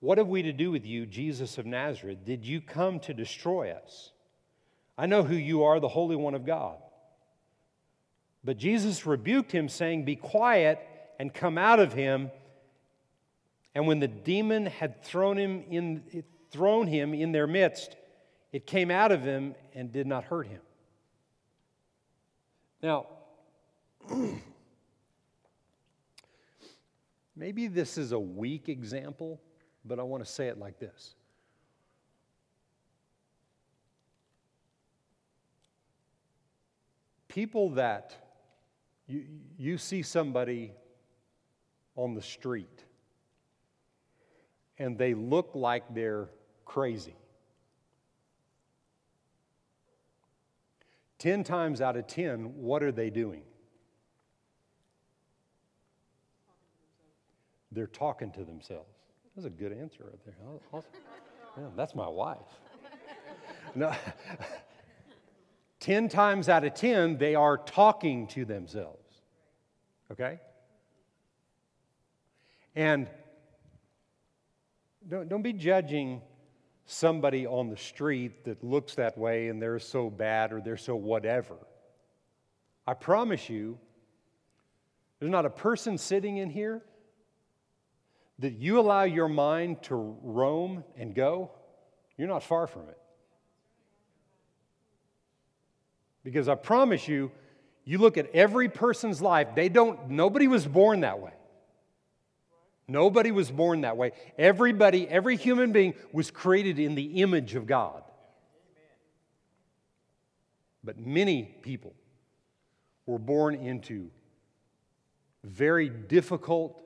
What 0.00 0.18
have 0.18 0.28
we 0.28 0.42
to 0.42 0.52
do 0.52 0.72
with 0.72 0.84
you, 0.84 1.06
Jesus 1.06 1.58
of 1.58 1.66
Nazareth? 1.66 2.24
Did 2.24 2.44
you 2.44 2.60
come 2.60 2.98
to 3.00 3.14
destroy 3.14 3.70
us? 3.70 4.10
I 4.98 5.06
know 5.06 5.22
who 5.22 5.36
you 5.36 5.62
are, 5.62 5.78
the 5.78 5.88
Holy 5.88 6.16
One 6.16 6.34
of 6.34 6.44
God. 6.44 6.76
But 8.44 8.56
Jesus 8.56 9.06
rebuked 9.06 9.52
him, 9.52 9.68
saying, 9.68 10.04
Be 10.04 10.16
quiet 10.16 10.80
and 11.18 11.32
come 11.32 11.56
out 11.56 11.78
of 11.78 11.92
him. 11.92 12.30
And 13.74 13.86
when 13.86 14.00
the 14.00 14.08
demon 14.08 14.66
had 14.66 15.04
thrown 15.04 15.38
him 15.38 15.64
in, 15.70 16.24
thrown 16.50 16.86
him 16.86 17.14
in 17.14 17.32
their 17.32 17.46
midst, 17.46 17.96
it 18.52 18.66
came 18.66 18.90
out 18.90 19.12
of 19.12 19.22
him 19.22 19.54
and 19.74 19.92
did 19.92 20.06
not 20.06 20.24
hurt 20.24 20.46
him. 20.46 20.60
Now, 22.82 23.06
maybe 27.36 27.66
this 27.68 27.96
is 27.96 28.12
a 28.12 28.18
weak 28.18 28.68
example, 28.68 29.40
but 29.84 29.98
I 29.98 30.02
want 30.02 30.24
to 30.24 30.30
say 30.30 30.48
it 30.48 30.58
like 30.58 30.78
this. 30.78 31.14
People 37.28 37.70
that 37.70 38.14
you, 39.06 39.24
you 39.56 39.78
see 39.78 40.02
somebody 40.02 40.72
on 41.96 42.14
the 42.14 42.20
street 42.20 42.84
and 44.78 44.98
they 44.98 45.14
look 45.14 45.52
like 45.54 45.94
they're 45.94 46.28
crazy. 46.64 47.14
10 51.22 51.44
times 51.44 51.80
out 51.80 51.96
of 51.96 52.08
10, 52.08 52.56
what 52.56 52.82
are 52.82 52.90
they 52.90 53.08
doing? 53.08 53.42
They're 57.70 57.86
talking 57.86 58.32
to 58.32 58.44
themselves. 58.44 58.90
That's 59.36 59.46
a 59.46 59.50
good 59.50 59.72
answer 59.72 60.02
right 60.02 60.18
there. 60.24 60.34
Awesome. 60.72 60.90
Yeah, 61.56 61.68
that's 61.76 61.94
my 61.94 62.08
wife. 62.08 62.38
No, 63.76 63.94
10 65.78 66.08
times 66.08 66.48
out 66.48 66.64
of 66.64 66.74
10, 66.74 67.18
they 67.18 67.36
are 67.36 67.56
talking 67.56 68.26
to 68.26 68.44
themselves. 68.44 69.20
Okay? 70.10 70.40
And 72.74 73.06
don't, 75.08 75.28
don't 75.28 75.42
be 75.42 75.52
judging 75.52 76.20
somebody 76.92 77.46
on 77.46 77.70
the 77.70 77.76
street 77.76 78.44
that 78.44 78.62
looks 78.62 78.94
that 78.96 79.16
way 79.16 79.48
and 79.48 79.60
they're 79.60 79.78
so 79.78 80.10
bad 80.10 80.52
or 80.52 80.60
they're 80.60 80.76
so 80.76 80.94
whatever. 80.94 81.56
I 82.86 82.94
promise 82.94 83.48
you, 83.48 83.78
there's 85.18 85.32
not 85.32 85.46
a 85.46 85.50
person 85.50 85.96
sitting 85.96 86.36
in 86.36 86.50
here 86.50 86.82
that 88.40 88.54
you 88.54 88.78
allow 88.78 89.04
your 89.04 89.28
mind 89.28 89.82
to 89.84 89.94
roam 89.94 90.84
and 90.96 91.14
go, 91.14 91.50
you're 92.18 92.28
not 92.28 92.42
far 92.42 92.66
from 92.66 92.82
it. 92.88 92.98
Because 96.24 96.48
I 96.48 96.54
promise 96.54 97.08
you, 97.08 97.30
you 97.84 97.98
look 97.98 98.16
at 98.18 98.30
every 98.34 98.68
person's 98.68 99.20
life, 99.22 99.48
they 99.54 99.68
don't, 99.68 100.10
nobody 100.10 100.46
was 100.46 100.66
born 100.66 101.00
that 101.00 101.20
way. 101.20 101.32
Nobody 102.88 103.30
was 103.30 103.50
born 103.50 103.82
that 103.82 103.96
way. 103.96 104.12
Everybody, 104.36 105.08
every 105.08 105.36
human 105.36 105.72
being 105.72 105.94
was 106.12 106.30
created 106.30 106.78
in 106.78 106.94
the 106.94 107.22
image 107.22 107.54
of 107.54 107.66
God. 107.66 108.02
But 110.84 110.98
many 110.98 111.44
people 111.62 111.94
were 113.06 113.18
born 113.18 113.54
into 113.54 114.10
very 115.44 115.88
difficult 115.88 116.78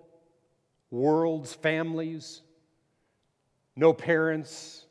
worlds, 0.91 1.53
families, 1.55 2.43
no 3.75 3.93
parents, 3.93 4.87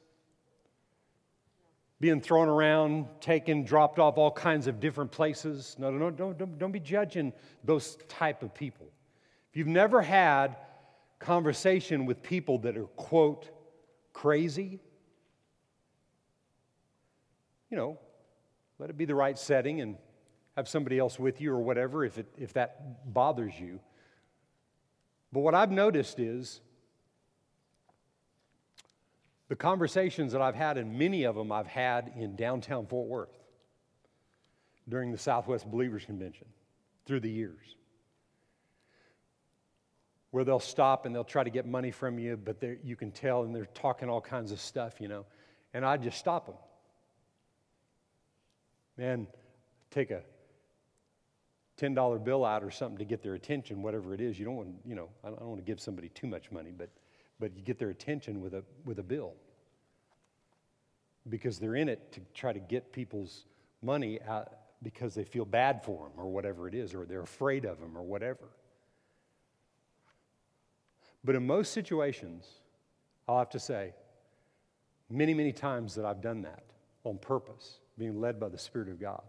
being 2.00 2.20
thrown 2.20 2.50
around, 2.50 3.08
taken, 3.22 3.64
dropped 3.64 4.00
off 4.00 4.18
all 4.18 4.32
kinds 4.32 4.68
of 4.68 4.80
different 4.80 5.12
places. 5.12 5.76
No, 5.80 5.90
no, 5.90 5.98
no, 5.98 6.12
don't, 6.12 6.38
don't, 6.38 6.60
don't 6.60 6.72
be 6.72 6.80
judging 6.80 7.32
those 7.64 7.98
type 8.10 8.44
of 8.44 8.54
people. 8.54 8.88
If 9.50 9.58
you've 9.58 9.68
never 9.68 10.02
had 10.02 10.58
conversation 11.20 12.06
with 12.06 12.22
people 12.22 12.60
that 12.60 12.78
are, 12.78 12.86
quote, 12.86 13.50
crazy, 14.14 14.80
you 17.70 17.78
know, 17.78 18.00
let 18.80 18.90
it 18.90 18.98
be 18.98 19.06
the 19.06 19.16
right 19.16 19.38
setting 19.38 19.82
and 19.82 19.98
have 20.56 20.68
somebody 20.68 21.00
else 21.00 21.20
with 21.20 21.42
you 21.42 21.52
or 21.52 21.60
whatever 21.60 22.06
if, 22.06 22.18
it, 22.18 22.28
if 22.38 22.54
that 22.54 23.14
bothers 23.14 23.54
you. 23.60 23.80
But 25.32 25.42
what 25.42 25.56
I've 25.56 25.72
noticed 25.72 26.20
is 26.20 26.62
the 29.50 29.56
conversations 29.56 30.32
that 30.32 30.42
I've 30.42 30.56
had, 30.56 30.78
and 30.78 30.98
many 30.98 31.24
of 31.24 31.36
them 31.36 31.52
I've 31.52 31.68
had 31.68 32.14
in 32.16 32.36
downtown 32.36 32.88
Fort 32.88 33.08
Worth 33.08 33.38
during 34.88 35.12
the 35.12 35.18
Southwest 35.18 35.70
Believers 35.70 36.06
Convention 36.06 36.48
through 37.06 37.20
the 37.20 37.30
years 37.30 37.76
where 40.36 40.44
they'll 40.44 40.60
stop 40.60 41.06
and 41.06 41.16
they'll 41.16 41.24
try 41.24 41.46
to 41.46 41.50
get 41.50 41.66
money 41.66 41.92
from 41.92 42.20
you, 42.20 42.36
but 42.36 42.62
you 42.84 42.98
can 42.98 43.10
tell 43.10 43.44
and 43.44 43.56
they're 43.56 43.68
talking 43.68 44.10
all 44.10 44.20
kinds 44.20 44.52
of 44.52 44.60
stuff, 44.60 45.00
you 45.00 45.08
know. 45.08 45.26
And 45.74 45.86
I 45.86 45.96
just 45.96 46.18
stop 46.18 46.48
them. 46.48 46.56
Man, 48.98 49.28
take 49.92 50.12
a 50.12 50.24
$10 51.80 52.22
bill 52.26 52.44
out 52.44 52.66
or 52.66 52.70
something 52.70 52.98
to 52.98 53.06
get 53.06 53.24
their 53.24 53.36
attention, 53.36 53.82
whatever 53.82 54.14
it 54.14 54.20
is. 54.20 54.38
You 54.38 54.44
don't 54.44 54.58
want, 54.58 54.76
you 54.84 54.94
know, 54.94 55.08
I 55.24 55.30
don't 55.30 55.40
want 55.42 55.60
to 55.60 55.64
give 55.66 55.80
somebody 55.80 56.10
too 56.10 56.28
much 56.28 56.52
money, 56.52 56.74
but, 56.78 56.90
but 57.40 57.56
you 57.56 57.64
get 57.64 57.80
their 57.80 57.92
attention 57.92 58.42
with 58.42 58.56
a, 58.56 58.64
with 58.84 59.00
a 59.00 59.04
bill 59.04 59.36
because 61.30 61.60
they're 61.60 61.78
in 61.78 61.88
it 61.88 62.12
to 62.12 62.20
try 62.34 62.52
to 62.52 62.60
get 62.60 62.92
people's 62.92 63.46
money 63.82 64.20
out 64.28 64.52
because 64.84 65.16
they 65.16 65.24
feel 65.24 65.46
bad 65.46 65.82
for 65.82 66.10
them 66.10 66.12
or 66.18 66.28
whatever 66.28 66.68
it 66.68 66.76
is, 66.76 66.94
or 66.94 67.06
they're 67.06 67.22
afraid 67.22 67.64
of 67.64 67.80
them 67.80 67.98
or 67.98 68.04
whatever. 68.04 68.50
But 71.26 71.36
in 71.36 71.46
most 71.46 71.74
situations, 71.74 72.48
I'll 73.28 73.40
have 73.40 73.50
to 73.50 73.60
say, 73.60 73.94
many, 75.10 75.34
many 75.34 75.52
times 75.52 75.96
that 75.96 76.06
I've 76.06 76.22
done 76.22 76.44
that 76.44 76.64
on 77.04 77.18
purpose, 77.18 77.80
being 77.98 78.22
led 78.22 78.40
by 78.40 78.50
the 78.50 78.58
Spirit 78.58 78.90
of 78.90 79.00
God. 79.00 79.24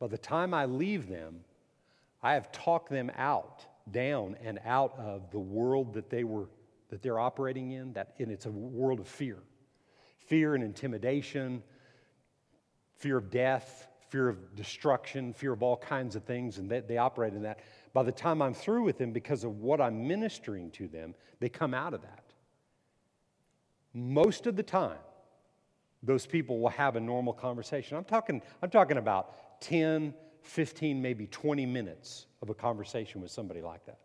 By 0.00 0.08
the 0.08 0.18
time 0.18 0.52
I 0.54 0.66
leave 0.66 1.08
them, 1.08 1.40
I 2.22 2.34
have 2.34 2.50
talked 2.50 2.90
them 2.90 3.10
out, 3.16 3.64
down 3.90 4.36
and 4.44 4.58
out 4.64 4.98
of 4.98 5.30
the 5.30 5.38
world 5.38 5.94
that 5.94 6.10
they 6.10 6.24
were 6.24 6.48
that 6.90 7.02
they're 7.02 7.18
operating 7.18 7.72
in, 7.72 7.92
that 7.92 8.14
and 8.18 8.30
it's 8.30 8.46
a 8.46 8.50
world 8.50 8.98
of 8.98 9.06
fear. 9.06 9.36
Fear 10.26 10.54
and 10.54 10.64
intimidation, 10.64 11.62
fear 12.96 13.18
of 13.18 13.30
death, 13.30 13.88
fear 14.08 14.28
of 14.28 14.56
destruction, 14.56 15.34
fear 15.34 15.52
of 15.52 15.62
all 15.62 15.76
kinds 15.76 16.16
of 16.16 16.24
things, 16.24 16.56
and 16.56 16.70
they, 16.70 16.80
they 16.80 16.96
operate 16.96 17.34
in 17.34 17.42
that. 17.42 17.60
By 17.98 18.04
the 18.04 18.12
time 18.12 18.40
I'm 18.42 18.54
through 18.54 18.84
with 18.84 18.96
them, 18.96 19.10
because 19.10 19.42
of 19.42 19.58
what 19.58 19.80
I'm 19.80 20.06
ministering 20.06 20.70
to 20.70 20.86
them, 20.86 21.16
they 21.40 21.48
come 21.48 21.74
out 21.74 21.94
of 21.94 22.02
that. 22.02 22.22
Most 23.92 24.46
of 24.46 24.54
the 24.54 24.62
time, 24.62 25.00
those 26.04 26.24
people 26.24 26.60
will 26.60 26.68
have 26.68 26.94
a 26.94 27.00
normal 27.00 27.32
conversation. 27.32 27.96
I'm 27.96 28.04
talking, 28.04 28.40
I'm 28.62 28.70
talking 28.70 28.98
about 28.98 29.60
10, 29.62 30.14
15, 30.42 31.02
maybe 31.02 31.26
20 31.26 31.66
minutes 31.66 32.26
of 32.40 32.50
a 32.50 32.54
conversation 32.54 33.20
with 33.20 33.32
somebody 33.32 33.62
like 33.62 33.84
that. 33.86 33.98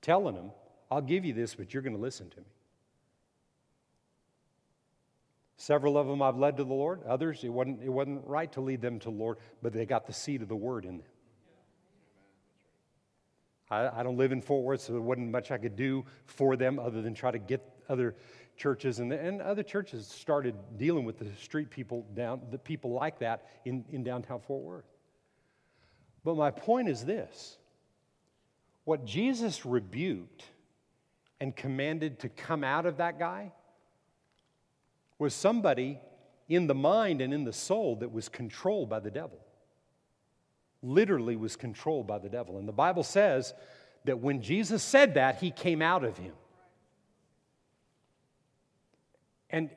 Telling 0.00 0.34
them, 0.34 0.50
I'll 0.90 1.02
give 1.02 1.26
you 1.26 1.34
this, 1.34 1.54
but 1.54 1.74
you're 1.74 1.82
going 1.82 1.96
to 1.96 2.00
listen 2.00 2.30
to 2.30 2.38
me. 2.38 2.46
Several 5.58 5.98
of 5.98 6.06
them 6.06 6.22
I've 6.22 6.38
led 6.38 6.56
to 6.56 6.64
the 6.64 6.72
Lord. 6.72 7.02
Others, 7.06 7.44
it 7.44 7.50
wasn't, 7.50 7.82
it 7.82 7.90
wasn't 7.90 8.26
right 8.26 8.50
to 8.52 8.62
lead 8.62 8.80
them 8.80 8.98
to 9.00 9.10
the 9.10 9.16
Lord, 9.16 9.36
but 9.60 9.74
they 9.74 9.84
got 9.84 10.06
the 10.06 10.14
seed 10.14 10.40
of 10.40 10.48
the 10.48 10.56
word 10.56 10.86
in 10.86 10.96
them. 10.96 11.06
I, 13.70 14.00
I 14.00 14.02
don't 14.02 14.16
live 14.16 14.32
in 14.32 14.42
Fort 14.42 14.64
Worth, 14.64 14.82
so 14.82 14.92
there 14.92 15.00
wasn't 15.00 15.30
much 15.30 15.50
I 15.50 15.58
could 15.58 15.76
do 15.76 16.04
for 16.26 16.56
them 16.56 16.78
other 16.78 17.02
than 17.02 17.14
try 17.14 17.30
to 17.30 17.38
get 17.38 17.62
other 17.88 18.16
churches. 18.56 18.98
And, 18.98 19.12
and 19.12 19.40
other 19.40 19.62
churches 19.62 20.06
started 20.06 20.54
dealing 20.76 21.04
with 21.04 21.18
the 21.18 21.26
street 21.40 21.70
people 21.70 22.06
down 22.14 22.40
the 22.50 22.58
people 22.58 22.92
like 22.92 23.18
that 23.20 23.46
in, 23.64 23.84
in 23.90 24.02
downtown 24.02 24.40
fort 24.40 24.62
worth. 24.62 24.84
But 26.24 26.36
my 26.36 26.50
point 26.50 26.88
is 26.88 27.04
this. 27.04 27.56
What 28.84 29.04
jesus 29.04 29.64
rebuked 29.64 30.44
and 31.40 31.54
commanded 31.54 32.18
to 32.20 32.28
come 32.28 32.64
out 32.64 32.86
of 32.86 32.98
that 32.98 33.18
guy 33.18 33.52
was 35.18 35.34
somebody 35.34 36.00
in 36.48 36.66
the 36.66 36.74
mind 36.74 37.20
and 37.20 37.32
in 37.32 37.44
the 37.44 37.52
soul 37.52 37.96
that 37.96 38.10
was 38.10 38.28
controlled 38.28 38.90
by 38.90 38.98
the 39.00 39.10
devil 39.10 39.38
literally 40.82 41.36
was 41.36 41.56
controlled 41.56 42.06
by 42.06 42.18
the 42.18 42.28
devil 42.28 42.58
and 42.58 42.66
the 42.66 42.72
bible 42.72 43.02
says 43.02 43.52
that 44.04 44.18
when 44.18 44.40
jesus 44.40 44.82
said 44.82 45.14
that 45.14 45.36
he 45.36 45.50
came 45.50 45.82
out 45.82 46.04
of 46.04 46.16
him 46.16 46.32
and 49.50 49.70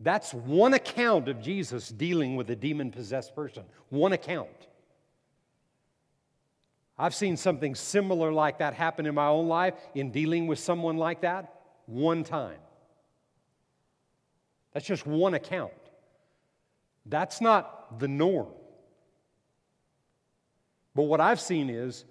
that's 0.00 0.32
one 0.32 0.72
account 0.72 1.28
of 1.28 1.40
Jesus 1.42 1.90
dealing 1.90 2.34
with 2.34 2.48
a 2.50 2.56
demon 2.56 2.90
possessed 2.90 3.34
person. 3.34 3.64
One 3.90 4.12
account. 4.12 4.48
I've 6.98 7.14
seen 7.14 7.36
something 7.36 7.74
similar 7.74 8.32
like 8.32 8.58
that 8.58 8.74
happen 8.74 9.06
in 9.06 9.14
my 9.14 9.26
own 9.26 9.48
life 9.48 9.74
in 9.94 10.10
dealing 10.10 10.46
with 10.46 10.58
someone 10.58 10.96
like 10.96 11.20
that 11.22 11.54
one 11.86 12.24
time. 12.24 12.58
That's 14.72 14.86
just 14.86 15.06
one 15.06 15.34
account. 15.34 15.72
That's 17.06 17.40
not 17.40 17.98
the 17.98 18.08
norm. 18.08 18.48
But 20.94 21.04
what 21.04 21.20
I've 21.20 21.40
seen 21.40 21.70
is, 21.70 22.04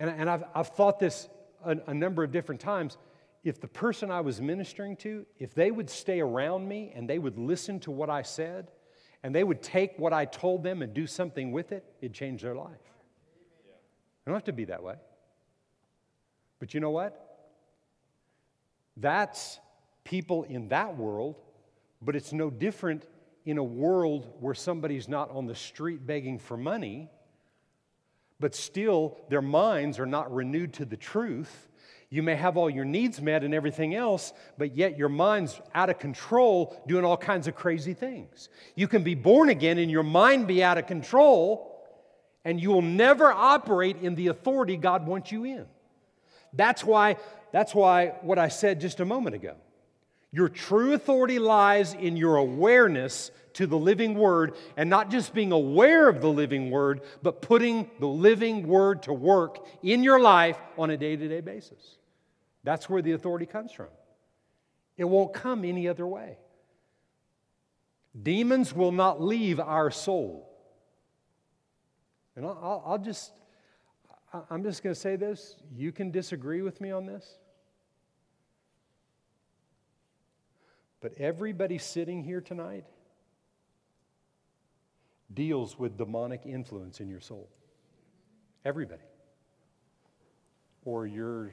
and, 0.00 0.10
and 0.10 0.30
I've, 0.30 0.44
I've 0.54 0.68
thought 0.68 0.98
this 0.98 1.28
a, 1.64 1.76
a 1.88 1.94
number 1.94 2.22
of 2.22 2.30
different 2.30 2.60
times, 2.60 2.96
if 3.44 3.60
the 3.60 3.68
person 3.68 4.10
I 4.10 4.20
was 4.20 4.40
ministering 4.40 4.96
to, 4.96 5.26
if 5.38 5.54
they 5.54 5.70
would 5.70 5.88
stay 5.88 6.20
around 6.20 6.68
me 6.68 6.92
and 6.94 7.08
they 7.08 7.18
would 7.18 7.38
listen 7.38 7.80
to 7.80 7.90
what 7.90 8.10
I 8.10 8.22
said 8.22 8.70
and 9.22 9.34
they 9.34 9.44
would 9.44 9.62
take 9.62 9.98
what 9.98 10.12
I 10.12 10.24
told 10.24 10.62
them 10.62 10.82
and 10.82 10.92
do 10.92 11.06
something 11.06 11.52
with 11.52 11.72
it, 11.72 11.84
it'd 12.00 12.14
change 12.14 12.42
their 12.42 12.54
life. 12.54 12.70
It 12.74 14.30
don't 14.30 14.34
have 14.34 14.44
to 14.44 14.52
be 14.52 14.66
that 14.66 14.82
way. 14.82 14.96
But 16.58 16.74
you 16.74 16.80
know 16.80 16.90
what? 16.90 17.24
That's 18.96 19.60
people 20.04 20.42
in 20.44 20.68
that 20.68 20.96
world, 20.96 21.36
but 22.02 22.16
it's 22.16 22.32
no 22.32 22.50
different 22.50 23.06
in 23.44 23.58
a 23.58 23.64
world 23.64 24.34
where 24.40 24.54
somebody's 24.54 25.08
not 25.08 25.30
on 25.30 25.46
the 25.46 25.54
street 25.54 26.06
begging 26.06 26.38
for 26.38 26.56
money, 26.56 27.08
but 28.40 28.54
still 28.54 29.16
their 29.28 29.42
minds 29.42 29.98
are 29.98 30.06
not 30.06 30.32
renewed 30.32 30.74
to 30.74 30.84
the 30.84 30.96
truth 30.96 31.68
you 32.10 32.22
may 32.22 32.36
have 32.36 32.56
all 32.56 32.70
your 32.70 32.86
needs 32.86 33.20
met 33.20 33.44
and 33.44 33.52
everything 33.52 33.94
else, 33.94 34.32
but 34.56 34.74
yet 34.74 34.96
your 34.96 35.10
mind's 35.10 35.60
out 35.74 35.90
of 35.90 35.98
control 35.98 36.80
doing 36.86 37.04
all 37.04 37.18
kinds 37.18 37.48
of 37.48 37.54
crazy 37.54 37.92
things. 37.92 38.48
You 38.74 38.88
can 38.88 39.02
be 39.02 39.14
born 39.14 39.50
again 39.50 39.78
and 39.78 39.90
your 39.90 40.02
mind 40.02 40.46
be 40.46 40.64
out 40.64 40.78
of 40.78 40.86
control, 40.86 41.78
and 42.46 42.60
you 42.60 42.70
will 42.70 42.82
never 42.82 43.30
operate 43.30 43.98
in 43.98 44.14
the 44.14 44.28
authority 44.28 44.78
God 44.78 45.06
wants 45.06 45.30
you 45.30 45.44
in. 45.44 45.66
That's 46.54 46.82
why, 46.82 47.16
that's 47.52 47.74
why 47.74 48.14
what 48.22 48.38
I 48.38 48.48
said 48.48 48.80
just 48.80 49.00
a 49.00 49.04
moment 49.04 49.36
ago. 49.36 49.54
Your 50.30 50.48
true 50.48 50.92
authority 50.92 51.38
lies 51.38 51.94
in 51.94 52.16
your 52.16 52.36
awareness 52.36 53.30
to 53.54 53.66
the 53.66 53.78
living 53.78 54.14
word 54.14 54.54
and 54.76 54.90
not 54.90 55.10
just 55.10 55.32
being 55.32 55.52
aware 55.52 56.08
of 56.08 56.20
the 56.20 56.30
living 56.30 56.70
word, 56.70 57.00
but 57.22 57.40
putting 57.40 57.90
the 57.98 58.06
living 58.06 58.66
word 58.66 59.02
to 59.04 59.12
work 59.12 59.66
in 59.82 60.02
your 60.02 60.20
life 60.20 60.58
on 60.76 60.90
a 60.90 60.96
day 60.96 61.16
to 61.16 61.28
day 61.28 61.40
basis. 61.40 61.96
That's 62.62 62.88
where 62.90 63.00
the 63.00 63.12
authority 63.12 63.46
comes 63.46 63.72
from. 63.72 63.88
It 64.96 65.04
won't 65.04 65.32
come 65.32 65.64
any 65.64 65.88
other 65.88 66.06
way. 66.06 66.36
Demons 68.20 68.74
will 68.74 68.92
not 68.92 69.22
leave 69.22 69.60
our 69.60 69.90
soul. 69.90 70.48
And 72.36 72.44
I'll, 72.44 72.82
I'll 72.86 72.98
just, 72.98 73.32
I'm 74.50 74.62
just 74.62 74.82
going 74.82 74.94
to 74.94 75.00
say 75.00 75.16
this. 75.16 75.56
You 75.74 75.92
can 75.92 76.10
disagree 76.10 76.62
with 76.62 76.80
me 76.80 76.90
on 76.90 77.06
this. 77.06 77.38
But 81.00 81.14
everybody 81.18 81.78
sitting 81.78 82.22
here 82.22 82.40
tonight 82.40 82.84
deals 85.32 85.78
with 85.78 85.96
demonic 85.96 86.42
influence 86.44 87.00
in 87.00 87.08
your 87.08 87.20
soul. 87.20 87.48
Everybody. 88.64 89.02
Or 90.84 91.06
you're 91.06 91.52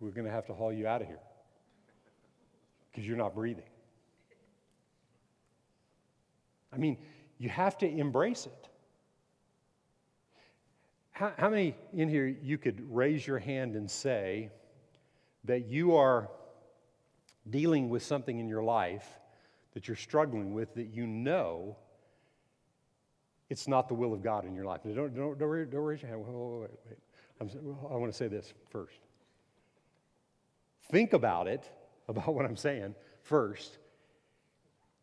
we're 0.00 0.10
going 0.10 0.26
to 0.26 0.32
have 0.32 0.46
to 0.46 0.54
haul 0.54 0.72
you 0.72 0.86
out 0.86 1.00
of 1.00 1.08
here 1.08 1.20
because 2.90 3.06
you're 3.06 3.16
not 3.16 3.34
breathing. 3.34 3.64
I 6.72 6.76
mean, 6.76 6.98
you 7.38 7.48
have 7.48 7.78
to 7.78 7.88
embrace 7.88 8.46
it. 8.46 8.68
How, 11.12 11.32
how, 11.38 11.48
many 11.48 11.74
in 11.94 12.10
here 12.10 12.26
you 12.26 12.58
could 12.58 12.82
raise 12.94 13.26
your 13.26 13.38
hand 13.38 13.74
and 13.74 13.90
say 13.90 14.50
that 15.44 15.66
you 15.66 15.96
are 15.96 16.28
dealing 17.50 17.88
with 17.88 18.02
something 18.02 18.38
in 18.38 18.48
your 18.48 18.62
life 18.62 19.06
that 19.74 19.88
you're 19.88 19.96
struggling 19.96 20.52
with 20.54 20.74
that 20.74 20.88
you 20.88 21.06
know 21.06 21.76
it's 23.48 23.68
not 23.68 23.88
the 23.88 23.94
will 23.94 24.12
of 24.12 24.22
God 24.22 24.44
in 24.44 24.54
your 24.54 24.64
life? 24.64 24.80
Don't, 24.84 25.14
don't, 25.14 25.38
don't, 25.38 25.48
raise 25.48 26.02
your 26.02 26.10
hand. 26.10 26.24
Wait, 26.24 26.34
wait, 26.34 26.70
wait. 26.90 27.90
i 27.90 27.94
want 27.94 28.10
to 28.10 28.16
say 28.16 28.28
this 28.28 28.52
first. 28.70 28.98
Think 30.90 31.12
about 31.12 31.46
it, 31.46 31.70
about 32.08 32.34
what 32.34 32.44
I'm 32.44 32.56
saying 32.56 32.94
first. 33.22 33.78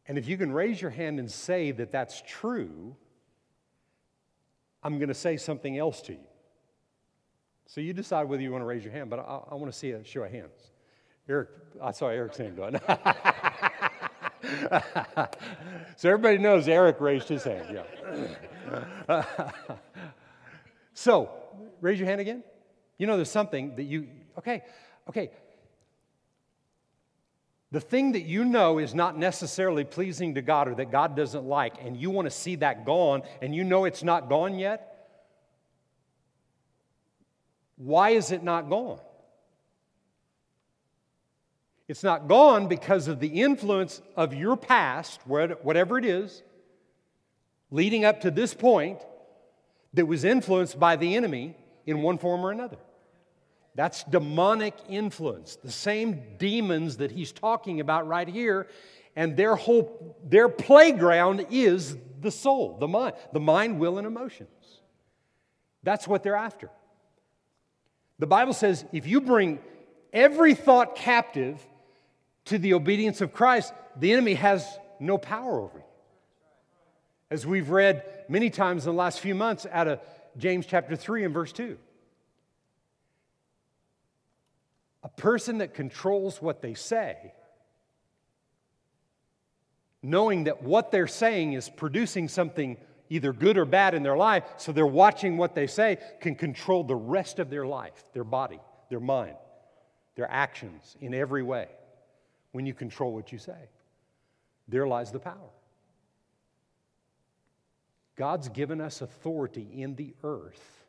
And 0.07 0.17
if 0.17 0.27
you 0.27 0.37
can 0.37 0.51
raise 0.51 0.81
your 0.81 0.91
hand 0.91 1.19
and 1.19 1.31
say 1.31 1.71
that 1.71 1.91
that's 1.91 2.21
true, 2.27 2.95
I'm 4.83 4.97
going 4.97 5.07
to 5.07 5.13
say 5.13 5.37
something 5.37 5.77
else 5.77 6.01
to 6.03 6.13
you. 6.13 6.27
So 7.67 7.79
you 7.79 7.93
decide 7.93 8.27
whether 8.27 8.41
you 8.43 8.51
want 8.51 8.61
to 8.61 8.65
raise 8.65 8.83
your 8.83 8.91
hand, 8.91 9.09
but 9.09 9.19
I, 9.19 9.39
I 9.51 9.55
want 9.55 9.71
to 9.71 9.77
see 9.77 9.91
a 9.91 10.03
show 10.03 10.23
of 10.23 10.31
hands. 10.31 10.72
Eric, 11.27 11.49
I 11.81 11.91
saw 11.91 12.09
Eric's 12.09 12.37
hand 12.37 12.57
going. 12.57 12.79
so 15.95 16.09
everybody 16.09 16.37
knows 16.37 16.67
Eric 16.67 16.99
raised 16.99 17.29
his 17.29 17.45
hand, 17.45 17.65
yeah. 17.73 17.83
so 20.93 21.31
raise 21.79 21.97
your 21.97 22.09
hand 22.09 22.19
again. 22.19 22.43
You 22.97 23.07
know, 23.07 23.15
there's 23.15 23.31
something 23.31 23.75
that 23.77 23.83
you, 23.83 24.09
okay, 24.37 24.63
okay. 25.09 25.31
The 27.71 27.79
thing 27.79 28.11
that 28.11 28.23
you 28.23 28.43
know 28.43 28.77
is 28.77 28.93
not 28.93 29.17
necessarily 29.17 29.85
pleasing 29.85 30.35
to 30.35 30.41
God 30.41 30.67
or 30.67 30.75
that 30.75 30.91
God 30.91 31.15
doesn't 31.15 31.45
like, 31.45 31.75
and 31.81 31.95
you 31.95 32.09
want 32.09 32.25
to 32.25 32.31
see 32.31 32.57
that 32.57 32.85
gone, 32.85 33.23
and 33.41 33.55
you 33.55 33.63
know 33.63 33.85
it's 33.85 34.03
not 34.03 34.27
gone 34.27 34.59
yet, 34.59 34.89
why 37.77 38.09
is 38.09 38.31
it 38.31 38.43
not 38.43 38.69
gone? 38.69 38.99
It's 41.93 42.03
not 42.03 42.27
gone 42.27 42.67
because 42.67 43.07
of 43.07 43.19
the 43.19 43.27
influence 43.27 44.01
of 44.15 44.33
your 44.33 44.57
past, 44.57 45.19
whatever 45.27 45.99
it 45.99 46.05
is, 46.05 46.41
leading 47.69 48.03
up 48.03 48.21
to 48.21 48.31
this 48.31 48.51
point 48.55 48.97
that 49.93 50.07
was 50.07 50.23
influenced 50.23 50.79
by 50.79 50.95
the 50.95 51.15
enemy 51.15 51.55
in 51.85 52.01
one 52.01 52.17
form 52.17 52.43
or 52.43 52.49
another. 52.49 52.77
That's 53.75 54.03
demonic 54.05 54.73
influence. 54.89 55.57
The 55.57 55.71
same 55.71 56.23
demons 56.39 56.97
that 56.97 57.11
he's 57.11 57.31
talking 57.31 57.79
about 57.79 58.07
right 58.07 58.27
here, 58.27 58.65
and 59.15 59.37
their 59.37 59.55
whole 59.55 60.17
their 60.23 60.49
playground 60.49 61.45
is 61.51 61.95
the 62.21 62.31
soul, 62.31 62.75
the 62.79 62.87
mind, 62.87 63.13
the 63.33 63.39
mind, 63.39 63.77
will, 63.77 63.99
and 63.99 64.07
emotions. 64.07 64.49
That's 65.83 66.07
what 66.07 66.23
they're 66.23 66.35
after. 66.35 66.71
The 68.17 68.25
Bible 68.25 68.53
says 68.53 68.83
if 68.91 69.05
you 69.05 69.21
bring 69.21 69.59
every 70.11 70.55
thought 70.55 70.95
captive 70.95 71.63
to 72.45 72.57
the 72.57 72.73
obedience 72.73 73.21
of 73.21 73.33
Christ, 73.33 73.73
the 73.97 74.11
enemy 74.11 74.33
has 74.35 74.65
no 74.99 75.17
power 75.17 75.61
over 75.61 75.77
you. 75.77 75.83
As 77.29 77.45
we've 77.45 77.69
read 77.69 78.03
many 78.29 78.49
times 78.49 78.85
in 78.85 78.93
the 78.93 78.97
last 78.97 79.19
few 79.19 79.35
months 79.35 79.65
out 79.71 79.87
of 79.87 79.99
James 80.37 80.65
chapter 80.65 80.95
3 80.95 81.25
and 81.25 81.33
verse 81.33 81.51
2. 81.51 81.77
A 85.03 85.09
person 85.09 85.57
that 85.59 85.73
controls 85.73 86.41
what 86.41 86.61
they 86.61 86.73
say, 86.73 87.33
knowing 90.01 90.45
that 90.45 90.63
what 90.63 90.91
they're 90.91 91.07
saying 91.07 91.53
is 91.53 91.69
producing 91.69 92.27
something 92.27 92.77
either 93.09 93.33
good 93.33 93.57
or 93.57 93.65
bad 93.65 93.93
in 93.93 94.03
their 94.03 94.17
life, 94.17 94.43
so 94.57 94.71
they're 94.71 94.85
watching 94.85 95.37
what 95.37 95.55
they 95.55 95.67
say, 95.67 95.97
can 96.21 96.35
control 96.35 96.83
the 96.83 96.95
rest 96.95 97.39
of 97.39 97.49
their 97.49 97.65
life, 97.65 98.03
their 98.13 98.23
body, 98.23 98.59
their 98.89 98.99
mind, 98.99 99.35
their 100.15 100.29
actions 100.29 100.95
in 101.01 101.13
every 101.13 101.43
way 101.43 101.67
when 102.53 102.65
you 102.65 102.73
control 102.73 103.13
what 103.13 103.33
you 103.33 103.37
say. 103.37 103.67
There 104.69 104.87
lies 104.87 105.11
the 105.11 105.19
power. 105.19 105.51
God's 108.15 108.47
given 108.47 108.79
us 108.79 109.01
authority 109.01 109.67
in 109.73 109.95
the 109.95 110.13
earth 110.23 110.85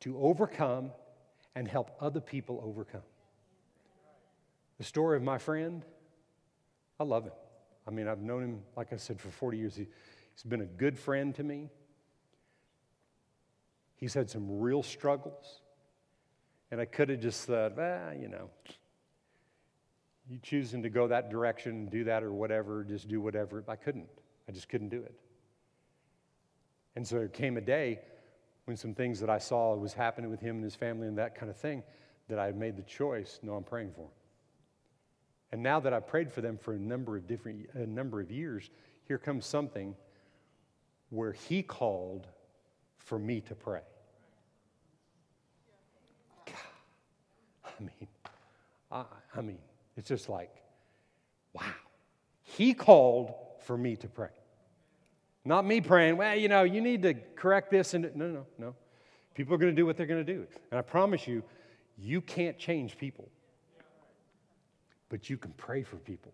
to 0.00 0.16
overcome 0.18 0.92
and 1.54 1.66
help 1.66 1.90
other 2.00 2.20
people 2.20 2.62
overcome. 2.64 3.00
The 4.78 4.84
story 4.84 5.16
of 5.16 5.22
my 5.22 5.38
friend, 5.38 5.84
I 7.00 7.04
love 7.04 7.24
him. 7.24 7.32
I 7.86 7.90
mean, 7.90 8.08
I've 8.08 8.20
known 8.20 8.42
him, 8.42 8.62
like 8.76 8.92
I 8.92 8.96
said, 8.96 9.20
for 9.20 9.30
40 9.30 9.56
years. 9.56 9.76
He, 9.76 9.86
he's 10.34 10.42
been 10.42 10.60
a 10.60 10.66
good 10.66 10.98
friend 10.98 11.34
to 11.36 11.42
me. 11.42 11.70
He's 13.96 14.12
had 14.12 14.28
some 14.28 14.60
real 14.60 14.82
struggles. 14.82 15.60
And 16.70 16.80
I 16.80 16.84
could 16.84 17.08
have 17.08 17.20
just 17.20 17.46
thought, 17.46 17.72
ah, 17.78 18.10
you 18.10 18.28
know, 18.28 18.50
you 20.28 20.38
choosing 20.42 20.82
to 20.82 20.88
go 20.88 21.08
that 21.08 21.30
direction, 21.30 21.86
do 21.86 22.04
that 22.04 22.22
or 22.22 22.32
whatever, 22.32 22.84
just 22.84 23.08
do 23.08 23.20
whatever. 23.20 23.62
I 23.68 23.76
couldn't. 23.76 24.08
I 24.48 24.52
just 24.52 24.68
couldn't 24.68 24.88
do 24.88 25.02
it. 25.02 25.14
And 26.96 27.06
so 27.06 27.16
there 27.16 27.28
came 27.28 27.56
a 27.56 27.60
day 27.60 28.00
when 28.64 28.76
some 28.76 28.94
things 28.94 29.20
that 29.20 29.28
I 29.28 29.38
saw 29.38 29.74
was 29.74 29.92
happening 29.92 30.30
with 30.30 30.40
him 30.40 30.56
and 30.56 30.64
his 30.64 30.74
family 30.74 31.08
and 31.08 31.18
that 31.18 31.34
kind 31.34 31.50
of 31.50 31.56
thing 31.56 31.82
that 32.28 32.38
I 32.38 32.52
made 32.52 32.76
the 32.76 32.82
choice, 32.82 33.38
no, 33.42 33.54
I'm 33.54 33.64
praying 33.64 33.92
for 33.92 34.02
him. 34.02 34.10
And 35.52 35.62
now 35.62 35.78
that 35.80 35.92
I've 35.92 36.06
prayed 36.06 36.32
for 36.32 36.40
them 36.40 36.56
for 36.56 36.72
a 36.72 36.78
number 36.78 37.16
of 37.16 37.26
different 37.26 37.68
a 37.74 37.86
number 37.86 38.20
of 38.20 38.30
years, 38.30 38.70
here 39.06 39.18
comes 39.18 39.44
something 39.46 39.94
where 41.10 41.32
he 41.32 41.62
called 41.62 42.26
for 42.98 43.18
me 43.18 43.40
to 43.42 43.54
pray. 43.54 43.82
God, 46.46 46.54
I 47.64 47.82
mean, 47.82 48.08
I, 48.90 49.04
I 49.36 49.40
mean, 49.42 49.58
it's 49.96 50.08
just 50.08 50.28
like, 50.28 50.50
wow. 51.52 51.62
He 52.42 52.74
called 52.74 53.34
for 53.64 53.76
me 53.76 53.96
to 53.96 54.08
pray. 54.08 54.28
Not 55.44 55.64
me 55.66 55.80
praying, 55.80 56.16
well, 56.16 56.34
you 56.34 56.48
know, 56.48 56.62
you 56.62 56.80
need 56.80 57.02
to 57.02 57.14
correct 57.14 57.70
this. 57.70 57.94
And 57.94 58.10
no, 58.14 58.28
no, 58.28 58.46
no. 58.58 58.74
People 59.34 59.54
are 59.54 59.58
going 59.58 59.74
to 59.74 59.80
do 59.80 59.84
what 59.84 59.96
they're 59.96 60.06
going 60.06 60.24
to 60.24 60.32
do. 60.32 60.46
And 60.70 60.78
I 60.78 60.82
promise 60.82 61.26
you, 61.26 61.42
you 61.98 62.20
can't 62.20 62.58
change 62.58 62.96
people, 62.96 63.28
but 65.08 65.28
you 65.28 65.36
can 65.36 65.52
pray 65.52 65.82
for 65.82 65.96
people. 65.96 66.32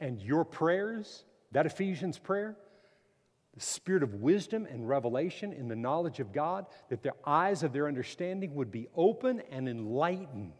And 0.00 0.20
your 0.20 0.44
prayers, 0.44 1.24
that 1.52 1.66
Ephesians 1.66 2.18
prayer, 2.18 2.56
the 3.54 3.60
spirit 3.60 4.02
of 4.02 4.14
wisdom 4.14 4.66
and 4.66 4.88
revelation 4.88 5.52
in 5.52 5.68
the 5.68 5.76
knowledge 5.76 6.20
of 6.20 6.32
God, 6.32 6.66
that 6.90 7.02
the 7.02 7.12
eyes 7.24 7.62
of 7.62 7.72
their 7.72 7.86
understanding 7.86 8.54
would 8.56 8.72
be 8.72 8.88
open 8.96 9.40
and 9.50 9.68
enlightened 9.68 10.52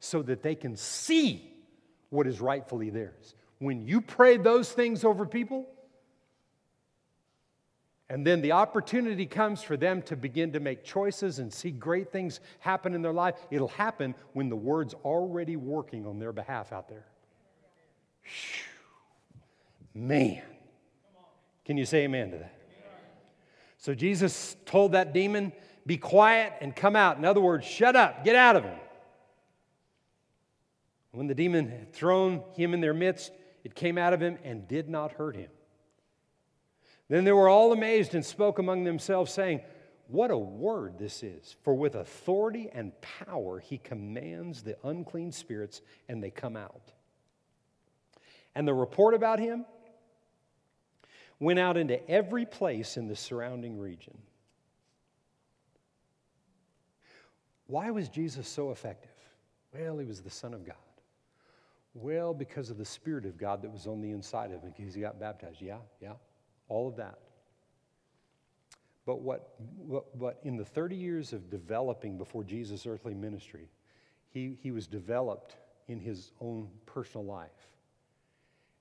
so 0.00 0.22
that 0.22 0.42
they 0.42 0.54
can 0.54 0.76
see 0.76 1.53
what 2.14 2.26
is 2.26 2.40
rightfully 2.40 2.90
theirs. 2.90 3.34
When 3.58 3.86
you 3.86 4.00
pray 4.00 4.36
those 4.36 4.70
things 4.70 5.04
over 5.04 5.26
people, 5.26 5.66
and 8.08 8.26
then 8.26 8.42
the 8.42 8.52
opportunity 8.52 9.26
comes 9.26 9.62
for 9.62 9.76
them 9.76 10.02
to 10.02 10.16
begin 10.16 10.52
to 10.52 10.60
make 10.60 10.84
choices 10.84 11.38
and 11.38 11.52
see 11.52 11.70
great 11.70 12.12
things 12.12 12.40
happen 12.60 12.94
in 12.94 13.02
their 13.02 13.12
life. 13.12 13.34
It'll 13.50 13.68
happen 13.68 14.14
when 14.34 14.48
the 14.48 14.56
word's 14.56 14.94
already 15.04 15.56
working 15.56 16.06
on 16.06 16.18
their 16.18 16.32
behalf 16.32 16.72
out 16.72 16.88
there. 16.88 17.06
Man. 19.94 20.42
Can 21.64 21.78
you 21.78 21.86
say 21.86 22.04
amen 22.04 22.30
to 22.32 22.38
that? 22.38 22.54
So 23.78 23.94
Jesus 23.94 24.56
told 24.66 24.92
that 24.92 25.12
demon, 25.12 25.52
Be 25.86 25.96
quiet 25.96 26.52
and 26.60 26.76
come 26.76 26.94
out. 26.94 27.16
In 27.16 27.24
other 27.24 27.40
words, 27.40 27.66
shut 27.66 27.96
up, 27.96 28.24
get 28.24 28.36
out 28.36 28.56
of 28.56 28.64
him. 28.64 28.78
When 31.14 31.28
the 31.28 31.34
demon 31.34 31.68
had 31.68 31.92
thrown 31.92 32.42
him 32.56 32.74
in 32.74 32.80
their 32.80 32.92
midst, 32.92 33.30
it 33.62 33.76
came 33.76 33.96
out 33.96 34.12
of 34.12 34.20
him 34.20 34.36
and 34.42 34.66
did 34.66 34.88
not 34.88 35.12
hurt 35.12 35.36
him. 35.36 35.50
Then 37.08 37.22
they 37.22 37.30
were 37.30 37.48
all 37.48 37.72
amazed 37.72 38.16
and 38.16 38.24
spoke 38.24 38.58
among 38.58 38.82
themselves, 38.82 39.32
saying, 39.32 39.60
What 40.08 40.32
a 40.32 40.36
word 40.36 40.98
this 40.98 41.22
is! 41.22 41.54
For 41.62 41.72
with 41.72 41.94
authority 41.94 42.68
and 42.72 43.00
power 43.00 43.60
he 43.60 43.78
commands 43.78 44.62
the 44.62 44.76
unclean 44.82 45.30
spirits, 45.30 45.82
and 46.08 46.20
they 46.20 46.30
come 46.30 46.56
out. 46.56 46.92
And 48.56 48.66
the 48.66 48.74
report 48.74 49.14
about 49.14 49.38
him 49.38 49.66
went 51.38 51.60
out 51.60 51.76
into 51.76 52.10
every 52.10 52.44
place 52.44 52.96
in 52.96 53.06
the 53.06 53.16
surrounding 53.16 53.78
region. 53.78 54.18
Why 57.68 57.92
was 57.92 58.08
Jesus 58.08 58.48
so 58.48 58.72
effective? 58.72 59.10
Well, 59.72 59.98
he 59.98 60.06
was 60.06 60.20
the 60.20 60.30
Son 60.30 60.52
of 60.54 60.66
God. 60.66 60.74
Well, 61.94 62.34
because 62.34 62.70
of 62.70 62.76
the 62.76 62.84
Spirit 62.84 63.24
of 63.24 63.38
God 63.38 63.62
that 63.62 63.70
was 63.70 63.86
on 63.86 64.00
the 64.00 64.10
inside 64.10 64.50
of 64.50 64.62
him, 64.62 64.72
because 64.76 64.94
he 64.94 65.00
got 65.00 65.20
baptized. 65.20 65.62
Yeah, 65.62 65.78
yeah, 66.02 66.14
all 66.68 66.88
of 66.88 66.96
that. 66.96 67.18
But 69.06 69.20
what, 69.20 69.54
what, 69.76 70.16
what 70.16 70.40
in 70.42 70.56
the 70.56 70.64
30 70.64 70.96
years 70.96 71.32
of 71.32 71.50
developing 71.50 72.18
before 72.18 72.42
Jesus' 72.42 72.86
earthly 72.86 73.14
ministry, 73.14 73.68
he, 74.30 74.58
he 74.60 74.70
was 74.70 74.86
developed 74.86 75.56
in 75.88 76.00
his 76.00 76.32
own 76.40 76.68
personal 76.86 77.24
life. 77.24 77.50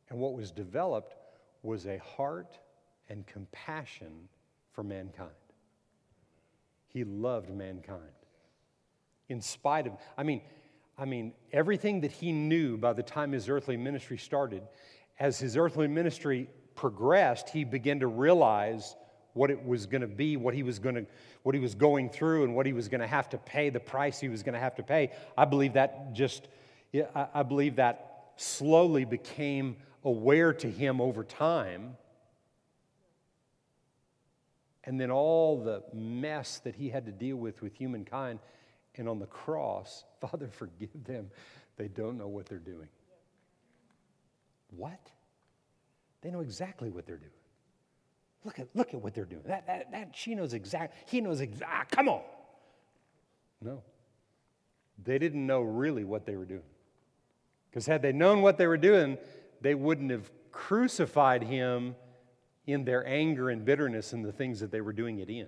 And 0.10 0.19
what 0.19 0.34
was 0.34 0.52
developed 0.52 1.15
was 1.62 1.86
a 1.86 1.97
heart 1.99 2.58
and 3.10 3.28
compassion 3.28 4.30
for 4.71 4.84
mankind. 4.84 5.30
He 6.88 7.04
loved 7.04 7.49
mankind. 7.49 8.02
In 9.30 9.41
spite 9.41 9.88
of, 9.88 9.93
I 10.18 10.24
mean, 10.24 10.41
I 10.97 11.05
mean, 11.05 11.33
everything 11.51 12.01
that 12.01 12.11
he 12.11 12.31
knew 12.31 12.77
by 12.77 12.93
the 12.93 13.03
time 13.03 13.31
his 13.31 13.49
earthly 13.49 13.77
ministry 13.77 14.17
started, 14.17 14.63
as 15.19 15.39
his 15.39 15.57
earthly 15.57 15.87
ministry 15.87 16.49
progressed, 16.75 17.49
he 17.49 17.63
began 17.63 17.99
to 17.99 18.07
realize 18.07 18.95
what 19.33 19.49
it 19.49 19.65
was 19.65 19.87
going 19.87 20.01
to 20.01 20.07
be, 20.07 20.37
what 20.37 20.53
he 20.53 20.61
was 20.61 20.77
going 20.77 20.95
to, 20.95 21.05
what 21.41 21.55
he 21.55 21.61
was 21.61 21.73
going 21.73 22.09
through, 22.09 22.43
and 22.43 22.55
what 22.55 22.65
he 22.65 22.73
was 22.73 22.87
going 22.87 23.01
to 23.01 23.07
have 23.07 23.29
to 23.29 23.37
pay, 23.37 23.69
the 23.69 23.79
price 23.79 24.19
he 24.19 24.29
was 24.29 24.43
going 24.43 24.53
to 24.53 24.59
have 24.59 24.75
to 24.75 24.83
pay. 24.83 25.11
I 25.35 25.45
believe 25.45 25.73
that 25.73 26.13
just, 26.13 26.47
I 27.15 27.41
believe 27.41 27.77
that 27.77 28.33
slowly 28.35 29.05
became 29.05 29.77
aware 30.03 30.53
to 30.53 30.69
him 30.69 31.01
over 31.01 31.23
time. 31.23 31.97
And 34.83 34.99
then 34.99 35.09
all 35.09 35.63
the 35.63 35.83
mess 35.93 36.59
that 36.59 36.75
he 36.75 36.89
had 36.89 37.05
to 37.05 37.11
deal 37.11 37.37
with 37.37 37.61
with 37.61 37.75
humankind 37.75 38.39
and 38.97 39.09
on 39.09 39.19
the 39.19 39.25
cross, 39.25 40.03
Father, 40.21 40.47
forgive 40.47 41.03
them. 41.05 41.29
They 41.77 41.87
don't 41.87 42.17
know 42.17 42.27
what 42.27 42.45
they're 42.45 42.59
doing. 42.59 42.89
What? 44.75 45.11
They 46.21 46.31
know 46.31 46.41
exactly 46.41 46.89
what 46.89 47.05
they're 47.05 47.17
doing. 47.17 47.31
Look 48.45 48.59
at, 48.59 48.67
look 48.73 48.93
at 48.93 49.01
what 49.01 49.13
they're 49.13 49.25
doing. 49.25 49.43
That, 49.45 49.67
that, 49.67 49.91
that, 49.91 50.15
she 50.15 50.35
knows 50.35 50.53
exact, 50.53 51.09
he 51.09 51.21
knows 51.21 51.41
exact, 51.41 51.71
ah, 51.71 51.85
come 51.89 52.09
on. 52.09 52.21
No. 53.61 53.81
They 55.01 55.17
didn't 55.17 55.45
know 55.45 55.61
really 55.61 56.03
what 56.03 56.25
they 56.25 56.35
were 56.35 56.45
doing. 56.45 56.63
Because 57.69 57.85
had 57.85 58.01
they 58.01 58.11
known 58.11 58.41
what 58.41 58.57
they 58.57 58.67
were 58.67 58.77
doing, 58.77 59.17
they 59.61 59.75
wouldn't 59.75 60.11
have 60.11 60.29
crucified 60.51 61.43
him 61.43 61.95
in 62.67 62.85
their 62.85 63.05
anger 63.07 63.49
and 63.49 63.65
bitterness 63.65 64.13
and 64.13 64.23
the 64.23 64.31
things 64.31 64.59
that 64.59 64.71
they 64.71 64.81
were 64.81 64.93
doing 64.93 65.19
it 65.19 65.29
in. 65.29 65.47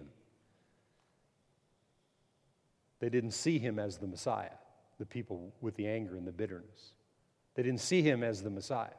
They 3.00 3.10
didn't 3.10 3.32
see 3.32 3.60
him 3.60 3.80
as 3.80 3.98
the 3.98 4.08
Messiah, 4.08 4.56
the 5.00 5.06
people 5.06 5.54
with 5.62 5.76
the 5.76 5.88
anger 5.88 6.16
and 6.16 6.26
the 6.26 6.32
bitterness. 6.32 6.94
They 7.56 7.64
didn't 7.64 7.82
see 7.82 8.02
him 8.02 8.24
as 8.24 8.42
the 8.42 8.50
Messiah. 8.50 8.90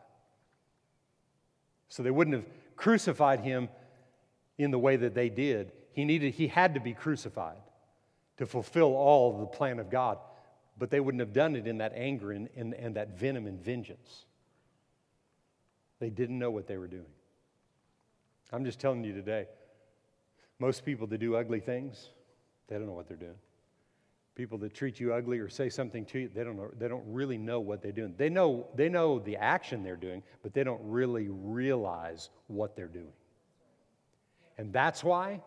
So 1.88 2.03
they 2.03 2.11
wouldn't 2.11 2.36
have 2.36 2.47
crucified 2.76 3.40
him 3.40 3.68
in 4.59 4.70
the 4.70 4.78
way 4.78 4.97
that 4.97 5.14
they 5.14 5.28
did. 5.28 5.72
He 5.92 6.05
needed 6.05 6.34
he 6.34 6.49
had 6.49 6.74
to 6.74 6.80
be 6.80 6.92
crucified 6.92 7.57
to 8.38 8.47
fulfill 8.47 8.94
all 8.94 9.38
the 9.38 9.47
plan 9.47 9.78
of 9.78 9.90
God, 9.90 10.18
but 10.78 10.90
they 10.90 11.01
wouldn't 11.01 11.20
have 11.20 11.32
done 11.32 11.57
it 11.57 11.66
in 11.66 11.78
that 11.78 11.92
anger 11.94 12.32
and, 12.32 12.49
and, 12.57 12.74
and 12.74 12.97
that 12.97 13.18
venom 13.18 13.47
and 13.47 13.59
vengeance. 13.61 14.26
They 15.99 16.11
didn't 16.11 16.38
know 16.38 16.51
what 16.51 16.66
they 16.66 16.76
were 16.76 16.86
doing. 16.86 17.07
I'm 18.53 18.64
just 18.64 18.78
telling 18.78 19.03
you 19.05 19.12
today, 19.12 19.47
most 20.59 20.84
people 20.84 21.07
that 21.09 21.18
do 21.18 21.36
ugly 21.36 21.61
things, 21.61 22.11
they 22.68 22.76
don't 22.76 22.86
know 22.86 22.92
what 22.92 23.09
they're 23.09 23.16
doing. 23.16 23.38
People 24.37 24.59
that 24.59 24.74
treat 24.74 25.01
you 25.01 25.14
ugly 25.14 25.39
or 25.39 25.49
say 25.49 25.70
something 25.70 26.05
to 26.05 26.20
you, 26.20 26.30
they 26.32 26.45
don't, 26.45 26.57
know, 26.57 26.70
they 26.78 26.89
don't 26.89 27.05
really 27.07 27.39
know 27.39 27.59
what 27.59 27.82
they're 27.82 27.91
doing. 27.91 28.14
They 28.16 28.28
know, 28.28 28.68
they 28.76 28.89
know 28.89 29.18
the 29.18 29.39
action 29.39 29.82
they're 29.82 29.97
doing, 29.97 30.22
but 30.43 30.53
they 30.53 30.62
don't 30.62 30.82
really 30.84 31.28
realize 31.28 32.28
what 32.47 32.76
they're 32.76 32.87
doing. 32.87 33.12
And 34.59 34.72
that's 34.72 35.03
why 35.03 35.41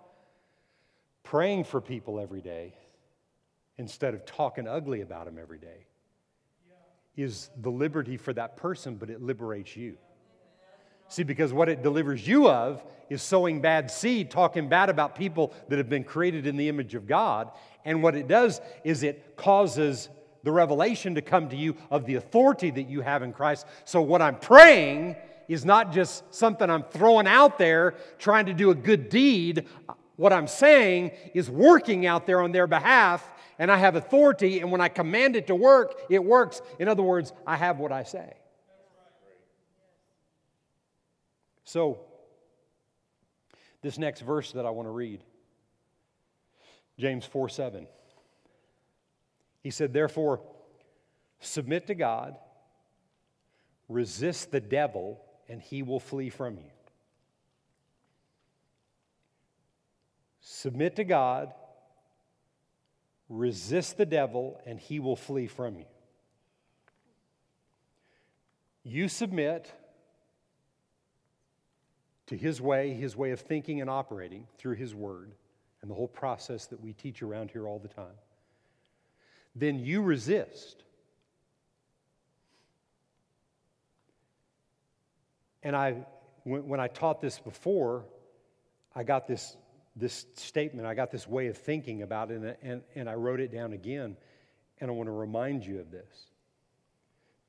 praying 1.23 1.65
for 1.65 1.79
people 1.79 2.19
every 2.19 2.41
day 2.41 2.73
instead 3.77 4.15
of 4.15 4.25
talking 4.25 4.67
ugly 4.67 5.01
about 5.01 5.25
them 5.25 5.37
every 5.39 5.59
day 5.59 5.85
is 7.15 7.49
the 7.61 7.69
liberty 7.69 8.17
for 8.17 8.33
that 8.33 8.57
person, 8.57 8.95
but 8.95 9.09
it 9.09 9.21
liberates 9.21 9.75
you. 9.75 9.97
See, 11.09 11.23
because 11.23 11.51
what 11.51 11.69
it 11.69 11.81
delivers 11.81 12.25
you 12.27 12.47
of 12.47 12.83
is 13.09 13.23
sowing 13.23 13.61
bad 13.61 13.89
seed, 13.89 14.29
talking 14.29 14.69
bad 14.69 14.89
about 14.89 15.15
people 15.15 15.53
that 15.67 15.77
have 15.77 15.89
been 15.89 16.03
created 16.03 16.45
in 16.45 16.55
the 16.55 16.69
image 16.69 16.93
of 16.93 17.07
God. 17.07 17.51
And 17.83 18.03
what 18.03 18.15
it 18.15 18.27
does 18.27 18.61
is 18.83 19.01
it 19.01 19.35
causes 19.35 20.09
the 20.43 20.51
revelation 20.51 21.15
to 21.15 21.21
come 21.21 21.49
to 21.49 21.55
you 21.55 21.75
of 21.89 22.05
the 22.05 22.15
authority 22.15 22.69
that 22.69 22.87
you 22.87 23.01
have 23.01 23.23
in 23.23 23.33
Christ. 23.33 23.65
So, 23.85 24.01
what 24.01 24.21
I'm 24.21 24.37
praying 24.37 25.15
is 25.47 25.65
not 25.65 25.91
just 25.91 26.23
something 26.33 26.69
I'm 26.69 26.83
throwing 26.83 27.27
out 27.27 27.57
there 27.57 27.95
trying 28.19 28.45
to 28.45 28.53
do 28.53 28.69
a 28.69 28.75
good 28.75 29.09
deed. 29.09 29.65
What 30.15 30.31
I'm 30.31 30.47
saying 30.47 31.11
is 31.33 31.49
working 31.49 32.05
out 32.05 32.27
there 32.27 32.41
on 32.41 32.51
their 32.51 32.67
behalf, 32.67 33.27
and 33.57 33.71
I 33.71 33.77
have 33.77 33.95
authority, 33.95 34.59
and 34.59 34.71
when 34.71 34.79
I 34.79 34.89
command 34.89 35.35
it 35.35 35.47
to 35.47 35.55
work, 35.55 35.99
it 36.09 36.23
works. 36.23 36.61
In 36.77 36.87
other 36.87 37.03
words, 37.03 37.33
I 37.47 37.55
have 37.55 37.79
what 37.79 37.91
I 37.91 38.03
say. 38.03 38.38
So, 41.69 41.99
this 43.83 43.99
next 43.99 44.21
verse 44.21 44.53
that 44.53 44.65
I 44.65 44.71
want 44.71 44.87
to 44.87 44.91
read, 44.91 45.21
James 46.97 47.25
4 47.25 47.47
7. 47.47 47.85
He 49.61 49.69
said, 49.69 49.93
Therefore, 49.93 50.41
submit 51.39 51.85
to 51.85 51.93
God, 51.93 52.39
resist 53.87 54.49
the 54.49 54.59
devil, 54.59 55.21
and 55.47 55.61
he 55.61 55.83
will 55.83 55.99
flee 55.99 56.31
from 56.31 56.55
you. 56.57 56.71
Submit 60.41 60.95
to 60.95 61.03
God, 61.03 61.53
resist 63.29 63.95
the 63.95 64.07
devil, 64.07 64.59
and 64.65 64.79
he 64.79 64.99
will 64.99 65.15
flee 65.15 65.45
from 65.45 65.75
you. 65.75 65.85
You 68.81 69.07
submit 69.07 69.71
to 72.29 72.37
His 72.37 72.61
way, 72.61 72.93
His 72.93 73.15
way 73.15 73.31
of 73.31 73.39
thinking 73.39 73.81
and 73.81 73.89
operating 73.89 74.47
through 74.57 74.75
His 74.75 74.95
Word, 74.95 75.33
and 75.81 75.89
the 75.89 75.95
whole 75.95 76.07
process 76.07 76.67
that 76.67 76.79
we 76.79 76.93
teach 76.93 77.21
around 77.21 77.51
here 77.51 77.67
all 77.67 77.79
the 77.79 77.87
time, 77.87 78.17
then 79.55 79.79
you 79.79 80.01
resist. 80.01 80.83
And 85.63 85.75
I, 85.75 86.05
when 86.43 86.79
I 86.79 86.87
taught 86.87 87.19
this 87.19 87.39
before, 87.39 88.05
I 88.95 89.03
got 89.03 89.27
this, 89.27 89.57
this 89.95 90.25
statement, 90.35 90.87
I 90.87 90.93
got 90.93 91.11
this 91.11 91.27
way 91.27 91.47
of 91.47 91.57
thinking 91.57 92.03
about 92.03 92.31
it, 92.31 92.41
and, 92.41 92.55
and, 92.61 92.81
and 92.95 93.09
I 93.09 93.15
wrote 93.15 93.39
it 93.39 93.51
down 93.51 93.73
again. 93.73 94.15
And 94.79 94.89
I 94.89 94.93
want 94.93 95.07
to 95.07 95.11
remind 95.11 95.65
you 95.65 95.79
of 95.79 95.91
this 95.91 96.28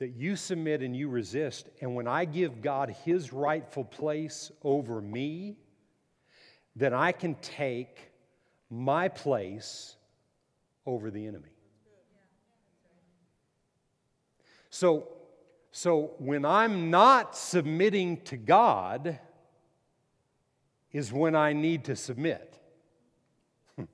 that 0.01 0.17
you 0.17 0.35
submit 0.35 0.81
and 0.81 0.97
you 0.97 1.09
resist. 1.09 1.69
And 1.81 1.95
when 1.95 2.09
I 2.09 2.25
give 2.25 2.63
God 2.63 2.97
his 3.05 3.33
rightful 3.33 3.85
place 3.85 4.51
over 4.65 5.01
me, 5.01 5.59
then 6.75 6.95
I 6.95 7.13
can 7.13 7.35
take 7.37 8.11
my 8.71 9.09
place 9.09 9.97
over 10.87 11.11
the 11.11 11.27
enemy. 11.27 11.51
So, 14.71 15.07
so 15.71 16.15
when 16.19 16.47
I'm 16.47 16.91
not 16.91 17.37
submitting 17.37 18.23
to 18.23 18.39
God, 18.39 19.19
is 20.93 21.13
when 21.13 21.37
I 21.37 21.53
need 21.53 21.85
to 21.85 21.95
submit. 21.95 22.59
Hmm. 23.77 23.85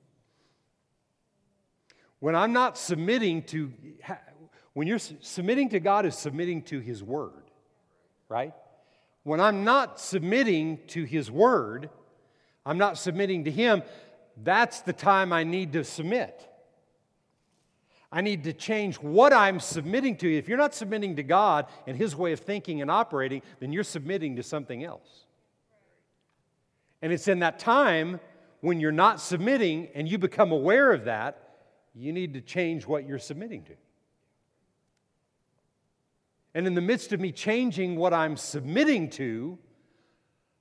when 2.19 2.35
I'm 2.35 2.53
not 2.53 2.77
submitting 2.77 3.43
to 3.43 3.71
when 4.77 4.85
you're 4.85 4.99
submitting 4.99 5.69
to 5.69 5.79
God 5.79 6.05
is 6.05 6.15
submitting 6.15 6.61
to 6.61 6.79
His 6.79 7.01
Word, 7.01 7.49
right? 8.29 8.53
When 9.23 9.39
I'm 9.39 9.63
not 9.63 9.99
submitting 9.99 10.77
to 10.89 11.03
His 11.03 11.31
Word, 11.31 11.89
I'm 12.63 12.77
not 12.77 12.99
submitting 12.99 13.45
to 13.45 13.51
Him, 13.51 13.81
that's 14.43 14.81
the 14.81 14.93
time 14.93 15.33
I 15.33 15.43
need 15.43 15.73
to 15.73 15.83
submit. 15.83 16.47
I 18.11 18.21
need 18.21 18.43
to 18.43 18.53
change 18.53 18.97
what 18.97 19.33
I'm 19.33 19.59
submitting 19.59 20.15
to. 20.17 20.31
If 20.31 20.47
you're 20.47 20.59
not 20.59 20.75
submitting 20.75 21.15
to 21.15 21.23
God 21.23 21.65
and 21.87 21.97
His 21.97 22.15
way 22.15 22.31
of 22.31 22.41
thinking 22.41 22.79
and 22.79 22.91
operating, 22.91 23.41
then 23.59 23.73
you're 23.73 23.83
submitting 23.83 24.35
to 24.35 24.43
something 24.43 24.83
else. 24.83 25.25
And 27.01 27.11
it's 27.11 27.27
in 27.27 27.39
that 27.39 27.57
time 27.57 28.19
when 28.61 28.79
you're 28.79 28.91
not 28.91 29.21
submitting 29.21 29.87
and 29.95 30.07
you 30.07 30.19
become 30.19 30.51
aware 30.51 30.91
of 30.91 31.05
that, 31.05 31.65
you 31.95 32.13
need 32.13 32.35
to 32.35 32.41
change 32.41 32.85
what 32.85 33.07
you're 33.07 33.17
submitting 33.17 33.63
to. 33.63 33.73
And 36.57 36.65
in 36.65 36.73
the 36.73 36.81
midst 36.81 37.13
of 37.13 37.19
me 37.19 37.31
changing 37.31 37.97
what 37.97 38.15
I'm 38.15 38.35
submitting 38.35 39.11
to, 39.11 39.59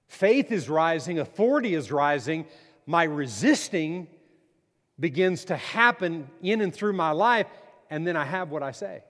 faith 0.08 0.52
is 0.52 0.68
rising, 0.68 1.18
authority 1.18 1.74
is 1.74 1.90
rising, 1.90 2.44
my 2.84 3.04
resisting 3.04 4.06
begins 5.00 5.46
to 5.46 5.56
happen 5.56 6.28
in 6.42 6.60
and 6.60 6.70
through 6.70 6.92
my 6.92 7.12
life, 7.12 7.46
and 7.88 8.06
then 8.06 8.14
I 8.14 8.26
have 8.26 8.50
what 8.50 8.62
I 8.62 8.72
say. 8.72 9.04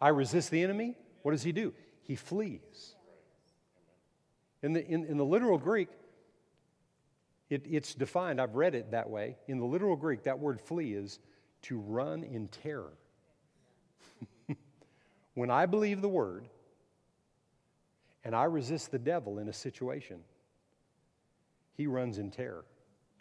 I 0.00 0.10
resist 0.10 0.52
the 0.52 0.62
enemy. 0.62 0.94
What 1.22 1.32
does 1.32 1.42
he 1.42 1.50
do? 1.50 1.74
He 2.04 2.14
flees. 2.14 2.94
In 4.62 4.72
the, 4.72 4.86
in, 4.86 5.04
in 5.06 5.16
the 5.16 5.24
literal 5.24 5.58
Greek, 5.58 5.88
it, 7.50 7.66
it's 7.68 7.96
defined, 7.96 8.40
I've 8.40 8.54
read 8.54 8.76
it 8.76 8.92
that 8.92 9.10
way. 9.10 9.36
In 9.48 9.58
the 9.58 9.66
literal 9.66 9.96
Greek, 9.96 10.22
that 10.22 10.38
word 10.38 10.60
flee 10.60 10.92
is 10.92 11.18
to 11.62 11.80
run 11.80 12.22
in 12.22 12.46
terror. 12.46 12.92
When 15.34 15.50
I 15.50 15.66
believe 15.66 16.02
the 16.02 16.08
word 16.08 16.48
and 18.24 18.36
I 18.36 18.44
resist 18.44 18.90
the 18.90 18.98
devil 18.98 19.38
in 19.38 19.48
a 19.48 19.52
situation, 19.52 20.18
he 21.76 21.86
runs 21.86 22.18
in 22.18 22.30
terror. 22.30 22.64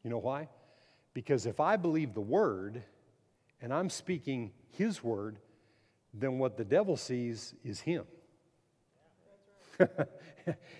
You 0.04 0.10
know 0.10 0.18
why? 0.18 0.50
Because 1.14 1.46
if 1.46 1.60
I 1.60 1.78
believe 1.78 2.14
the 2.14 2.22
word 2.22 2.84
and 3.62 3.74
I'm 3.74 3.90
speaking 3.90 4.52
his 4.70 5.04
word, 5.04 5.38
then 6.14 6.40
what 6.40 6.58
the 6.58 6.66
devil 6.66 6.98
sees 6.98 7.54
is 7.64 7.80
him. 7.80 8.06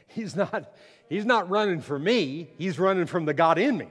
he's, 0.08 0.36
not, 0.36 0.74
he's 1.10 1.26
not 1.26 1.50
running 1.50 1.82
for 1.82 1.98
me, 1.98 2.50
he's 2.58 2.78
running 2.78 3.06
from 3.06 3.26
the 3.26 3.34
God 3.34 3.58
in 3.58 3.78
me. 3.78 3.88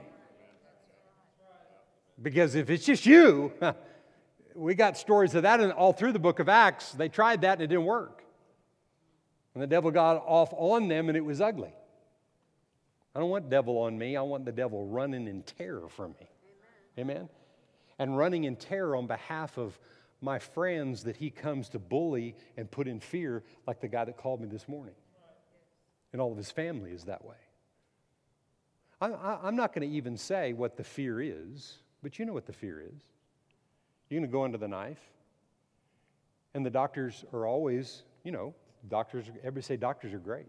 Because 2.21 2.55
if 2.55 2.69
it's 2.69 2.85
just 2.85 3.05
you, 3.05 3.51
we 4.55 4.75
got 4.75 4.97
stories 4.97 5.35
of 5.35 5.43
that 5.43 5.59
all 5.71 5.93
through 5.93 6.13
the 6.13 6.19
book 6.19 6.39
of 6.39 6.49
Acts. 6.49 6.91
They 6.91 7.09
tried 7.09 7.41
that 7.41 7.53
and 7.53 7.63
it 7.63 7.67
didn't 7.67 7.85
work. 7.85 8.23
And 9.53 9.61
the 9.61 9.67
devil 9.67 9.91
got 9.91 10.23
off 10.25 10.53
on 10.53 10.87
them 10.87 11.09
and 11.09 11.17
it 11.17 11.25
was 11.25 11.41
ugly. 11.41 11.73
I 13.13 13.19
don't 13.19 13.29
want 13.29 13.49
devil 13.49 13.77
on 13.79 13.97
me. 13.97 14.15
I 14.15 14.21
want 14.21 14.45
the 14.45 14.51
devil 14.51 14.85
running 14.85 15.27
in 15.27 15.43
terror 15.43 15.89
from 15.89 16.11
me. 16.19 16.29
Amen. 16.97 17.15
Amen? 17.15 17.29
And 17.99 18.17
running 18.17 18.45
in 18.45 18.55
terror 18.55 18.95
on 18.95 19.07
behalf 19.07 19.57
of 19.57 19.77
my 20.21 20.39
friends 20.39 21.03
that 21.03 21.17
he 21.17 21.29
comes 21.29 21.67
to 21.69 21.79
bully 21.79 22.35
and 22.55 22.69
put 22.69 22.87
in 22.87 22.99
fear, 22.99 23.43
like 23.67 23.81
the 23.81 23.87
guy 23.87 24.05
that 24.05 24.17
called 24.17 24.39
me 24.39 24.47
this 24.47 24.67
morning. 24.67 24.95
And 26.13 26.21
all 26.21 26.31
of 26.31 26.37
his 26.37 26.51
family 26.51 26.91
is 26.91 27.05
that 27.05 27.25
way. 27.25 27.35
I, 29.01 29.47
am 29.47 29.55
not 29.55 29.73
going 29.73 29.89
to 29.89 29.95
even 29.95 30.15
say 30.15 30.53
what 30.53 30.77
the 30.77 30.83
fear 30.83 31.19
is, 31.19 31.79
but 32.03 32.19
you 32.19 32.25
know 32.25 32.33
what 32.33 32.45
the 32.45 32.53
fear 32.53 32.81
is. 32.81 33.01
You're 34.11 34.19
going 34.19 34.29
to 34.29 34.33
go 34.33 34.43
under 34.43 34.57
the 34.57 34.67
knife, 34.67 34.99
and 36.53 36.65
the 36.65 36.69
doctors 36.69 37.23
are 37.31 37.45
always, 37.47 38.03
you 38.25 38.33
know, 38.33 38.53
doctors, 38.89 39.29
everybody 39.39 39.61
say 39.61 39.77
doctors 39.77 40.13
are 40.13 40.19
great. 40.19 40.47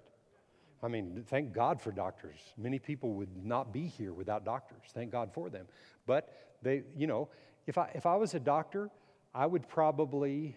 I 0.83 0.89
mean, 0.89 1.23
thank 1.29 1.53
God 1.53 1.81
for 1.81 1.93
doctors. 1.93 2.41
Many 2.59 2.81
people 2.81 3.13
would 3.15 3.45
not 3.45 3.73
be 3.73 3.87
here 3.87 4.13
without 4.13 4.45
doctors. 4.45 4.83
Thank 4.93 5.13
God 5.13 5.31
for 5.33 5.49
them. 5.49 5.67
But 6.07 6.57
they, 6.61 6.83
you 6.97 7.07
know, 7.07 7.29
if 7.69 7.79
I, 7.79 7.89
if 7.95 8.05
I 8.05 8.17
was 8.17 8.35
a 8.35 8.41
doctor, 8.41 8.91
I 9.33 9.47
would 9.47 9.69
probably 9.69 10.57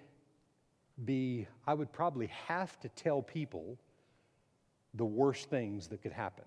be, 1.04 1.48
I 1.68 1.76
would 1.76 1.94
probably 1.94 2.32
have 2.48 2.80
to 2.80 2.90
tell 2.90 3.22
people 3.22 3.78
the 4.96 5.06
worst 5.06 5.48
things 5.48 5.90
that 5.90 6.02
could 6.02 6.12
happen, 6.12 6.46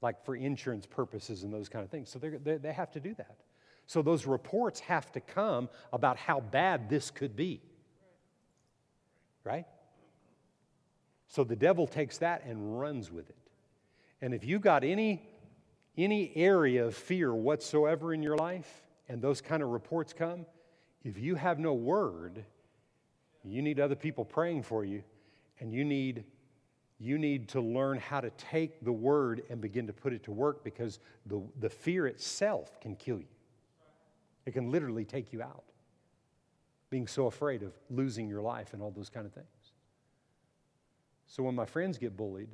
like 0.00 0.24
for 0.24 0.36
insurance 0.36 0.86
purposes 0.86 1.42
and 1.42 1.52
those 1.52 1.68
kind 1.68 1.84
of 1.84 1.90
things. 1.90 2.08
So 2.08 2.20
they, 2.20 2.56
they 2.56 2.72
have 2.72 2.92
to 2.92 3.00
do 3.00 3.14
that. 3.14 3.38
So 3.86 4.02
those 4.02 4.26
reports 4.26 4.80
have 4.80 5.12
to 5.12 5.20
come 5.20 5.68
about 5.92 6.16
how 6.16 6.40
bad 6.40 6.88
this 6.88 7.10
could 7.10 7.36
be. 7.36 7.60
Right? 9.44 9.66
So 11.28 11.44
the 11.44 11.56
devil 11.56 11.86
takes 11.86 12.18
that 12.18 12.44
and 12.44 12.80
runs 12.80 13.10
with 13.10 13.28
it. 13.28 13.36
And 14.20 14.34
if 14.34 14.44
you 14.44 14.58
got 14.58 14.84
any 14.84 15.22
any 15.96 16.30
area 16.36 16.84
of 16.84 16.94
fear 16.94 17.34
whatsoever 17.34 18.12
in 18.12 18.22
your 18.22 18.36
life 18.36 18.82
and 19.08 19.22
those 19.22 19.40
kind 19.40 19.62
of 19.62 19.70
reports 19.70 20.12
come, 20.12 20.44
if 21.04 21.18
you 21.18 21.36
have 21.36 21.58
no 21.58 21.72
word, 21.72 22.44
you 23.42 23.62
need 23.62 23.80
other 23.80 23.94
people 23.94 24.22
praying 24.22 24.62
for 24.62 24.84
you 24.84 25.02
and 25.60 25.72
you 25.72 25.84
need 25.84 26.24
you 26.98 27.18
need 27.18 27.48
to 27.50 27.60
learn 27.60 27.98
how 27.98 28.20
to 28.20 28.30
take 28.30 28.82
the 28.82 28.92
word 28.92 29.42
and 29.50 29.60
begin 29.60 29.86
to 29.86 29.92
put 29.92 30.14
it 30.14 30.24
to 30.24 30.32
work 30.32 30.64
because 30.64 30.98
the, 31.26 31.42
the 31.60 31.68
fear 31.68 32.06
itself 32.06 32.80
can 32.80 32.96
kill 32.96 33.18
you. 33.18 33.26
It 34.46 34.52
can 34.52 34.70
literally 34.70 35.04
take 35.04 35.32
you 35.32 35.42
out. 35.42 35.64
Being 36.88 37.08
so 37.08 37.26
afraid 37.26 37.62
of 37.62 37.72
losing 37.90 38.28
your 38.28 38.40
life 38.40 38.72
and 38.72 38.80
all 38.80 38.92
those 38.92 39.10
kind 39.10 39.26
of 39.26 39.32
things. 39.32 39.72
So 41.26 41.42
when 41.42 41.56
my 41.56 41.66
friends 41.66 41.98
get 41.98 42.16
bullied 42.16 42.48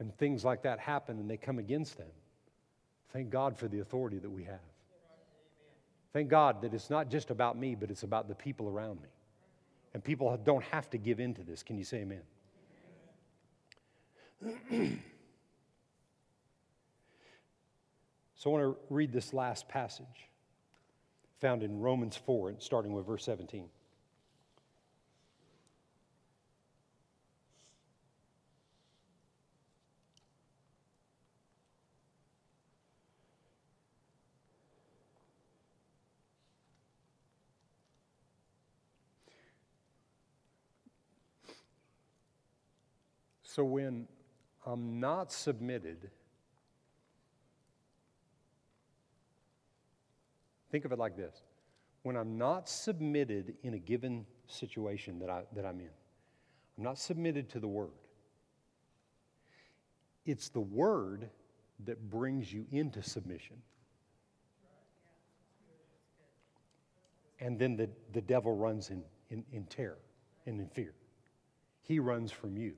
and 0.00 0.16
things 0.16 0.44
like 0.44 0.62
that 0.62 0.78
happen 0.80 1.18
and 1.18 1.30
they 1.30 1.36
come 1.36 1.58
against 1.58 1.98
them, 1.98 2.08
thank 3.12 3.28
God 3.28 3.58
for 3.58 3.68
the 3.68 3.80
authority 3.80 4.18
that 4.18 4.30
we 4.30 4.44
have. 4.44 4.58
Thank 6.14 6.30
God 6.30 6.62
that 6.62 6.72
it's 6.72 6.88
not 6.88 7.10
just 7.10 7.30
about 7.30 7.58
me, 7.58 7.74
but 7.74 7.90
it's 7.90 8.02
about 8.02 8.26
the 8.26 8.34
people 8.34 8.70
around 8.70 9.02
me. 9.02 9.08
And 9.92 10.02
people 10.02 10.34
don't 10.42 10.64
have 10.64 10.88
to 10.90 10.98
give 10.98 11.20
in 11.20 11.34
to 11.34 11.42
this. 11.42 11.62
Can 11.62 11.76
you 11.76 11.84
say 11.84 11.98
amen? 11.98 12.22
so 18.36 18.50
I 18.54 18.58
want 18.60 18.76
to 18.76 18.94
read 18.94 19.12
this 19.12 19.32
last 19.32 19.68
passage 19.68 20.28
found 21.40 21.62
in 21.62 21.80
Romans 21.80 22.16
4, 22.16 22.54
starting 22.58 22.92
with 22.92 23.06
verse 23.06 23.24
17. 23.24 23.68
So 43.42 43.64
when 43.64 44.06
I'm 44.66 45.00
not 45.00 45.32
submitted, 45.32 46.10
think 50.70 50.84
of 50.84 50.92
it 50.92 50.98
like 50.98 51.16
this 51.16 51.42
when 52.02 52.16
I'm 52.16 52.38
not 52.38 52.68
submitted 52.68 53.54
in 53.64 53.74
a 53.74 53.78
given 53.78 54.24
situation 54.46 55.18
that, 55.18 55.28
I, 55.28 55.42
that 55.54 55.66
I'm 55.66 55.80
in, 55.80 55.90
I'm 56.78 56.84
not 56.84 56.98
submitted 56.98 57.48
to 57.50 57.60
the 57.60 57.66
Word. 57.66 57.90
It's 60.24 60.48
the 60.48 60.60
Word 60.60 61.28
that 61.84 62.08
brings 62.08 62.52
you 62.52 62.64
into 62.70 63.02
submission. 63.02 63.56
And 67.40 67.58
then 67.58 67.76
the, 67.76 67.90
the 68.12 68.22
devil 68.22 68.56
runs 68.56 68.90
in, 68.90 69.02
in, 69.30 69.44
in 69.52 69.64
terror 69.64 69.98
and 70.46 70.60
in 70.60 70.68
fear. 70.68 70.94
He 71.82 71.98
runs 71.98 72.32
from 72.32 72.56
you. 72.56 72.74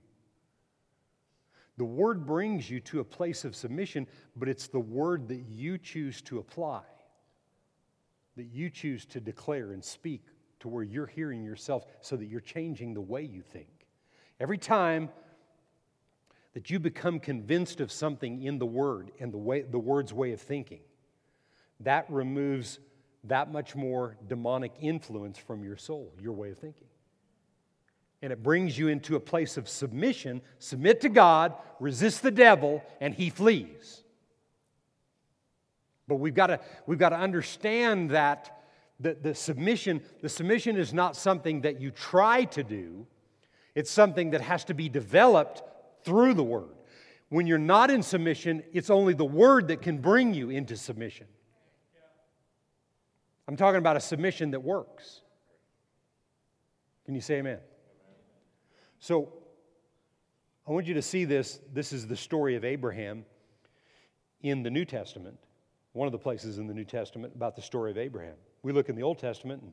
The 1.76 1.84
word 1.84 2.26
brings 2.26 2.68
you 2.68 2.80
to 2.80 3.01
a 3.01 3.05
place 3.05 3.45
of 3.45 3.55
submission, 3.55 4.09
but 4.36 4.49
it's 4.49 4.66
the 4.66 4.80
word 4.80 5.28
that 5.28 5.45
you 5.49 5.78
choose 5.78 6.20
to 6.22 6.39
apply, 6.39 6.82
that 8.39 8.47
you 8.53 8.70
choose 8.70 9.05
to 9.07 9.20
declare 9.20 9.72
and 9.72 9.84
speak 9.84 10.24
to 10.61 10.68
where 10.68 10.82
you're 10.82 11.07
hearing 11.07 11.45
yourself 11.45 11.84
so 12.01 12.16
that 12.16 12.24
you're 12.26 12.41
changing 12.41 12.95
the 12.95 13.01
way 13.01 13.22
you 13.22 13.43
think. 13.43 13.68
Every 14.41 14.59
time 14.59 15.11
that 16.55 16.70
you 16.70 16.80
become 16.80 17.20
convinced 17.20 17.80
of 17.80 17.93
something 17.93 18.43
in 18.43 18.59
the 18.59 18.66
word 18.66 19.12
and 19.20 19.32
the, 19.32 19.39
way, 19.39 19.62
the 19.62 19.78
word's 19.78 20.12
way 20.12 20.32
of 20.32 20.41
thinking, 20.41 20.80
that 21.80 22.07
removes 22.09 22.80
that 23.24 23.53
much 23.53 23.76
more 23.76 24.16
demonic 24.26 24.72
influence 24.80 25.36
from 25.36 25.62
your 25.62 25.76
soul, 25.76 26.12
your 26.18 26.32
way 26.32 26.51
of 26.51 26.59
thinking 26.59 26.89
and 28.22 28.32
it 28.32 28.43
brings 28.43 28.76
you 28.76 28.89
into 28.89 29.16
a 29.16 29.20
place 29.20 29.57
of 29.57 29.68
submission. 29.68 30.41
Submit 30.59 31.01
to 31.03 31.09
God, 31.09 31.55
resist 31.78 32.22
the 32.22 32.30
devil, 32.30 32.82
and 33.01 33.14
he 33.14 33.30
flees. 33.30 34.03
But 36.09 36.16
we've 36.16 36.34
got 36.34 36.48
to, 36.48 36.61
we've 36.86 36.98
got 36.98 37.11
to 37.11 37.18
understand 37.18 38.11
that 38.11 38.64
the, 38.98 39.14
the, 39.14 39.34
submission, 39.34 40.02
the 40.22 40.28
submission 40.28 40.76
is 40.76 40.92
not 40.92 41.14
something 41.14 41.61
that 41.61 41.80
you 41.80 41.90
try 41.90 42.44
to 42.44 42.64
do, 42.64 43.06
it's 43.74 43.90
something 43.90 44.30
that 44.30 44.40
has 44.40 44.64
to 44.64 44.74
be 44.74 44.88
developed 44.88 45.62
through 46.04 46.34
the 46.34 46.42
Word. 46.42 46.70
When 47.28 47.46
you're 47.46 47.59
not 47.59 47.90
in 47.90 48.02
submission, 48.02 48.64
it's 48.72 48.90
only 48.90 49.14
the 49.14 49.24
Word 49.24 49.68
that 49.68 49.82
can 49.82 49.98
bring 49.98 50.34
you 50.34 50.50
into 50.50 50.76
submission. 50.76 51.26
I'm 53.46 53.56
talking 53.56 53.78
about 53.78 53.96
a 53.96 54.00
submission 54.00 54.50
that 54.50 54.61
works. 54.61 55.20
Can 57.04 57.14
you 57.14 57.20
say 57.20 57.36
amen? 57.36 57.59
So 58.98 59.32
I 60.66 60.72
want 60.72 60.86
you 60.86 60.94
to 60.94 61.02
see 61.02 61.24
this. 61.24 61.61
This 61.72 61.92
is 61.92 62.06
the 62.06 62.16
story 62.16 62.56
of 62.56 62.64
Abraham 62.64 63.24
in 64.42 64.62
the 64.62 64.70
New 64.70 64.84
Testament, 64.84 65.38
one 65.99 66.07
of 66.07 66.12
the 66.12 66.18
places 66.18 66.59
in 66.59 66.68
the 66.68 66.74
New 66.74 66.84
Testament 66.84 67.32
about 67.34 67.57
the 67.57 67.61
story 67.61 67.90
of 67.90 67.99
Abraham. 67.99 68.36
We 68.62 68.70
look 68.70 68.88
in 68.88 68.94
the 68.94 69.03
Old 69.03 69.18
Testament, 69.18 69.62
and 69.62 69.72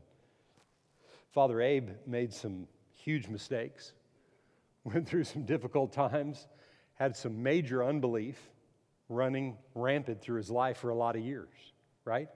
Father 1.31 1.61
Abe 1.61 1.91
made 2.07 2.33
some 2.33 2.67
huge 2.95 3.27
mistakes, 3.27 3.93
went 4.83 5.07
through 5.07 5.25
some 5.25 5.45
difficult 5.45 5.93
times, 5.93 6.47
had 6.95 7.15
some 7.15 7.43
major 7.43 7.85
unbelief 7.85 8.39
running 9.07 9.55
rampant 9.75 10.19
through 10.19 10.37
his 10.37 10.49
life 10.49 10.77
for 10.77 10.89
a 10.89 10.95
lot 10.95 11.15
of 11.15 11.21
years, 11.21 11.53
right? 12.05 12.29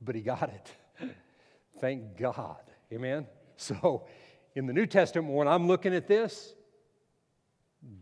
But 0.00 0.14
he 0.14 0.20
got 0.20 0.48
it. 0.48 1.10
Thank 1.80 2.16
God. 2.16 2.62
Amen? 2.92 3.26
So 3.56 4.06
in 4.54 4.66
the 4.66 4.72
New 4.72 4.86
Testament, 4.86 5.34
when 5.34 5.48
I'm 5.48 5.66
looking 5.66 5.94
at 5.94 6.06
this, 6.06 6.54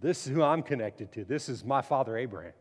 this 0.03 0.27
is 0.27 0.35
who 0.35 0.43
I'm 0.43 0.63
connected 0.63 1.13
to. 1.13 1.25
This 1.25 1.49
is 1.49 1.65
my 1.65 1.81
father 1.81 2.19
Abraham. 2.19 2.53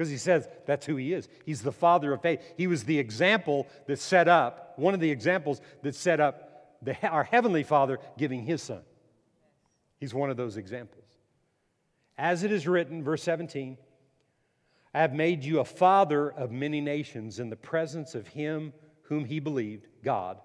Because 0.00 0.10
he 0.10 0.16
says 0.16 0.48
that's 0.64 0.86
who 0.86 0.96
he 0.96 1.12
is. 1.12 1.28
He's 1.44 1.60
the 1.60 1.72
father 1.72 2.14
of 2.14 2.22
faith. 2.22 2.40
He 2.56 2.66
was 2.66 2.84
the 2.84 2.98
example 2.98 3.66
that 3.86 3.98
set 3.98 4.28
up, 4.28 4.72
one 4.76 4.94
of 4.94 5.00
the 5.00 5.10
examples 5.10 5.60
that 5.82 5.94
set 5.94 6.20
up 6.20 6.78
the, 6.80 6.96
our 7.06 7.22
heavenly 7.22 7.64
father 7.64 7.98
giving 8.16 8.42
his 8.42 8.62
son. 8.62 8.80
He's 9.98 10.14
one 10.14 10.30
of 10.30 10.38
those 10.38 10.56
examples. 10.56 11.04
As 12.16 12.44
it 12.44 12.50
is 12.50 12.66
written, 12.66 13.04
verse 13.04 13.22
17, 13.24 13.76
I 14.94 15.00
have 15.02 15.12
made 15.12 15.44
you 15.44 15.60
a 15.60 15.66
father 15.66 16.30
of 16.30 16.50
many 16.50 16.80
nations 16.80 17.38
in 17.38 17.50
the 17.50 17.56
presence 17.56 18.14
of 18.14 18.26
him 18.28 18.72
whom 19.02 19.26
he 19.26 19.38
believed, 19.38 19.86
God, 20.02 20.40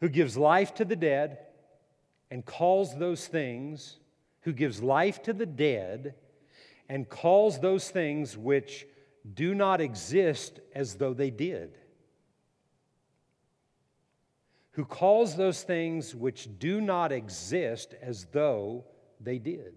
who 0.00 0.08
gives 0.08 0.36
life 0.36 0.72
to 0.74 0.84
the 0.84 0.94
dead 0.94 1.38
and 2.30 2.46
calls 2.46 2.96
those 2.96 3.26
things, 3.26 3.98
who 4.42 4.52
gives 4.52 4.80
life 4.80 5.20
to 5.24 5.32
the 5.32 5.46
dead, 5.46 6.14
and 6.92 7.08
calls 7.08 7.58
those 7.58 7.88
things 7.88 8.36
which 8.36 8.86
do 9.32 9.54
not 9.54 9.80
exist 9.80 10.60
as 10.74 10.96
though 10.96 11.14
they 11.14 11.30
did. 11.30 11.78
Who 14.72 14.84
calls 14.84 15.34
those 15.34 15.62
things 15.62 16.14
which 16.14 16.50
do 16.58 16.82
not 16.82 17.10
exist 17.10 17.94
as 18.02 18.26
though 18.26 18.84
they 19.18 19.38
did. 19.38 19.72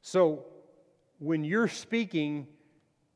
So, 0.00 0.46
when 1.20 1.44
you're 1.44 1.68
speaking, 1.68 2.48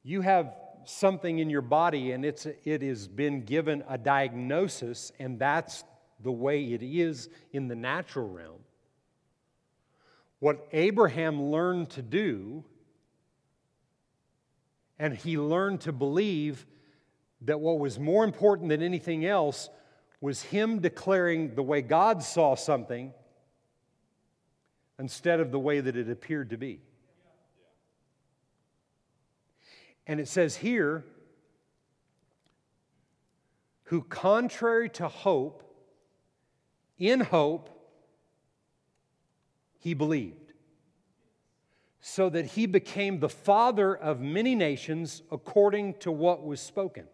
you 0.05 0.21
have 0.21 0.55
something 0.85 1.41
in 1.41 1.51
your 1.51 1.63
body 1.63 2.13
and 2.13 2.25
it's, 2.25 2.47
it 2.65 2.81
has 2.83 3.09
been 3.09 3.45
given 3.45 3.83
a 3.89 3.99
diagnosis, 3.99 5.11
and 5.19 5.37
that's 5.37 5.83
the 6.23 6.31
way 6.31 6.63
it 6.63 6.85
is 6.85 7.29
in 7.53 7.67
the 7.67 7.75
natural 7.75 8.29
realm. 8.29 8.61
What 10.39 10.69
Abraham 10.73 11.43
learned 11.51 11.91
to 11.91 12.03
do, 12.03 12.65
and 14.99 15.15
he 15.15 15.39
learned 15.39 15.83
to 15.83 15.93
believe 15.93 16.67
that 17.43 17.61
what 17.61 17.79
was 17.79 17.99
more 17.99 18.25
important 18.25 18.69
than 18.69 18.83
anything 18.83 19.25
else 19.25 19.69
was 20.21 20.43
him 20.43 20.81
declaring 20.81 21.55
the 21.55 21.63
way 21.63 21.83
God 21.83 22.23
saw 22.23 22.55
something 22.55 23.13
instead 24.99 25.41
of 25.41 25.53
the 25.53 25.59
way 25.59 25.81
that 25.81 25.97
it 25.97 26.09
appeared 26.09 26.51
to 26.51 26.57
be. 26.57 26.81
And 30.07 30.21
it 30.21 30.29
says 30.29 30.57
here, 30.57 31.05
who, 33.85 34.03
contrary 34.03 34.89
to 34.91 35.09
hope, 35.09 35.63
in 36.99 37.21
hope, 37.21 37.71
he 39.87 39.95
believed, 39.95 40.53
so 42.01 42.29
that 42.29 42.45
he 42.45 42.67
became 42.67 43.21
the 43.21 43.29
father 43.29 43.95
of 43.95 44.21
many 44.21 44.57
nations 44.57 45.23
according 45.31 45.95
to 45.95 46.11
what 46.11 46.45
was 46.45 46.61
spoken. 46.61 47.05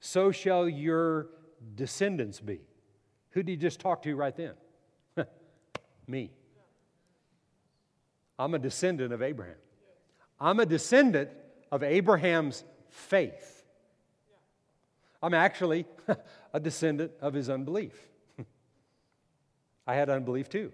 So 0.00 0.32
shall 0.32 0.68
your 0.68 1.28
descendants 1.76 2.40
be. 2.40 2.58
Who 3.30 3.44
did 3.44 3.52
he 3.52 3.56
just 3.56 3.78
talk 3.78 4.02
to 4.02 4.16
right 4.16 4.36
then? 4.36 4.54
Me. 6.08 6.32
I'm 8.36 8.54
a 8.54 8.58
descendant 8.58 9.12
of 9.12 9.22
Abraham. 9.22 9.54
I'm 10.40 10.58
a 10.58 10.66
descendant 10.66 11.30
of 11.70 11.84
Abraham's 11.84 12.64
faith. 12.88 13.64
I'm 15.22 15.34
actually 15.34 15.86
a 16.52 16.58
descendant 16.58 17.12
of 17.20 17.32
his 17.32 17.48
unbelief. 17.48 17.96
I 19.86 19.94
had 19.94 20.10
unbelief 20.10 20.48
too. 20.48 20.72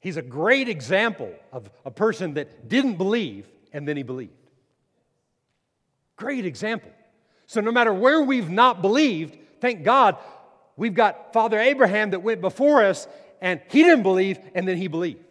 He's 0.00 0.16
a 0.16 0.22
great 0.22 0.68
example 0.68 1.32
of 1.52 1.68
a 1.84 1.90
person 1.90 2.34
that 2.34 2.68
didn't 2.68 2.96
believe 2.96 3.48
and 3.72 3.86
then 3.86 3.96
he 3.96 4.02
believed. 4.02 4.32
Great 6.16 6.46
example. 6.46 6.90
So, 7.46 7.60
no 7.60 7.72
matter 7.72 7.92
where 7.92 8.22
we've 8.22 8.50
not 8.50 8.82
believed, 8.82 9.38
thank 9.60 9.82
God 9.82 10.16
we've 10.76 10.94
got 10.94 11.32
Father 11.32 11.58
Abraham 11.58 12.10
that 12.10 12.20
went 12.20 12.40
before 12.40 12.84
us 12.84 13.08
and 13.40 13.60
he 13.70 13.82
didn't 13.82 14.02
believe 14.02 14.38
and 14.54 14.66
then 14.66 14.76
he 14.76 14.88
believed. 14.88 15.24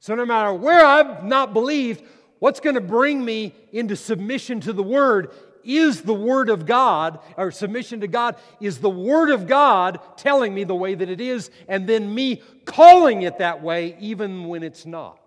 So, 0.00 0.14
no 0.14 0.26
matter 0.26 0.52
where 0.52 0.84
I've 0.84 1.24
not 1.24 1.52
believed, 1.52 2.02
what's 2.38 2.60
going 2.60 2.74
to 2.74 2.80
bring 2.80 3.24
me 3.24 3.54
into 3.72 3.96
submission 3.96 4.60
to 4.60 4.72
the 4.72 4.82
Word 4.82 5.32
is 5.66 6.02
the 6.02 6.14
Word 6.14 6.48
of 6.48 6.66
God, 6.66 7.18
or 7.36 7.50
submission 7.50 8.00
to 8.00 8.08
God 8.08 8.36
is 8.60 8.78
the 8.78 8.90
Word 8.90 9.30
of 9.30 9.46
God 9.46 10.00
telling 10.16 10.54
me 10.54 10.64
the 10.64 10.74
way 10.74 10.94
that 10.94 11.08
it 11.08 11.20
is, 11.20 11.50
and 11.68 11.86
then 11.86 12.14
me 12.14 12.42
calling 12.64 13.22
it 13.22 13.38
that 13.38 13.62
way 13.62 13.96
even 14.00 14.44
when 14.44 14.62
it's 14.62 14.86
not. 14.86 15.20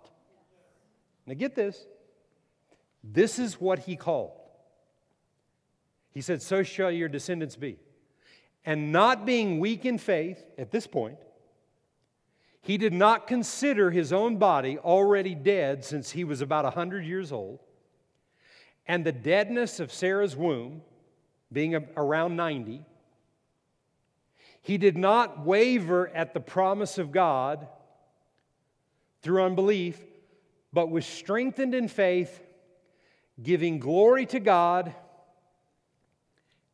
Now, 1.26 1.34
get 1.34 1.54
this. 1.54 1.86
This 3.04 3.38
is 3.38 3.60
what 3.60 3.80
he 3.80 3.96
called. 3.96 4.32
He 6.12 6.20
said, 6.20 6.42
So 6.42 6.62
shall 6.62 6.90
your 6.90 7.08
descendants 7.08 7.56
be. 7.56 7.78
And 8.64 8.92
not 8.92 9.24
being 9.24 9.58
weak 9.58 9.86
in 9.86 9.96
faith 9.96 10.44
at 10.58 10.70
this 10.70 10.86
point, 10.86 11.18
he 12.62 12.76
did 12.76 12.92
not 12.92 13.26
consider 13.26 13.90
his 13.90 14.12
own 14.12 14.36
body 14.36 14.76
already 14.78 15.34
dead 15.34 15.84
since 15.84 16.10
he 16.10 16.24
was 16.24 16.40
about 16.40 16.64
100 16.64 17.04
years 17.04 17.32
old, 17.32 17.60
and 18.90 19.06
the 19.06 19.12
deadness 19.12 19.78
of 19.78 19.92
Sarah's 19.92 20.34
womb 20.34 20.82
being 21.52 21.76
around 21.96 22.34
90. 22.34 22.84
He 24.62 24.78
did 24.78 24.98
not 24.98 25.46
waver 25.46 26.08
at 26.08 26.34
the 26.34 26.40
promise 26.40 26.98
of 26.98 27.12
God 27.12 27.68
through 29.22 29.44
unbelief, 29.44 29.96
but 30.72 30.90
was 30.90 31.06
strengthened 31.06 31.72
in 31.72 31.86
faith, 31.86 32.42
giving 33.40 33.78
glory 33.78 34.26
to 34.26 34.40
God 34.40 34.92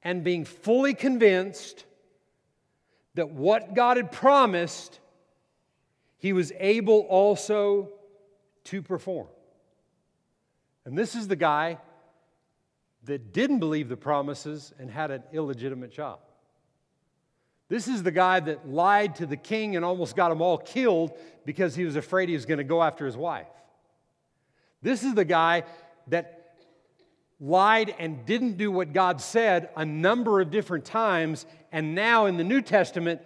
and 0.03 0.25
being 0.25 0.47
fully 0.47 0.95
convinced 0.95 1.85
that 3.13 3.29
what 3.29 3.75
God 3.75 3.99
had 3.99 4.11
promised 4.11 5.01
he 6.17 6.33
was 6.33 6.51
able 6.59 7.01
also 7.01 7.91
to 8.65 8.81
perform. 8.81 9.29
And 10.87 10.97
this 10.97 11.15
is 11.15 11.29
the 11.29 11.37
guy 11.37 11.77
that 13.07 13.33
didn't 13.33 13.59
believe 13.59 13.89
the 13.89 13.97
promises 13.97 14.73
and 14.79 14.91
had 14.91 15.11
an 15.11 15.23
illegitimate 15.33 15.93
child. 15.93 16.19
This 17.69 17.89
is 17.89 18.03
the 18.03 18.13
guy 18.13 18.39
that 18.41 18.69
lied 18.69 19.17
to 19.17 19.27
the 19.27 19.37
king 19.37 19.75
and 19.75 19.85
almost 19.85 20.15
got 20.15 20.29
them 20.29 20.41
all 20.41 20.59
killed 20.59 21.13
because 21.45 21.75
he 21.75 21.85
was 21.85 21.97
afraid 21.97 22.29
he 22.29 22.35
was 22.35 22.47
going 22.47 22.59
to 22.59 22.65
go 22.65 22.83
after 22.83 23.07
his 23.07 23.17
wife. 23.17 23.49
This 24.83 25.03
is 25.03 25.15
the 25.15 25.25
guy 25.25 25.65
that 26.09 26.55
lied 27.41 27.95
and 27.99 28.25
didn't 28.25 28.57
do 28.57 28.71
what 28.71 28.93
God 28.93 29.21
said 29.21 29.71
a 29.77 29.85
number 29.85 30.41
of 30.41 30.51
different 30.51 30.85
times, 30.85 31.45
and 31.73 31.95
now 31.95 32.27
in 32.27 32.37
the 32.37 32.45
New 32.45 32.63
Testament, 32.63 33.21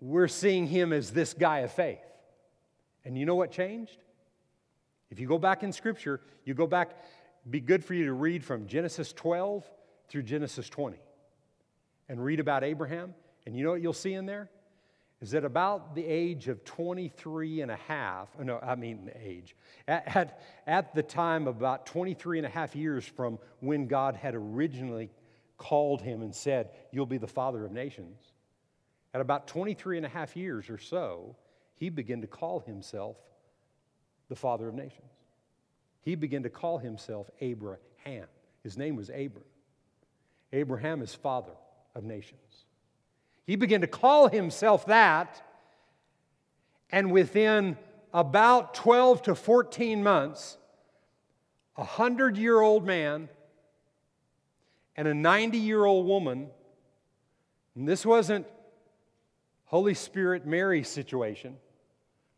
we're 0.00 0.28
seeing 0.28 0.66
him 0.66 0.92
as 0.92 1.10
this 1.10 1.34
guy 1.34 1.60
of 1.60 1.72
faith. 1.72 1.98
And 3.04 3.18
you 3.18 3.26
know 3.26 3.34
what 3.34 3.50
changed? 3.50 3.98
If 5.10 5.20
you 5.20 5.26
go 5.26 5.38
back 5.38 5.62
in 5.62 5.72
Scripture, 5.72 6.20
you 6.44 6.54
go 6.54 6.66
back, 6.66 6.90
be 7.48 7.60
good 7.60 7.84
for 7.84 7.94
you 7.94 8.06
to 8.06 8.12
read 8.12 8.44
from 8.44 8.66
Genesis 8.66 9.12
12 9.12 9.64
through 10.08 10.22
Genesis 10.22 10.68
20 10.68 10.98
and 12.08 12.22
read 12.22 12.40
about 12.40 12.64
Abraham. 12.64 13.14
And 13.46 13.56
you 13.56 13.64
know 13.64 13.70
what 13.70 13.82
you'll 13.82 13.92
see 13.92 14.14
in 14.14 14.26
there? 14.26 14.50
Is 15.20 15.30
that 15.30 15.44
about 15.44 15.94
the 15.94 16.04
age 16.04 16.48
of 16.48 16.64
23 16.64 17.62
and 17.62 17.70
a 17.70 17.76
half, 17.76 18.28
no, 18.38 18.58
I 18.58 18.74
mean 18.74 19.06
the 19.06 19.16
age, 19.18 19.56
at, 19.88 20.14
at, 20.14 20.40
at 20.66 20.94
the 20.94 21.02
time 21.02 21.46
of 21.46 21.56
about 21.56 21.86
23 21.86 22.38
and 22.38 22.46
a 22.46 22.50
half 22.50 22.76
years 22.76 23.04
from 23.06 23.38
when 23.60 23.86
God 23.86 24.14
had 24.14 24.34
originally 24.34 25.10
called 25.56 26.02
him 26.02 26.20
and 26.20 26.34
said, 26.34 26.70
You'll 26.92 27.06
be 27.06 27.16
the 27.16 27.26
father 27.26 27.64
of 27.64 27.72
nations. 27.72 28.20
At 29.14 29.22
about 29.22 29.46
23 29.46 29.96
and 29.96 30.04
a 30.04 30.10
half 30.10 30.36
years 30.36 30.68
or 30.68 30.76
so, 30.76 31.36
he 31.76 31.88
began 31.88 32.20
to 32.20 32.26
call 32.26 32.60
himself 32.60 33.16
the 34.28 34.36
father 34.36 34.68
of 34.68 34.74
nations. 34.74 35.15
He 36.06 36.14
began 36.14 36.44
to 36.44 36.50
call 36.50 36.78
himself 36.78 37.28
Abraham. 37.40 38.26
His 38.62 38.78
name 38.78 38.94
was 38.94 39.08
Abram. 39.08 39.44
Abraham 40.52 41.02
is 41.02 41.12
father 41.12 41.50
of 41.96 42.04
nations. 42.04 42.64
He 43.44 43.56
began 43.56 43.80
to 43.80 43.88
call 43.88 44.28
himself 44.28 44.86
that, 44.86 45.42
and 46.92 47.10
within 47.10 47.76
about 48.14 48.72
12 48.74 49.22
to 49.22 49.34
14 49.34 50.00
months, 50.04 50.58
a 51.76 51.80
100 51.80 52.36
year 52.36 52.60
old 52.60 52.86
man 52.86 53.28
and 54.94 55.08
a 55.08 55.14
90 55.14 55.58
year 55.58 55.84
old 55.84 56.06
woman, 56.06 56.50
and 57.74 57.88
this 57.88 58.06
wasn't 58.06 58.46
Holy 59.64 59.94
Spirit 59.94 60.46
Mary 60.46 60.84
situation. 60.84 61.56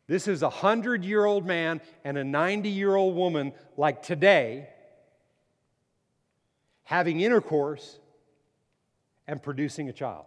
This 0.08 0.26
is 0.26 0.42
a 0.42 0.50
hundred 0.50 1.04
year 1.04 1.24
old 1.24 1.46
man 1.46 1.82
and 2.02 2.16
a 2.16 2.24
90 2.24 2.70
year 2.70 2.96
old 2.96 3.14
woman, 3.14 3.52
like 3.76 4.02
today, 4.02 4.68
having 6.82 7.20
intercourse 7.20 7.98
and 9.26 9.42
producing 9.42 9.90
a 9.90 9.92
child 9.92 10.24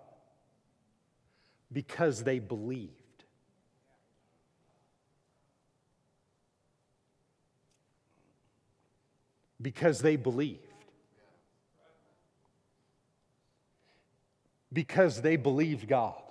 because 1.72 2.24
they 2.24 2.38
believed. 2.38 2.94
Because 9.60 10.00
they 10.00 10.16
believed. 10.16 10.60
Because 14.72 15.22
they 15.22 15.38
believed 15.38 15.88
God. 15.88 16.22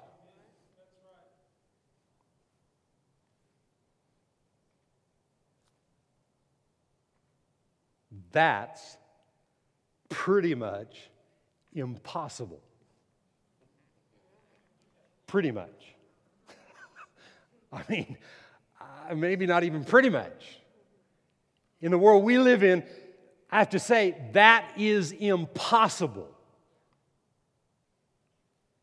That's 8.32 8.96
pretty 10.08 10.54
much 10.54 11.10
impossible. 11.74 12.60
Pretty 15.26 15.50
much. 15.50 15.94
I 17.72 17.82
mean, 17.88 18.16
uh, 18.80 19.14
maybe 19.14 19.46
not 19.46 19.64
even 19.64 19.84
pretty 19.84 20.10
much. 20.10 20.58
In 21.80 21.90
the 21.90 21.98
world 21.98 22.24
we 22.24 22.38
live 22.38 22.62
in, 22.62 22.84
I 23.50 23.58
have 23.58 23.70
to 23.70 23.78
say 23.78 24.16
that 24.32 24.72
is 24.76 25.12
impossible. 25.12 26.28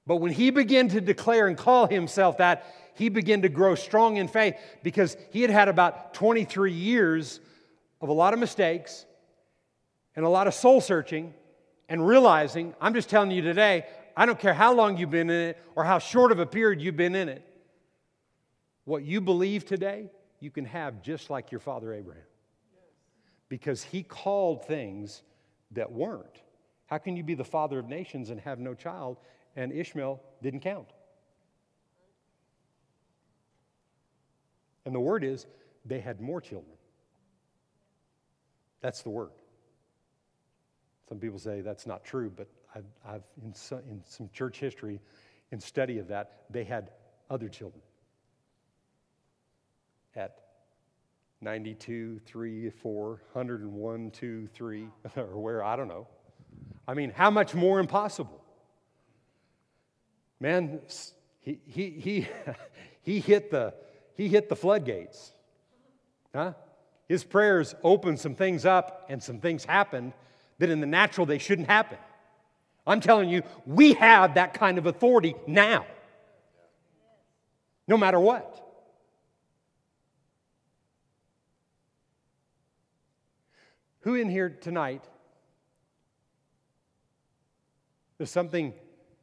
But 0.06 0.18
when 0.18 0.32
he 0.32 0.52
began 0.52 0.88
to 0.90 1.02
declare 1.02 1.48
and 1.48 1.58
call 1.58 1.88
himself 1.88 2.38
that, 2.38 2.66
he 2.96 3.10
began 3.10 3.42
to 3.44 3.50
grow 3.50 3.76
strong 3.76 4.18
in 4.18 4.28
faith 4.28 4.56
because 4.82 5.16
he 5.32 5.42
had 5.42 5.52
had 5.52 5.68
about 5.68 6.14
23 6.14 6.72
years 6.72 7.40
of 8.02 8.10
a 8.10 8.14
lot 8.14 8.34
of 8.34 8.40
mistakes 8.40 9.06
and 10.18 10.26
a 10.26 10.30
lot 10.30 10.48
of 10.48 10.54
soul 10.56 10.82
searching 10.82 11.32
and 11.88 12.06
realizing, 12.06 12.74
I'm 12.82 12.96
just 12.96 13.08
telling 13.08 13.30
you 13.30 13.44
today, 13.44 13.86
I 14.18 14.26
don't 14.26 14.40
care 14.40 14.54
how 14.54 14.74
long 14.74 14.98
you've 14.98 15.12
been 15.12 15.30
in 15.30 15.50
it 15.50 15.58
or 15.76 15.84
how 15.84 16.00
short 16.00 16.32
of 16.32 16.40
a 16.40 16.46
period 16.46 16.82
you've 16.82 16.98
been 16.98 17.16
in 17.16 17.30
it. 17.30 17.46
What 18.84 19.04
you 19.04 19.22
believe 19.22 19.64
today, 19.64 20.10
you 20.40 20.50
can 20.50 20.66
have 20.66 21.04
just 21.04 21.30
like 21.30 21.52
your 21.52 21.60
father 21.60 21.94
Abraham. 21.94 22.24
Because 23.48 23.84
he 23.84 24.02
called 24.02 24.66
things 24.66 25.22
that 25.72 25.92
weren't. 25.92 26.42
How 26.88 26.98
can 26.98 27.16
you 27.16 27.24
be 27.24 27.36
the 27.36 27.46
father 27.46 27.78
of 27.78 27.88
nations 27.88 28.32
and 28.32 28.42
have 28.42 28.58
no 28.58 28.74
child? 28.74 29.18
And 29.56 29.72
Ishmael 29.72 30.20
didn't 30.42 30.62
count. 30.62 30.88
And 34.84 34.96
the 34.96 35.00
word 35.00 35.24
is, 35.24 35.46
they 35.86 36.00
had 36.00 36.20
more 36.20 36.42
children. 36.42 36.76
That's 38.82 39.04
the 39.04 39.12
word. 39.12 39.30
Some 41.08 41.20
people 41.20 41.40
say 41.40 41.62
that's 41.62 41.88
not 41.88 42.04
true, 42.04 42.32
but 42.36 42.48
I've, 42.76 42.86
I've 43.06 43.24
in, 43.44 43.54
some, 43.54 43.80
in 43.90 44.02
some 44.06 44.30
church 44.34 44.60
history, 44.60 45.00
in 45.52 45.60
study 45.60 46.00
of 46.00 46.08
that, 46.10 46.44
they 46.50 46.64
had 46.64 46.92
other 47.30 47.48
children. 47.48 47.82
At 50.16 50.40
92, 51.42 52.20
3, 52.26 52.70
4, 52.70 53.08
101, 53.08 54.12
2, 54.12 54.48
3, 54.48 54.88
or 55.18 55.40
where, 55.40 55.64
I 55.64 55.76
don't 55.76 55.88
know. 55.88 56.08
I 56.88 56.94
mean, 56.94 57.12
how 57.12 57.30
much 57.30 57.54
more 57.54 57.80
impossible? 57.80 58.44
Man, 60.40 60.82
he, 61.40 61.60
he, 61.66 61.90
he, 61.92 62.28
he, 63.02 63.20
hit, 63.20 63.52
the, 63.52 63.74
he 64.16 64.28
hit 64.28 64.50
the 64.50 64.56
floodgates. 64.56 65.32
Huh? 66.34 66.54
His 67.08 67.24
prayers 67.24 67.76
opened 67.84 68.20
some 68.20 68.36
things 68.36 68.66
up 68.66 69.06
and 69.10 69.24
some 69.24 69.40
things 69.40 69.64
happened 69.64 70.14
that 70.60 70.70
in 70.70 70.80
the 70.80 70.88
natural 70.88 71.26
they 71.26 71.38
shouldn't 71.38 71.68
happen. 71.68 71.98
I'm 72.86 73.02
telling 73.02 73.30
you, 73.30 73.44
we 73.66 73.94
have 73.94 74.36
that 74.36 74.54
kind 74.54 74.78
of 74.78 74.86
authority 74.86 75.36
now, 75.46 75.86
no 77.88 77.98
matter 77.98 78.20
what. 78.20 78.64
Who 84.02 84.16
in 84.16 84.30
here 84.30 84.50
tonight, 84.50 85.04
there's 88.18 88.32
something 88.32 88.74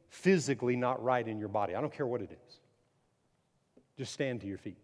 physically 0.09 0.75
not 0.75 1.03
right 1.03 1.27
in 1.27 1.39
your 1.39 1.49
body? 1.49 1.73
I 1.73 1.81
don't 1.81 1.91
care 1.91 2.05
what 2.05 2.21
it 2.21 2.31
is. 2.31 2.59
Just 3.97 4.13
stand 4.13 4.41
to 4.41 4.47
your 4.47 4.59
feet. 4.59 4.77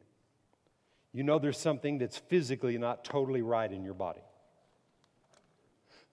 You 1.14 1.24
know 1.24 1.38
there's 1.38 1.60
something 1.60 1.98
that's 2.00 2.18
physically 2.18 2.78
not 2.80 3.04
totally 3.04 3.42
right 3.42 3.72
in 3.72 3.84
your 3.84 3.94
body. 3.94 4.22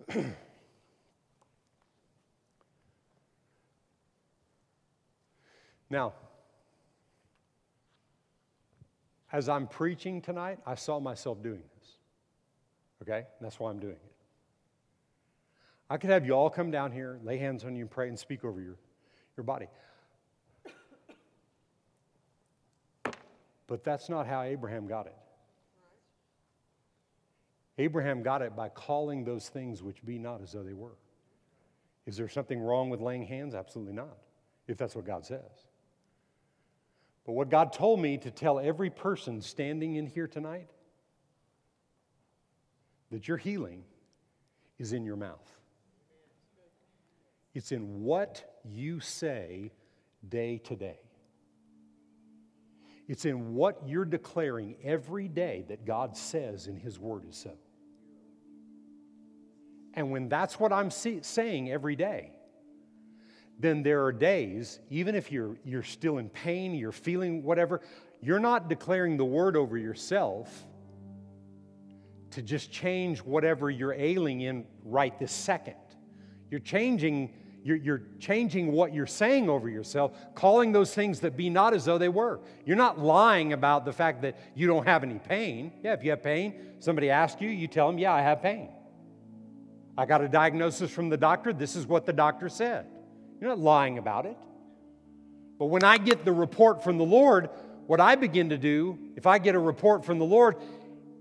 now, 5.90 6.14
as 9.32 9.48
I'm 9.48 9.66
preaching 9.66 10.20
tonight, 10.22 10.59
I 10.66 10.74
saw 10.74 11.00
myself 11.00 11.42
doing 11.42 11.62
this. 11.78 11.88
Okay? 13.02 13.26
That's 13.40 13.61
why 13.61 13.70
I'm 13.70 13.78
doing 13.80 13.92
it. 13.92 14.12
I 15.90 15.96
could 15.96 16.11
have 16.11 16.26
you 16.26 16.32
all 16.32 16.50
come 16.50 16.70
down 16.70 16.92
here, 16.92 17.18
lay 17.22 17.38
hands 17.38 17.64
on 17.64 17.74
you, 17.74 17.82
and 17.82 17.90
pray 17.90 18.09
and 18.09 18.18
speak 18.18 18.44
over 18.44 18.61
your, 18.61 18.76
your 19.36 19.44
body. 19.44 19.68
But 23.66 23.84
that's 23.84 24.09
not 24.09 24.26
how 24.26 24.42
Abraham 24.42 24.86
got 24.86 25.06
it. 25.06 25.14
Abraham 27.79 28.22
got 28.22 28.43
it 28.43 28.57
by 28.57 28.68
calling 28.68 29.24
those 29.24 29.49
things 29.49 29.83
which 29.83 30.05
be 30.05 30.18
not 30.18 30.43
as 30.43 30.53
though 30.53 30.64
they 30.64 30.72
were. 30.74 30.97
Is 32.07 32.16
there 32.16 32.29
something 32.29 32.59
wrong 32.59 32.91
with 32.91 33.01
laying 33.01 33.24
hands? 33.24 33.55
Absolutely 33.55 33.93
not, 33.95 34.18
if 34.66 34.76
that's 34.76 34.97
what 34.97 35.07
God 35.07 35.24
says. 35.24 35.66
But 37.24 37.33
what 37.33 37.51
God 37.51 37.72
told 37.72 38.01
me 38.01 38.18
to 38.18 38.31
tell 38.31 38.59
every 38.59 38.91
person 38.91 39.41
standing 39.41 39.95
in 39.95 40.07
here 40.07 40.26
tonight 40.26 40.68
that 43.11 43.29
your 43.29 43.37
healing 43.37 43.85
is 44.79 44.93
in 44.93 45.05
your 45.05 45.16
mouth. 45.16 45.59
It's 47.55 47.70
in 47.72 48.03
what 48.03 48.61
you 48.64 49.01
say 49.01 49.72
day 50.26 50.59
to 50.64 50.76
day. 50.76 51.01
It's 53.09 53.24
in 53.24 53.55
what 53.55 53.83
you're 53.87 54.05
declaring 54.05 54.76
every 54.83 55.29
day 55.29 55.64
that 55.68 55.85
God 55.85 56.16
says 56.16 56.66
in 56.66 56.76
His 56.76 56.99
Word 56.99 57.24
is 57.29 57.37
so. 57.37 57.53
And 59.99 60.12
when 60.12 60.28
that's 60.28 60.61
what 60.61 60.72
I'm 60.72 60.92
see, 60.92 61.18
saying 61.22 61.72
every 61.72 61.96
day, 61.96 62.30
then 63.59 63.82
there 63.82 64.05
are 64.05 64.12
days, 64.12 64.78
even 64.90 65.16
if 65.16 65.32
you're, 65.32 65.57
you're 65.64 65.82
still 65.82 66.18
in 66.18 66.28
pain, 66.28 66.72
you're 66.72 66.92
feeling 66.92 67.42
whatever, 67.42 67.80
you're 68.22 68.38
not 68.38 68.68
declaring 68.68 69.16
the 69.16 69.24
word 69.24 69.57
over 69.57 69.76
yourself 69.76 70.64
to 72.30 72.42
just 72.42 72.70
change 72.70 73.18
whatever 73.18 73.72
you're 73.72 73.92
ailing 73.92 74.42
in 74.42 74.64
right 74.84 75.18
this 75.18 75.32
second. 75.32 75.74
You're 76.49 76.61
changing, 76.61 77.34
you're, 77.64 77.78
you're 77.78 78.03
changing 78.20 78.70
what 78.70 78.94
you're 78.94 79.05
saying 79.05 79.51
over 79.51 79.68
yourself, 79.68 80.12
calling 80.36 80.70
those 80.70 80.94
things 80.94 81.18
that 81.20 81.36
be 81.36 81.51
not 81.51 81.74
as 81.74 81.86
though 81.86 81.99
they 81.99 82.09
were. 82.09 82.38
You're 82.64 82.76
not 82.76 83.01
lying 83.01 83.53
about 83.53 83.84
the 83.84 83.92
fact 83.92 84.22
that 84.22 84.38
you 84.55 84.68
don't 84.68 84.86
have 84.86 85.03
any 85.03 85.18
pain. 85.18 85.72
Yeah, 85.82 85.94
if 85.94 86.05
you 86.05 86.11
have 86.11 86.22
pain, 86.22 86.55
somebody 86.78 87.11
asks 87.11 87.42
you, 87.42 87.49
you 87.49 87.66
tell 87.66 87.88
them, 87.88 87.99
Yeah, 87.99 88.12
I 88.12 88.22
have 88.22 88.40
pain. 88.40 88.68
I 89.99 90.07
got 90.07 90.22
a 90.22 90.28
diagnosis 90.28 90.92
from 90.92 91.09
the 91.09 91.16
doctor. 91.16 91.53
This 91.53 91.74
is 91.74 91.84
what 91.84 92.07
the 92.07 92.12
doctor 92.12 92.49
said. 92.49 92.86
You're 93.40 93.51
not 93.51 93.59
lying 93.59 93.99
about 93.99 94.26
it. 94.26 94.36
But 95.59 95.66
when 95.66 95.82
I 95.82 95.99
get 95.99 96.24
the 96.24 96.32
report 96.32 96.84
from 96.84 96.99
the 96.99 97.05
Lord, 97.05 97.51
what 97.88 98.01
I 98.01 98.14
begin 98.14 98.51
to 98.51 98.59
do, 98.59 98.96
if 99.16 99.26
I 99.26 99.38
get 99.38 99.57
a 99.57 99.59
report 99.59 100.05
from 100.05 100.20
the 100.20 100.24
Lord 100.24 100.55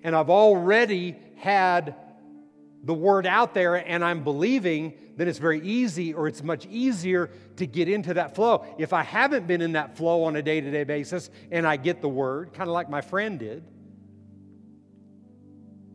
and 0.03 0.15
I've 0.15 0.29
already 0.29 1.15
had 1.37 1.95
the 2.83 2.93
word 2.93 3.25
out 3.25 3.55
there 3.55 3.75
and 3.75 4.05
I'm 4.05 4.23
believing, 4.23 4.93
then 5.15 5.27
it's 5.27 5.39
very 5.39 5.59
easy 5.61 6.13
or 6.13 6.27
it's 6.27 6.43
much 6.43 6.67
easier 6.67 7.31
to 7.55 7.65
get 7.65 7.89
into 7.89 8.13
that 8.13 8.35
flow. 8.35 8.63
If 8.77 8.93
I 8.93 9.01
haven't 9.01 9.47
been 9.47 9.61
in 9.61 9.71
that 9.71 9.97
flow 9.97 10.25
on 10.25 10.35
a 10.35 10.43
day 10.43 10.61
to 10.61 10.69
day 10.69 10.83
basis 10.83 11.31
and 11.49 11.65
I 11.65 11.77
get 11.77 12.01
the 12.01 12.09
word, 12.09 12.53
kind 12.53 12.69
of 12.69 12.75
like 12.75 12.91
my 12.91 13.01
friend 13.01 13.39
did, 13.39 13.63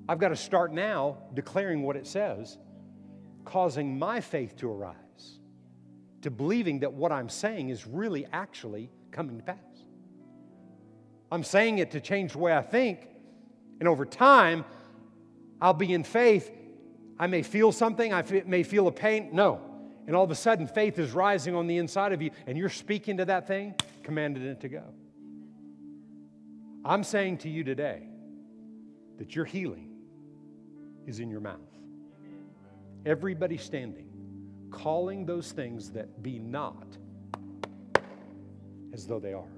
I've 0.09 0.19
got 0.19 0.31
to 0.31 0.37
start 0.37 0.73
now 0.73 1.19
declaring 1.33 1.85
what 1.85 1.95
it 1.95 2.09
says 2.09 2.59
causing 3.45 3.99
my 3.99 4.21
faith 4.21 4.57
to 4.57 4.71
arise 4.71 4.97
to 6.23 6.31
believing 6.31 6.81
that 6.81 6.93
what 6.93 7.13
I'm 7.13 7.29
saying 7.29 7.69
is 7.69 7.87
really 7.87 8.27
actually 8.33 8.91
coming 9.11 9.37
to 9.37 9.43
pass. 9.43 9.57
I'm 11.31 11.45
saying 11.45 11.79
it 11.79 11.91
to 11.93 12.01
change 12.01 12.33
the 12.33 12.39
way 12.39 12.57
I 12.57 12.63
think, 12.63 13.09
and 13.81 13.89
over 13.89 14.05
time, 14.05 14.65
I'll 15.61 15.75
be 15.75 15.93
in 15.93 16.05
faith. 16.05 16.51
I 17.19 17.27
may 17.27 17.43
feel 17.43 17.73
something, 17.73 18.13
I 18.13 18.23
may 18.47 18.63
feel 18.63 18.87
a 18.87 18.93
pain. 18.93 19.31
No. 19.33 19.61
And 20.07 20.17
all 20.17 20.25
of 20.25 20.31
a 20.31 20.37
sudden, 20.37 20.67
faith 20.67 20.99
is 20.99 21.13
rising 21.13 21.55
on 21.55 21.67
the 21.67 21.79
inside 21.79 22.13
of 22.13 22.23
you, 22.23 22.31
and 22.47 22.59
you're 22.59 22.69
speaking 22.69 23.17
to 23.19 23.25
that 23.27 23.47
thing, 23.47 23.75
commanding 24.03 24.45
it 24.45 24.61
to 24.61 24.69
go. 24.69 24.83
I'm 26.85 27.05
saying 27.05 27.39
to 27.39 27.49
you 27.49 27.63
today 27.63 28.03
that 29.19 29.35
your 29.35 29.45
healing 29.45 29.91
is 31.07 31.21
in 31.21 31.31
your 31.31 31.41
mouth. 31.41 31.72
Everybody 33.05 33.57
standing, 33.57 34.09
calling 34.71 35.27
those 35.27 35.53
things 35.53 35.91
that 35.91 36.23
be 36.23 36.39
not 36.39 36.87
as 38.93 39.07
though 39.07 39.19
they 39.19 39.33
are. 39.33 39.49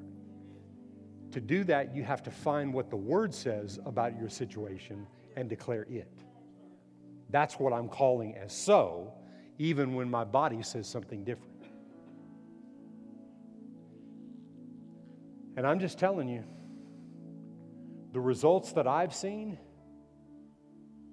To 1.32 1.40
do 1.40 1.64
that, 1.64 1.94
you 1.94 2.04
have 2.04 2.22
to 2.22 2.30
find 2.30 2.72
what 2.72 2.90
the 2.90 2.96
Word 2.96 3.34
says 3.34 3.78
about 3.84 4.16
your 4.18 4.28
situation 4.28 5.06
and 5.36 5.48
declare 5.48 5.86
it. 5.90 6.10
That's 7.30 7.58
what 7.58 7.72
I'm 7.72 7.88
calling 7.88 8.36
as 8.36 8.52
so, 8.52 9.12
even 9.58 9.94
when 9.94 10.08
my 10.08 10.24
body 10.24 10.62
says 10.62 10.86
something 10.86 11.24
different. 11.24 11.50
And 15.56 15.66
I'm 15.66 15.80
just 15.80 15.98
telling 15.98 16.28
you, 16.28 16.44
the 18.12 18.20
results 18.20 18.72
that 18.72 18.86
I've 18.86 19.14
seen 19.14 19.58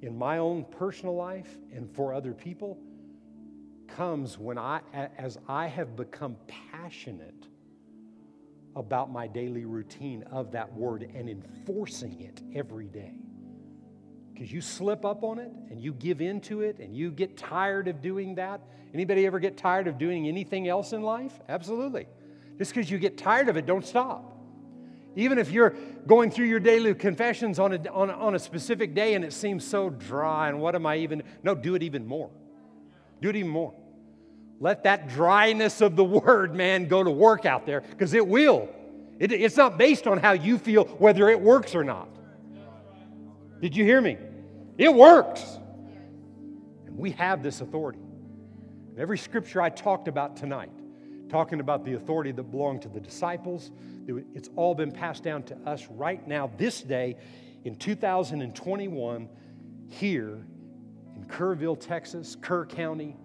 in 0.02 0.18
my 0.18 0.40
own 0.40 0.66
personal 0.66 1.16
life 1.16 1.58
and 1.74 1.90
for 1.96 2.14
other 2.14 2.34
people 2.34 2.78
comes 3.88 4.38
when 4.38 4.58
I, 4.58 4.82
as 5.18 5.38
I 5.48 5.68
have 5.68 5.96
become 5.96 6.36
passionate 6.72 7.48
about 8.76 9.12
my 9.12 9.28
daily 9.28 9.66
routine 9.66 10.24
of 10.32 10.52
that 10.52 10.72
word 10.74 11.12
and 11.14 11.30
enforcing 11.30 12.22
it 12.22 12.42
every 12.56 12.88
day. 12.88 13.14
Because 14.34 14.52
you 14.52 14.62
slip 14.62 15.06
up 15.06 15.24
on 15.24 15.40
it 15.40 15.52
and 15.70 15.80
you 15.80 15.94
give 15.94 16.22
into 16.22 16.62
it 16.62 16.80
and 16.80 16.96
you 16.96 17.12
get 17.12 17.38
tired 17.38 17.88
of 17.88 18.02
doing 18.02 18.36
that. 18.36 18.62
Anybody 18.94 19.26
ever 19.26 19.40
get 19.40 19.58
tired 19.58 19.88
of 19.88 19.98
doing 19.98 20.28
anything 20.28 20.68
else 20.68 20.94
in 20.94 21.02
life? 21.02 21.40
Absolutely. 21.50 22.08
Just 22.58 22.74
because 22.74 22.90
you 22.90 22.98
get 22.98 23.18
tired 23.18 23.50
of 23.50 23.58
it, 23.58 23.66
don't 23.66 23.86
stop. 23.86 24.31
Even 25.16 25.38
if 25.38 25.52
you're 25.52 25.76
going 26.08 26.32
through 26.32 26.46
your 26.46 26.60
daily 26.60 26.94
confessions 26.94 27.60
on 27.60 27.74
a, 27.74 27.90
on, 27.92 28.10
a, 28.10 28.14
on 28.14 28.36
a 28.36 28.40
specific 28.40 28.94
day 28.94 29.14
and 29.14 29.26
it 29.26 29.34
seems 29.34 29.66
so 29.66 29.90
dry, 29.90 30.48
and 30.48 30.60
what 30.60 30.74
am 30.74 30.86
I 30.86 30.98
even? 30.98 31.24
No, 31.44 31.54
do 31.54 31.76
it 31.76 31.84
even 31.84 32.06
more. 32.06 32.30
Do 33.22 33.30
it 33.30 33.36
even 33.36 33.52
more. 33.52 33.74
Let 34.60 34.84
that 34.84 35.10
dryness 35.10 35.82
of 35.82 35.96
the 35.96 36.04
word, 36.06 36.56
man, 36.56 36.88
go 36.88 37.04
to 37.04 37.12
work 37.12 37.46
out 37.46 37.66
there 37.66 37.82
because 37.82 38.14
it 38.14 38.26
will. 38.26 38.70
It, 39.20 39.32
it's 39.32 39.58
not 39.58 39.78
based 39.78 40.08
on 40.08 40.18
how 40.18 40.32
you 40.32 40.58
feel 40.58 40.86
whether 40.86 41.30
it 41.30 41.40
works 41.40 41.76
or 41.76 41.84
not. 41.84 42.08
Did 43.62 43.76
you 43.76 43.84
hear 43.84 44.02
me? 44.02 44.18
It 44.78 44.94
works. 44.94 45.60
And 46.88 46.98
we 46.98 47.12
have 47.12 47.44
this 47.44 47.62
authority. 47.62 48.00
And 48.90 49.00
every 49.00 49.18
scripture 49.18 49.62
I 49.62 49.70
talked 49.70 50.08
about 50.08 50.38
tonight, 50.38 50.72
talking 51.32 51.62
about 51.62 51.86
the 51.86 51.94
authority 51.94 52.34
that 52.34 52.44
belonged 52.44 52.82
to 52.82 52.90
the 52.90 53.00
disciples, 53.00 53.72
it's 54.36 54.50
all 54.58 54.76
been 54.76 54.92
passed 54.92 55.24
down 55.24 55.44
to 55.44 55.58
us 55.66 55.88
right 55.90 56.28
now, 56.28 56.52
this 56.58 56.82
day, 56.82 57.16
in 57.64 57.76
2021, 57.76 59.30
here 59.88 60.46
in 61.16 61.24
Kerrville, 61.26 61.80
Texas, 61.80 62.36
Kerr 62.42 62.66
County, 62.66 63.16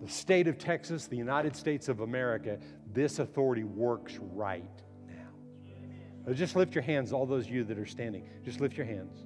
the 0.00 0.08
state 0.08 0.48
of 0.48 0.56
Texas, 0.56 1.08
the 1.08 1.16
United 1.16 1.54
States 1.54 1.88
of 1.88 2.00
America, 2.00 2.58
this 2.94 3.18
authority 3.18 3.64
works 3.64 4.18
right 4.32 4.64
now. 5.06 6.32
just 6.32 6.56
lift 6.56 6.74
your 6.74 6.82
hands, 6.82 7.12
all 7.12 7.26
those 7.26 7.46
of 7.46 7.52
you 7.52 7.64
that 7.64 7.78
are 7.78 7.86
standing. 7.86 8.26
Just 8.44 8.60
lift 8.60 8.76
your 8.78 8.86
hands. 8.86 9.18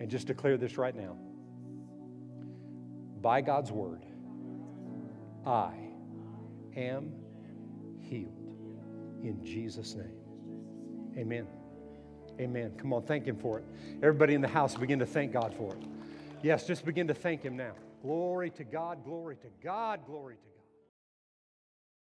And 0.00 0.10
just 0.10 0.26
declare 0.26 0.58
this 0.58 0.76
right 0.76 0.94
now. 0.94 1.16
By 3.22 3.40
God's 3.40 3.72
word, 3.72 4.04
I 5.46 5.87
am 6.78 7.12
healed. 8.00 8.32
In 9.22 9.44
Jesus' 9.44 9.94
name. 9.94 10.12
Amen. 11.16 11.46
Amen. 12.40 12.72
Come 12.78 12.92
on, 12.92 13.02
thank 13.02 13.26
Him 13.26 13.36
for 13.36 13.58
it. 13.58 13.64
Everybody 13.96 14.34
in 14.34 14.40
the 14.40 14.48
house, 14.48 14.76
begin 14.76 14.98
to 15.00 15.06
thank 15.06 15.32
God 15.32 15.52
for 15.54 15.74
it. 15.74 15.82
Yes, 16.42 16.66
just 16.66 16.84
begin 16.84 17.08
to 17.08 17.14
thank 17.14 17.42
Him 17.42 17.56
now. 17.56 17.72
Glory 18.02 18.50
to 18.50 18.64
God, 18.64 19.04
glory 19.04 19.36
to 19.36 19.48
God, 19.62 20.00
glory 20.06 20.36
to 20.36 20.47